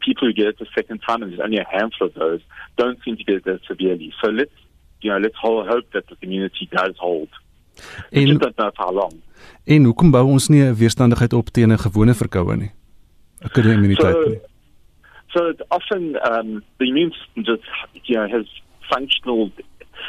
people 0.00 0.26
who 0.26 0.32
get 0.32 0.46
it 0.46 0.58
the 0.58 0.66
second 0.74 0.98
time, 1.06 1.22
and 1.22 1.32
there's 1.32 1.40
only 1.40 1.58
a 1.58 1.66
handful 1.70 2.08
of 2.08 2.14
those, 2.14 2.40
don't 2.76 2.98
seem 3.04 3.16
to 3.16 3.24
get 3.24 3.36
it 3.36 3.46
as 3.46 3.60
severely. 3.66 4.12
So 4.22 4.30
let's, 4.30 4.50
you 5.00 5.10
know, 5.10 5.18
let's 5.18 5.36
hope 5.36 5.92
that 5.92 6.08
the 6.08 6.16
community 6.16 6.68
does 6.70 6.94
hold. 6.98 7.28
We 8.12 8.26
just 8.26 8.40
don't 8.40 8.58
know 8.58 8.70
how 8.74 8.90
long. 8.90 9.22
En 9.64 9.84
hoekom 9.84 10.10
bou 10.10 10.24
ons 10.26 10.48
nie 10.48 10.62
'n 10.62 10.74
weerstandigheid 10.74 11.32
op 11.32 11.48
teen 11.50 11.72
'n 11.72 11.78
gewone 11.78 12.14
verkoue 12.14 12.56
nie? 12.56 12.70
'n 13.42 13.48
Kudde 13.52 13.72
immuniteit 13.72 14.14
so, 14.14 14.28
nie. 14.28 14.40
So 15.34 15.52
often 15.70 16.16
um, 16.24 16.62
the 16.78 16.88
immune 16.88 17.12
system 17.12 17.44
just 17.44 18.06
you 18.06 18.16
know 18.16 18.28
has 18.28 18.46
functional 18.90 19.50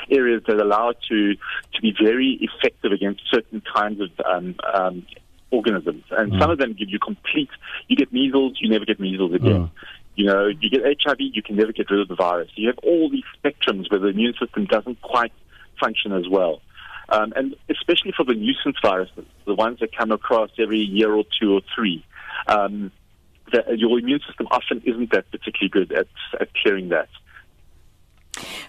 areas 0.10 0.44
that 0.48 0.60
allow 0.60 0.90
it 0.90 0.98
to 1.10 1.36
to 1.36 1.82
be 1.82 1.94
very 2.02 2.40
effective 2.42 2.92
against 2.92 3.22
certain 3.32 3.62
kinds 3.74 4.02
of 4.02 4.10
um, 4.26 4.56
um, 4.74 5.06
organisms, 5.52 6.04
and 6.12 6.34
mm. 6.34 6.40
some 6.40 6.52
of 6.52 6.58
them 6.58 6.74
give 6.74 6.90
you 6.90 7.00
complete. 7.00 7.50
You 7.88 7.96
get 7.96 8.14
measles, 8.14 8.58
you 8.62 8.70
never 8.70 8.86
get 8.86 9.00
measles 9.00 9.34
again. 9.34 9.64
Mm. 9.64 9.72
You 10.16 10.26
know, 10.26 10.48
you 10.48 10.70
get 10.70 10.82
HIV, 10.84 11.18
you 11.20 11.42
can 11.42 11.56
never 11.56 11.72
get 11.72 11.90
rid 11.90 12.02
of 12.02 12.10
the 12.10 12.16
virus. 12.16 12.50
You 12.56 12.68
have 12.68 12.78
all 12.80 13.10
these 13.10 13.24
spectrums 13.42 13.90
where 13.90 14.00
the 14.00 14.08
immune 14.08 14.34
system 14.40 14.66
doesn't 14.66 15.02
quite 15.02 15.32
function 15.80 16.12
as 16.12 16.28
well. 16.30 16.62
Um, 17.08 17.34
and 17.36 17.56
especially 17.70 18.14
for 18.16 18.24
the 18.26 18.34
nuisance 18.34 18.76
viruses, 18.82 19.26
the 19.46 19.56
ones 19.56 19.80
that 19.80 19.96
come 19.96 20.12
across 20.12 20.52
every 20.60 20.80
year 20.80 21.12
or 21.12 21.24
two 21.40 21.54
or 21.54 21.62
three, 21.74 22.06
um, 22.48 22.92
the, 23.52 23.64
your 23.78 24.00
immune 24.00 24.22
system 24.26 24.48
often 24.52 24.82
isn't 24.86 25.12
that 25.12 25.30
particularly 25.32 25.70
good 25.70 25.92
at, 25.98 26.08
at 26.42 26.50
clearing 26.54 26.90
that. 26.90 27.10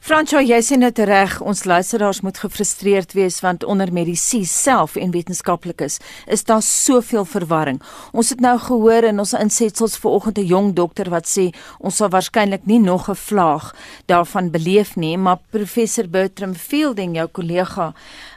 Franco, 0.00 0.40
jy 0.40 0.56
sê 0.64 0.78
net 0.80 0.98
reg, 1.06 1.36
ons 1.46 1.60
luisteraars 1.68 2.22
moet 2.24 2.38
gefrustreerd 2.40 3.12
wees 3.14 3.36
want 3.44 3.66
onder 3.68 3.92
medisy 3.94 4.40
self 4.48 4.96
en 4.98 5.12
wetenskaplikes 5.14 5.98
is 6.26 6.42
daar 6.48 6.62
soveel 6.64 7.26
verwarring. 7.28 7.78
Ons 8.16 8.32
het 8.32 8.40
nou 8.42 8.56
gehoor 8.58 9.06
in 9.10 9.20
ons 9.22 9.34
insetsels 9.36 9.98
vanoggend 10.00 10.38
'n 10.38 10.50
jong 10.52 10.72
dokter 10.74 11.10
wat 11.10 11.28
sê 11.28 11.52
ons 11.78 11.96
sal 11.96 12.10
waarskynlik 12.10 12.66
nie 12.66 12.80
nog 12.80 13.08
'n 13.10 13.14
vlaag 13.14 13.74
daarvan 14.06 14.50
beleef 14.50 14.96
nie, 14.96 15.16
maar 15.16 15.38
professor 15.50 16.08
Bertram 16.08 16.54
Fielding, 16.54 17.14
jou 17.14 17.28
kollega 17.28 17.94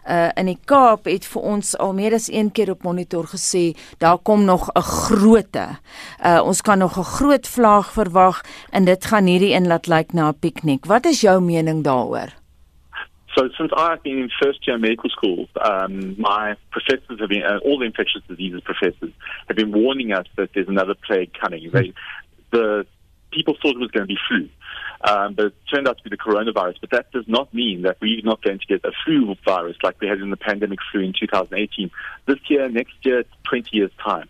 uh, 0.10 0.30
in 0.36 0.45
die 0.45 0.60
Kaap 0.66 1.06
het 1.06 1.26
vir 1.26 1.41
ons 1.41 1.74
al 1.78 1.93
meer 1.93 2.14
as 2.14 2.30
een 2.32 2.51
keer 2.51 2.72
op 2.72 2.84
monitor 2.84 3.28
gesê 3.32 3.74
daar 3.99 4.18
kom 4.18 4.45
nog 4.45 4.70
'n 4.76 4.82
grootte. 4.82 5.68
Uh, 6.26 6.41
ons 6.43 6.62
kan 6.62 6.78
nog 6.78 6.97
'n 6.97 7.04
groot 7.18 7.47
vlaag 7.47 7.91
verwag 7.91 8.41
en 8.72 8.86
dit 8.86 9.06
gaan 9.06 9.26
hierdie 9.26 9.54
in 9.54 9.68
laat 9.68 9.88
lyk 9.88 10.14
na 10.14 10.30
'n 10.30 10.39
piknik. 10.39 10.86
Wat 10.86 11.06
is 11.06 11.22
jou 11.22 11.41
mening 11.41 11.84
daaroor? 11.84 12.30
So 13.36 13.49
since 13.58 13.74
I've 13.76 14.04
been 14.04 14.20
in 14.20 14.30
first 14.30 14.68
year 14.68 14.78
medical 14.78 15.10
school, 15.10 15.47
um, 15.66 16.16
my 16.18 16.56
professors 16.70 17.20
have 17.20 17.30
been, 17.30 17.41
uh, 17.41 17.58
all 17.66 17.80
the 17.80 17.86
infectious 17.86 18.22
diseases 18.28 18.62
professors 18.62 19.12
have 19.47 19.56
been 19.56 19.72
warning 19.72 20.14
us 20.14 20.28
that 20.36 20.54
there's 20.54 20.68
another 20.68 20.93
plague 20.93 21.32
coming. 21.34 21.72
They, 21.72 21.93
the 22.51 22.86
people 23.34 23.55
thought 23.61 23.75
it 23.75 23.79
was 23.79 23.91
going 23.91 24.07
to 24.07 24.13
be 24.13 24.19
flu. 24.27 24.49
Um, 25.05 25.34
but 25.34 25.47
it 25.47 25.53
turned 25.73 25.88
out 25.88 25.97
to 25.97 26.03
be 26.03 26.09
the 26.09 26.17
coronavirus. 26.17 26.75
But 26.79 26.91
that 26.91 27.11
does 27.11 27.27
not 27.27 27.53
mean 27.53 27.81
that 27.81 27.97
we're 28.01 28.21
not 28.23 28.41
going 28.41 28.59
to 28.59 28.65
get 28.65 28.86
a 28.86 28.91
flu 29.03 29.36
virus 29.43 29.75
like 29.84 29.99
we 29.99 30.07
had 30.07 30.19
in 30.19 30.29
the 30.29 30.38
pandemic 30.38 30.79
flu 30.91 31.01
in 31.01 31.13
2018. 31.19 31.91
This 32.25 32.39
year, 32.47 32.69
next 32.69 32.93
year, 33.03 33.23
20 33.43 33.69
years' 33.73 33.91
time. 34.03 34.29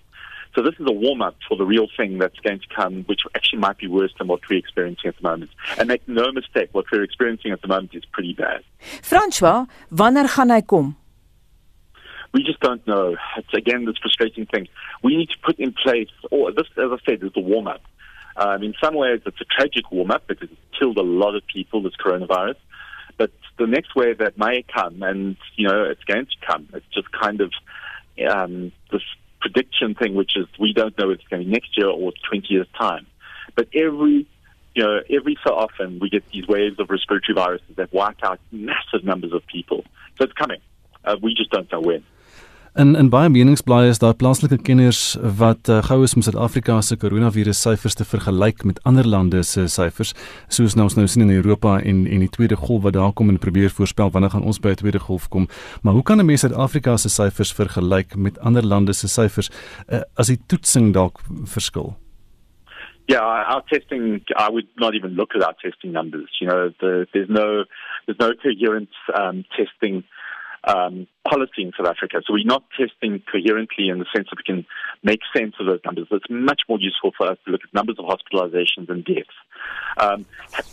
So 0.56 0.62
this 0.62 0.76
is 0.80 0.86
a 0.88 0.92
warm 0.92 1.22
up 1.22 1.36
for 1.48 1.58
the 1.58 1.66
real 1.66 1.88
thing 1.98 2.20
that's 2.20 2.40
going 2.40 2.60
to 2.60 2.68
come, 2.76 3.04
which 3.04 3.22
actually 3.36 3.60
might 3.60 3.78
be 3.78 3.88
worse 3.88 4.14
than 4.20 4.28
what 4.28 4.42
we're 4.50 4.60
experiencing 4.60 5.10
at 5.10 5.18
the 5.18 5.24
moment. 5.24 5.52
And 5.80 5.88
make 5.88 6.08
no 6.08 6.32
mistake, 6.32 6.70
what 6.74 6.86
we're 6.92 7.04
experiencing 7.04 7.52
at 7.52 7.62
the 7.62 7.68
moment 7.68 7.96
is 7.96 8.06
pretty 8.06 8.34
bad. 8.34 8.64
François, 9.02 9.68
wanneer 9.92 10.28
gaan 10.28 10.50
hy 10.50 10.62
kom? 10.62 10.96
We 12.34 12.44
just 12.44 12.60
don't 12.60 12.86
know. 12.88 13.16
It's 13.38 13.54
again 13.54 13.86
this 13.86 13.98
frustrating 13.98 14.46
thing. 14.48 14.68
We 15.04 15.16
need 15.16 15.30
to 15.30 15.38
put 15.44 15.60
in 15.60 15.72
place, 15.72 16.10
or 16.32 16.52
this, 16.52 16.68
as 16.78 16.92
I 16.92 16.98
said, 17.06 17.24
is 17.24 17.32
the 17.34 17.42
warm 17.42 17.68
up. 17.68 17.82
Um, 18.36 18.64
in 18.64 18.74
some 18.82 18.96
ways, 18.96 19.22
it's 19.26 19.40
a 19.42 19.46
tragic 19.46 19.92
warm 19.92 20.12
up 20.12 20.28
because 20.28 20.50
it's 20.52 20.80
killed 20.80 20.98
a 20.98 21.04
lot 21.04 21.36
of 21.36 21.46
people, 21.46 21.82
this 21.84 21.94
coronavirus. 21.96 22.56
But 23.18 23.32
the 23.60 23.68
next 23.68 23.96
wave 23.96 24.18
that 24.20 24.38
may 24.38 24.64
come, 24.64 25.04
and 25.04 25.38
you 25.56 25.68
know, 25.68 25.84
it's 25.84 26.04
going 26.04 26.26
to 26.26 26.48
come. 26.48 26.70
It's 26.74 26.86
just 26.94 27.12
kind 27.12 27.42
of 27.42 27.52
um, 28.28 28.72
this 28.92 29.04
prediction 29.40 29.94
thing, 29.94 30.16
which 30.16 30.36
is 30.36 30.48
we 30.60 30.74
don't 30.74 30.98
know 30.98 31.12
if 31.12 31.20
it's 31.20 31.28
going 31.28 31.42
to 31.42 31.46
be 31.46 31.52
next 31.52 31.78
year 31.78 31.88
or 31.88 32.12
20 32.30 32.48
years' 32.50 32.68
time. 32.78 33.06
But 33.56 33.68
every 33.76 34.28
you 34.76 34.84
know, 34.84 35.00
every 35.10 35.38
so 35.46 35.54
often 35.54 36.00
we 36.00 36.10
get 36.10 36.24
these 36.32 36.48
waves 36.48 36.80
of 36.80 36.90
respiratory 36.90 37.36
viruses 37.36 37.76
that 37.76 37.94
wipe 37.94 38.24
out 38.24 38.40
massive 38.52 39.04
numbers 39.04 39.32
of 39.32 39.46
people. 39.46 39.84
So 40.18 40.26
it's 40.26 40.34
coming. 40.34 40.60
Uh, 41.06 41.18
we 41.22 41.36
just 41.36 41.52
don't 41.52 41.72
know 41.72 41.82
when. 41.82 42.04
In 42.74 42.96
in 42.98 43.12
baie 43.14 43.30
meningsblaaie 43.30 43.92
is 43.94 44.00
daar 44.02 44.16
plaaslike 44.18 44.58
kenners 44.66 45.02
wat 45.38 45.70
uh, 45.70 45.76
gou 45.86 46.00
is 46.02 46.16
om 46.18 46.24
Suid-Afrika 46.26 46.80
se 46.82 46.96
koronavirus 46.98 47.60
syfers 47.62 47.94
te 48.00 48.06
vergelyk 48.10 48.64
met 48.66 48.80
ander 48.90 49.06
lande 49.06 49.44
se 49.46 49.68
syfers, 49.70 50.16
soos 50.50 50.74
nou 50.74 50.88
ons 50.88 50.96
nou 50.98 51.06
sien 51.06 51.22
in 51.28 51.36
Europa 51.36 51.76
en 51.78 52.00
en 52.10 52.24
die 52.26 52.32
tweede 52.34 52.58
golf 52.58 52.82
wat 52.88 52.96
daar 52.98 53.14
kom 53.14 53.30
en 53.30 53.38
probeer 53.38 53.70
voorspel 53.70 54.10
wanneer 54.16 54.34
gaan 54.34 54.48
ons 54.50 54.60
by 54.60 54.74
'n 54.74 54.82
tweede 54.82 55.00
golf 55.06 55.30
kom. 55.30 55.46
Maar 55.84 55.94
hoe 55.94 56.04
kan 56.04 56.18
'n 56.18 56.26
mens 56.26 56.42
Suid-Afrika 56.42 56.98
se 56.98 57.10
syfers 57.10 57.54
vergelyk 57.54 58.16
met 58.16 58.40
ander 58.40 58.66
lande 58.66 58.94
se 58.94 59.08
syfers 59.08 59.52
uh, 59.90 60.02
as 60.16 60.28
die 60.28 60.42
toetsing 60.48 60.94
dalk 60.94 61.22
verskil? 61.46 61.96
Yeah, 63.06 63.54
our 63.54 63.62
testing, 63.68 64.24
I 64.36 64.50
would 64.50 64.68
not 64.76 64.96
even 64.96 65.14
look 65.14 65.36
at 65.36 65.44
our 65.44 65.56
testing 65.62 65.92
numbers. 65.92 66.40
You 66.40 66.48
know, 66.48 66.72
the, 66.80 67.06
there's 67.12 67.30
no, 67.30 67.66
there's 68.06 68.20
no 68.20 68.34
coherent 68.34 68.90
um, 69.14 69.46
testing 69.56 70.04
um, 70.64 71.08
policy 71.28 71.64
in 71.64 71.72
South 71.78 71.88
Africa. 71.88 72.22
So 72.26 72.34
we're 72.34 72.46
not 72.46 72.64
testing 72.78 73.22
coherently 73.32 73.90
in 73.90 74.00
the 74.00 74.06
sense 74.16 74.28
that 74.30 74.38
we 74.38 74.44
can 74.44 74.66
make 75.04 75.20
sense 75.36 75.56
of 75.60 75.66
those 75.66 75.80
numbers. 75.86 76.08
It's 76.12 76.26
much 76.30 76.62
more 76.70 76.80
useful 76.80 77.12
for 77.18 77.30
us 77.30 77.38
to 77.46 77.52
look 77.52 77.62
at 77.64 77.74
numbers 77.74 77.98
of 78.00 78.06
hospitalizations 78.06 78.90
and 78.90 79.04
deaths. 79.04 79.30
Um, 79.98 80.26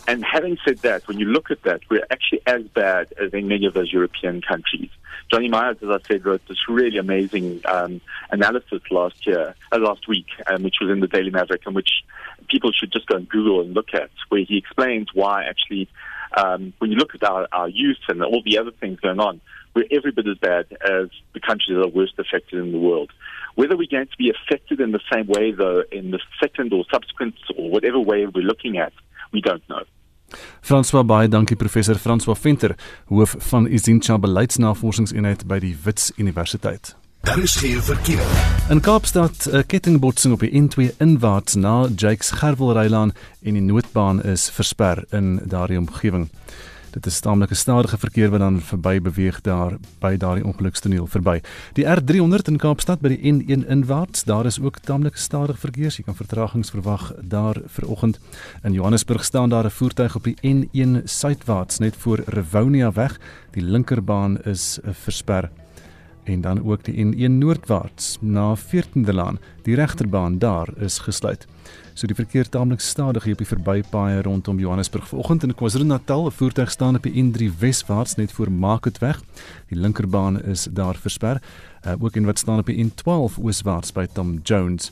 and 0.07 0.23
having 0.23 0.57
said 0.65 0.79
that, 0.79 1.07
when 1.07 1.19
you 1.19 1.25
look 1.25 1.51
at 1.51 1.63
that, 1.63 1.81
we're 1.89 2.05
actually 2.09 2.41
as 2.47 2.63
bad 2.63 3.13
as 3.21 3.33
in 3.33 3.47
many 3.47 3.65
of 3.65 3.73
those 3.73 3.91
European 3.91 4.41
countries. 4.41 4.89
Johnny 5.31 5.47
Myers, 5.47 5.77
as 5.81 5.89
I 5.89 5.99
said, 6.07 6.25
wrote 6.25 6.45
this 6.47 6.57
really 6.67 6.97
amazing 6.97 7.61
um, 7.65 8.01
analysis 8.31 8.81
last 8.91 9.25
year, 9.25 9.55
uh, 9.71 9.79
last 9.79 10.07
week, 10.07 10.27
um, 10.47 10.63
which 10.63 10.75
was 10.81 10.89
in 10.89 10.99
the 10.99 11.07
Daily 11.07 11.29
Maverick, 11.29 11.61
and 11.65 11.75
which 11.75 12.03
people 12.49 12.71
should 12.71 12.91
just 12.91 13.07
go 13.07 13.15
and 13.15 13.29
Google 13.29 13.61
and 13.61 13.73
look 13.73 13.93
at, 13.93 14.09
where 14.29 14.43
he 14.43 14.57
explains 14.57 15.07
why 15.13 15.43
actually, 15.45 15.87
um, 16.37 16.73
when 16.79 16.91
you 16.91 16.97
look 16.97 17.15
at 17.15 17.23
our, 17.23 17.47
our 17.51 17.69
youth 17.69 17.99
and 18.07 18.23
all 18.23 18.41
the 18.43 18.57
other 18.57 18.71
things 18.71 18.99
going 18.99 19.19
on, 19.19 19.41
we're 19.75 19.85
every 19.91 20.11
bit 20.11 20.27
as 20.27 20.37
bad 20.37 20.65
as 20.83 21.09
the 21.33 21.39
countries 21.39 21.77
that 21.77 21.83
are 21.83 21.87
worst 21.87 22.13
affected 22.17 22.59
in 22.59 22.71
the 22.71 22.79
world. 22.79 23.11
Whether 23.55 23.75
we're 23.77 23.87
going 23.89 24.07
to 24.07 24.17
be 24.17 24.31
affected 24.31 24.79
in 24.79 24.91
the 24.91 25.01
same 25.13 25.27
way, 25.27 25.51
though, 25.51 25.83
in 25.91 26.11
the 26.11 26.19
second 26.41 26.73
or 26.73 26.85
subsequent 26.91 27.35
or 27.57 27.69
whatever 27.69 27.99
way 27.99 28.25
we're 28.25 28.43
looking 28.43 28.77
at, 28.77 28.93
we 29.31 29.41
don't 29.41 29.67
know. 29.69 29.83
François 30.61 31.03
baie 31.03 31.27
dankie 31.27 31.55
professor 31.55 31.97
François 31.99 32.37
Venter, 32.39 32.75
hoof 33.07 33.35
van 33.39 33.67
Izincha 33.67 34.17
beleidsnavorsingseenheid 34.17 35.43
by 35.47 35.59
die 35.59 35.75
Wits 35.83 36.13
Universiteit. 36.17 36.95
Daar 37.21 37.39
is 37.39 37.55
geen 37.55 37.81
verkeer. 37.81 38.25
In 38.69 38.79
Kaapstad 38.79 39.47
'n 39.51 39.65
kettingbotsing 39.65 40.33
op 40.33 40.39
die 40.39 40.61
N2 40.61 40.95
inwaarts 40.97 41.53
na 41.55 41.87
Jakes 41.95 42.31
Gerwelrylaan 42.31 43.11
en 43.41 43.53
die 43.53 43.61
noodbaan 43.61 44.23
is 44.23 44.49
versper 44.49 45.03
in 45.09 45.41
daardie 45.45 45.77
omgewing. 45.77 46.29
Dit 46.91 47.05
is 47.05 47.19
taamlike 47.19 47.55
stadige 47.55 47.97
verkeer 47.97 48.29
wat 48.29 48.39
dan 48.39 48.61
verby 48.61 49.01
beweeg 49.01 49.41
daar 49.41 49.77
by 49.99 50.17
daardie 50.17 50.45
ongelukstoneel 50.45 51.07
verby. 51.07 51.41
Die 51.73 51.85
R300 51.85 52.47
in 52.47 52.57
Kaapstad 52.57 52.99
by 52.99 53.07
die 53.07 53.31
N1 53.33 53.67
inwaarts, 53.67 54.23
daar 54.23 54.45
is 54.45 54.59
ook 54.59 54.79
taamlik 54.79 55.15
stadige 55.15 55.59
verkeer. 55.59 55.93
Jy 55.97 56.03
kan 56.03 56.15
vertragings 56.15 56.69
verwag 56.69 57.13
daar 57.21 57.61
vanoggend. 57.65 58.19
In 58.63 58.73
Johannesburg 58.73 59.23
staan 59.23 59.49
daar 59.49 59.65
'n 59.65 59.69
voertuig 59.69 60.15
op 60.15 60.23
die 60.23 60.37
N1 60.41 61.01
suidwaarts 61.05 61.77
net 61.77 61.95
voor 61.95 62.23
Rivonia 62.25 62.91
weg. 62.91 63.19
Die 63.51 63.63
linkerbaan 63.63 64.41
is 64.43 64.79
eh, 64.83 64.93
versper 64.93 65.49
en 66.23 66.41
dan 66.41 66.63
ook 66.65 66.83
die 66.83 67.05
N1 67.05 67.31
noordwaarts 67.31 68.17
na 68.21 68.55
14de 68.57 69.13
Laan. 69.13 69.39
Die 69.63 69.75
regterbaan 69.75 70.37
daar 70.39 70.67
is 70.77 70.99
gesluit. 70.99 71.47
So 71.93 72.07
die 72.07 72.15
verkeer 72.15 72.49
taamlik 72.49 72.79
stadig 72.79 73.23
hier 73.23 73.33
op 73.33 73.43
die 73.43 73.47
verbypaaie 73.47 74.21
rondom 74.21 74.59
Johannesburg 74.59 75.07
vanoggend 75.07 75.43
in 75.43 75.55
KwaZulu-Natal. 75.55 76.25
'n 76.25 76.31
Voertuig 76.31 76.71
staan 76.71 76.95
op 76.95 77.03
die 77.03 77.23
N3 77.23 77.57
weswaarts 77.59 78.15
net 78.15 78.31
voor 78.31 78.51
Marketweg. 78.51 79.21
Die 79.67 79.77
linkerbaan 79.77 80.41
is 80.41 80.67
daar 80.71 80.95
versper. 80.95 81.41
Uh, 81.87 81.93
ook 81.99 82.15
en 82.15 82.25
wat 82.25 82.39
staan 82.39 82.59
op 82.59 82.65
die 82.65 82.85
N12 82.85 83.37
ooswaarts 83.43 83.91
by 83.91 84.05
Tom 84.13 84.39
Jones. 84.43 84.91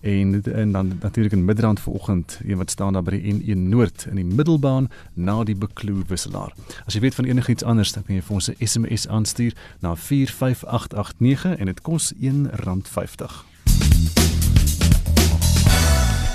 En 0.00 0.42
en 0.44 0.72
dan 0.72 0.98
natuurlik 1.00 1.32
in 1.32 1.44
Midrand 1.44 1.80
vanoggend, 1.80 2.40
een 2.44 2.56
wat 2.56 2.70
staan 2.70 2.92
daar 2.92 3.02
by 3.02 3.10
die 3.10 3.34
N1 3.34 3.58
Noord 3.58 4.06
in 4.10 4.14
die 4.14 4.24
middelbaan 4.24 4.88
na 5.14 5.44
die 5.44 5.56
Bekloo 5.56 6.02
wisselaar. 6.06 6.54
As 6.86 6.94
jy 6.94 7.00
weet 7.00 7.14
van 7.14 7.24
enigiets 7.24 7.64
anders, 7.64 7.92
dan 7.92 8.04
kan 8.06 8.14
jy 8.14 8.22
vir 8.22 8.34
ons 8.34 8.50
'n 8.50 8.66
SMS 8.66 9.08
aanstuur 9.08 9.54
na 9.80 9.96
45889 9.96 11.56
en 11.56 11.66
dit 11.66 11.80
kos 11.80 12.12
R1.50. 12.14 13.44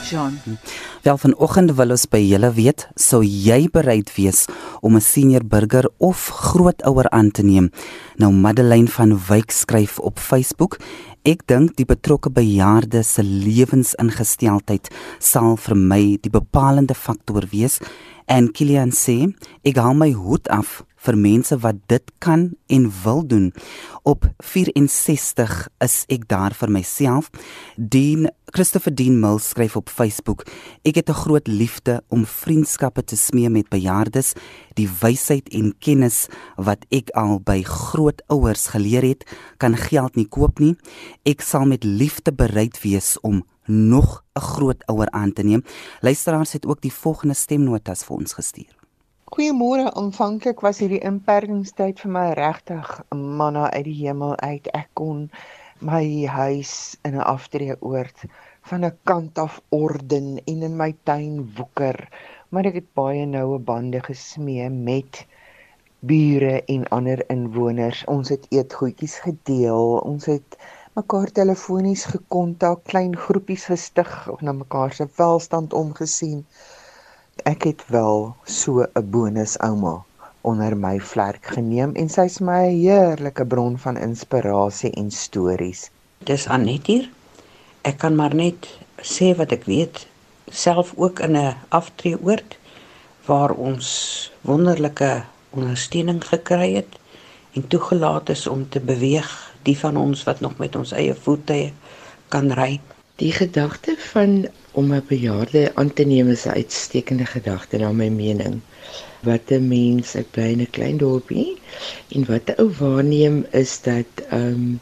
Jean. 0.09 0.39
Wel 1.01 1.17
vanoggend 1.17 1.71
wil 1.75 1.89
ons 1.89 2.05
by 2.07 2.19
julle 2.21 2.51
weet, 2.53 2.85
sou 2.95 3.23
jy 3.23 3.67
bereid 3.71 4.11
wees 4.15 4.45
om 4.81 4.95
'n 4.95 5.01
senior 5.01 5.45
burger 5.45 5.89
of 5.97 6.27
grootouer 6.27 7.09
aan 7.09 7.31
te 7.31 7.43
neem? 7.43 7.71
Nou 8.15 8.31
Madeleine 8.31 8.87
van 8.87 9.19
Wyk 9.27 9.51
skryf 9.51 9.99
op 9.99 10.19
Facebook 10.19 10.77
Ek 11.23 11.45
dink 11.47 11.77
die 11.79 11.85
betrokke 11.87 12.27
bejaarde 12.35 12.99
se 13.07 13.23
lewensingesteldheid 13.23 14.89
sal 15.23 15.53
vir 15.55 15.77
my 15.79 15.99
die 16.19 16.31
bepalende 16.33 16.97
faktor 16.99 17.45
wees. 17.47 17.77
En 18.27 18.49
Kilian 18.51 18.91
sê 18.91 19.29
ek 19.63 19.79
hou 19.79 19.93
my 19.95 20.09
hoed 20.11 20.51
af 20.51 20.81
vir 21.03 21.17
mense 21.19 21.57
wat 21.63 21.79
dit 21.91 22.11
kan 22.23 22.51
en 22.71 22.87
wil 23.03 23.23
doen. 23.27 23.51
Op 24.03 24.27
64 24.43 25.67
is 25.83 26.03
ek 26.11 26.27
daar 26.31 26.55
vir 26.55 26.71
myself. 26.71 27.29
Dean 27.75 28.29
Christopher 28.53 28.93
Dean 28.93 29.19
Mills 29.19 29.49
skryf 29.49 29.75
op 29.75 29.89
Facebook: 29.89 30.45
Ek 30.83 30.95
het 30.95 31.09
'n 31.09 31.21
groot 31.23 31.47
liefde 31.47 32.03
om 32.07 32.25
vriendskappe 32.25 33.03
te 33.03 33.15
smee 33.15 33.49
met 33.49 33.69
bejaardes. 33.69 34.33
Die 34.73 34.89
wysheid 35.01 35.49
en 35.49 35.73
kennis 35.79 36.27
wat 36.55 36.85
ek 36.89 37.09
al 37.09 37.39
by 37.39 37.63
grootouers 37.63 38.67
geleer 38.67 39.03
het, 39.03 39.23
kan 39.57 39.77
geld 39.77 40.15
nie 40.15 40.27
koop 40.27 40.59
nie. 40.59 40.75
Ek 41.23 41.41
sal 41.41 41.65
met 41.65 41.83
liefde 41.83 42.33
bereid 42.33 42.81
wees 42.81 43.19
om 43.21 43.43
nog 43.65 44.23
'n 44.35 44.39
grootouer 44.39 45.09
aan 45.11 45.33
te 45.33 45.43
neem. 45.43 45.63
Luisteraars 46.01 46.51
het 46.51 46.65
ook 46.65 46.81
die 46.81 46.93
volgende 46.93 47.33
stemnotas 47.35 48.03
vir 48.03 48.15
ons 48.15 48.33
gestuur. 48.33 48.82
Goeiemôre. 49.33 49.87
Aanvanklik 49.99 50.59
was 50.61 50.79
hierdie 50.83 50.99
inperkingstyd 51.09 52.01
vir 52.03 52.11
my 52.15 52.25
regtig 52.37 52.89
manna 53.37 53.63
uit 53.71 53.87
die 53.87 53.95
hemel 54.03 54.35
uit. 54.47 54.67
Ek 54.79 54.91
kon 54.99 55.23
my 55.89 56.01
huis 56.33 56.73
in 57.09 57.17
'n 57.17 57.25
aftreeoord 57.31 58.21
van 58.71 58.85
'n 58.85 58.97
kant 59.11 59.41
af 59.43 59.55
orden 59.77 60.27
en 60.51 60.61
in 60.67 60.77
my 60.81 60.91
tuin 61.09 61.39
woeker, 61.57 61.97
maar 62.51 62.69
ek 62.71 62.77
het 62.81 62.93
baie 63.01 63.25
noue 63.31 63.57
bande 63.71 64.03
gesmee 64.09 64.69
met 64.69 65.23
bure 66.13 66.53
en 66.75 66.85
ander 66.99 67.25
inwoners. 67.37 68.05
Ons 68.17 68.29
het 68.35 68.45
eetgoedjies 68.59 69.17
gedeel. 69.25 69.97
Ons 70.11 70.29
het 70.35 70.61
mekaar 71.01 71.33
telefonies 71.41 72.05
gekontak, 72.13 72.85
klein 72.93 73.17
groepies 73.25 73.65
gestig, 73.73 74.13
na 74.41 74.53
mekaar 74.61 74.93
se 74.93 75.09
welstand 75.17 75.73
omgesien 75.73 76.45
ek 77.41 77.63
het 77.63 77.83
wel 77.87 78.35
so 78.45 78.85
'n 78.85 79.09
bonus 79.09 79.57
ouma 79.59 80.03
onder 80.41 80.77
my 80.77 80.99
vlerk 80.99 81.45
geneem 81.55 81.91
en 81.95 82.09
sy's 82.09 82.39
my 82.39 82.63
'n 82.67 82.79
heerlike 82.79 83.45
bron 83.45 83.77
van 83.77 83.97
inspirasie 83.97 84.91
en 84.91 85.11
stories. 85.11 85.89
Dis 86.23 86.47
Anet 86.47 86.87
hier. 86.87 87.09
Ek 87.81 87.97
kan 87.97 88.15
maar 88.15 88.35
net 88.35 88.67
sê 89.01 89.35
wat 89.35 89.51
ek 89.51 89.63
weet, 89.63 90.07
self 90.47 90.93
ook 90.95 91.19
in 91.19 91.35
'n 91.37 91.55
aftreeoord 91.69 92.57
waar 93.25 93.51
ons 93.51 93.87
wonderlike 94.41 95.23
ondersteuning 95.49 96.23
gekry 96.27 96.73
het 96.73 96.99
en 97.53 97.67
toegelaat 97.67 98.29
is 98.29 98.47
om 98.47 98.69
te 98.69 98.79
beweeg, 98.79 99.29
die 99.63 99.77
van 99.79 99.97
ons 99.97 100.23
wat 100.23 100.39
nog 100.39 100.57
met 100.57 100.75
ons 100.75 100.91
eie 100.91 101.15
voete 101.15 101.71
kan 102.27 102.51
ry. 102.51 102.79
Die 103.15 103.31
gedagte 103.31 103.95
van 103.97 104.47
om 104.79 104.93
'n 104.93 105.03
bejaarde 105.07 105.61
aan 105.79 105.91
te 105.93 106.03
neem 106.11 106.27
is 106.35 106.45
'n 106.45 106.49
uitstekende 106.61 107.25
gedagte 107.25 107.77
na 107.77 107.91
my 107.91 108.07
mening. 108.21 108.55
Wat 109.29 109.45
'n 109.57 109.67
mens, 109.67 110.15
ek 110.21 110.27
bly 110.35 110.47
in 110.55 110.61
'n 110.65 110.69
klein 110.77 110.97
dorpie 111.03 111.51
en 112.15 112.25
wat 112.31 112.45
'n 112.49 112.59
ou 112.63 112.69
waarneem 112.79 113.37
is 113.61 113.73
dat 113.89 114.11
ehm 114.29 114.47
um, 114.53 114.79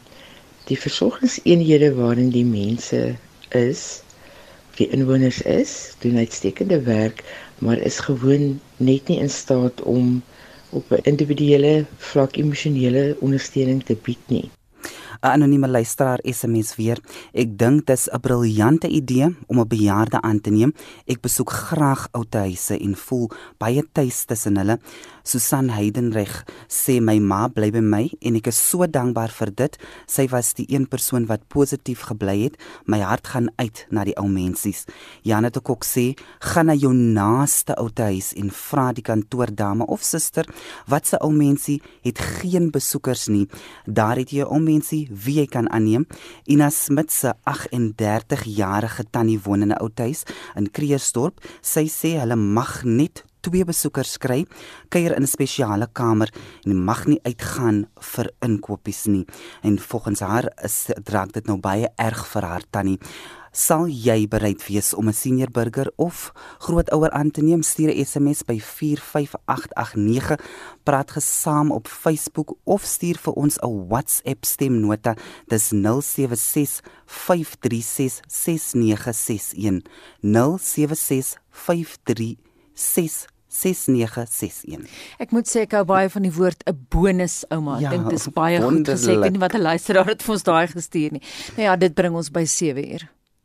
die 0.68 0.78
versorgingseenhede 0.78 1.94
waarin 1.94 2.30
die 2.30 2.44
mense 2.44 3.00
is, 3.48 4.02
die 4.78 4.88
inwoners 4.96 5.42
is, 5.42 5.72
doen 6.00 6.16
uitstekende 6.16 6.80
werk, 6.80 7.24
maar 7.58 7.78
is 7.78 7.98
gewoon 7.98 8.60
net 8.76 9.08
nie 9.08 9.18
in 9.18 9.30
staat 9.30 9.82
om 9.82 10.22
op 10.70 10.90
'n 10.90 11.04
individuele 11.12 11.84
vlak 11.96 12.36
emosionele 12.36 13.16
ondersteuning 13.20 13.84
te 13.84 13.96
bied 14.02 14.24
nie. 14.26 14.50
'n 15.22 15.28
anonieme 15.28 15.68
luisteraar 15.68 16.18
SMS 16.22 16.74
weer. 16.76 16.98
Ek 17.32 17.58
dink 17.58 17.86
dit 17.86 17.96
is 17.96 18.08
'n 18.10 18.20
briljante 18.20 18.88
idee 18.88 19.36
om 19.46 19.60
'n 19.60 19.68
bejaarde 19.68 20.20
aan 20.20 20.40
te 20.40 20.50
neem. 20.50 20.74
Ek 21.06 21.20
besoek 21.20 21.50
graag 21.50 22.08
ou 22.12 22.24
huise 22.30 22.78
en 22.78 22.96
voel 22.96 23.30
baie 23.58 23.82
tuis 23.92 24.24
tussen 24.24 24.56
hulle. 24.56 24.78
Susan 25.22 25.68
Heidenreg 25.68 26.44
sê 26.66 27.00
my 27.00 27.18
ma 27.18 27.48
bly 27.48 27.70
by 27.70 27.78
my 27.78 28.10
en 28.20 28.34
ek 28.34 28.46
is 28.46 28.68
so 28.68 28.86
dankbaar 28.86 29.30
vir 29.30 29.54
dit. 29.54 29.78
Sy 30.06 30.26
was 30.28 30.54
die 30.54 30.66
een 30.68 30.88
persoon 30.88 31.26
wat 31.26 31.48
positief 31.48 32.00
gebly 32.00 32.42
het. 32.42 32.56
My 32.86 32.98
hart 33.00 33.26
gaan 33.26 33.48
uit 33.56 33.86
na 33.90 34.04
die 34.04 34.16
ou 34.16 34.28
mensies. 34.28 34.84
Janet 35.22 35.62
Kok 35.62 35.84
sê, 35.84 36.18
"Gaan 36.40 36.66
na 36.66 36.74
jou 36.74 36.92
naaste 36.92 37.74
ou 37.78 37.88
huis 37.94 38.32
en 38.34 38.50
vra 38.50 38.92
die 38.92 39.02
kantoordame 39.02 39.86
of 39.86 40.02
suster 40.02 40.46
wat 40.86 41.06
se 41.06 41.18
ou 41.20 41.30
mensie 41.32 41.80
het 42.02 42.18
geen 42.18 42.70
besoekers 42.70 43.28
nie. 43.28 43.48
Daar 43.86 44.16
het 44.16 44.30
jy 44.30 44.42
ou 44.42 44.60
mensie 44.60 45.08
wie 45.24 45.40
jy 45.40 45.46
kan 45.46 45.68
aanneem. 45.70 46.06
Ina 46.48 46.70
Smit 46.70 47.12
se 47.12 47.34
38-jarige 47.48 49.04
tannie 49.10 49.40
woon 49.44 49.62
in 49.62 49.72
'n 49.72 49.82
ou 49.82 49.90
huis 49.94 50.24
in 50.56 50.70
Kreersdorp. 50.70 51.40
Sy 51.60 51.86
sê 51.88 52.18
hulle 52.20 52.36
mag 52.36 52.84
net 52.84 53.24
twee 53.42 53.64
besoekers 53.66 54.18
kry, 54.22 54.46
kuier 54.88 55.16
in 55.16 55.22
'n 55.22 55.26
spesiale 55.26 55.88
kamer 55.92 56.30
en 56.64 56.84
mag 56.84 57.06
nie 57.06 57.20
uitgaan 57.24 57.86
vir 58.14 58.30
inkopies 58.40 59.06
nie. 59.06 59.26
En 59.62 59.78
volgens 59.78 60.20
haar 60.20 60.52
is 60.64 60.86
dit 61.32 61.46
nou 61.46 61.58
baie 61.58 61.88
erg 61.96 62.26
vir 62.26 62.42
haar 62.42 62.62
tannie. 62.70 62.98
Sal 63.52 63.84
jy 63.92 64.24
bereid 64.32 64.62
wees 64.64 64.94
om 64.96 65.08
'n 65.08 65.12
senior 65.12 65.50
burger 65.52 65.92
of 65.96 66.32
grootouer 66.58 67.10
aan 67.10 67.30
te 67.30 67.42
neem? 67.42 67.62
Stuur 67.62 67.92
'n 67.92 68.04
SMS 68.04 68.42
by 68.44 68.58
45889. 68.58 70.40
Praat 70.82 71.10
gesaam 71.10 71.70
op 71.70 71.86
Facebook 71.86 72.56
of 72.64 72.82
stuur 72.82 73.18
vir 73.18 73.32
ons 73.32 73.58
'n 73.60 73.86
WhatsApp 73.88 74.44
stemnota. 74.44 75.16
Dis 75.46 75.68
076 75.68 76.80
536 77.06 78.20
6961. 78.26 79.82
076 80.22 81.36
536 81.50 83.26
6961. 83.48 84.88
Ek 85.18 85.30
moet 85.30 85.48
sê 85.48 85.66
ek 85.68 85.72
hou 85.76 85.84
baie 85.84 86.08
van 86.08 86.22
die 86.22 86.32
woord 86.32 86.62
'n 86.64 86.86
bonus 86.88 87.44
ouma. 87.50 87.76
Ek 87.76 87.80
ja, 87.82 87.90
dink 87.90 88.08
dis 88.08 88.28
baie 88.28 88.60
goed 88.62 88.88
gesê. 88.88 89.12
Ek 89.12 89.22
weet 89.22 89.32
nie 89.32 89.40
wat 89.40 89.54
'n 89.54 89.60
luisteraar 89.60 90.06
het 90.06 90.22
vir 90.22 90.32
ons 90.32 90.42
daai 90.42 90.66
gestuur 90.66 91.12
nie. 91.12 91.22
Nou 91.56 91.62
ja, 91.68 91.76
dit 91.76 91.94
bring 91.94 92.14
ons 92.14 92.30
by 92.30 92.44
7 92.44 92.92
uur. 92.92 93.10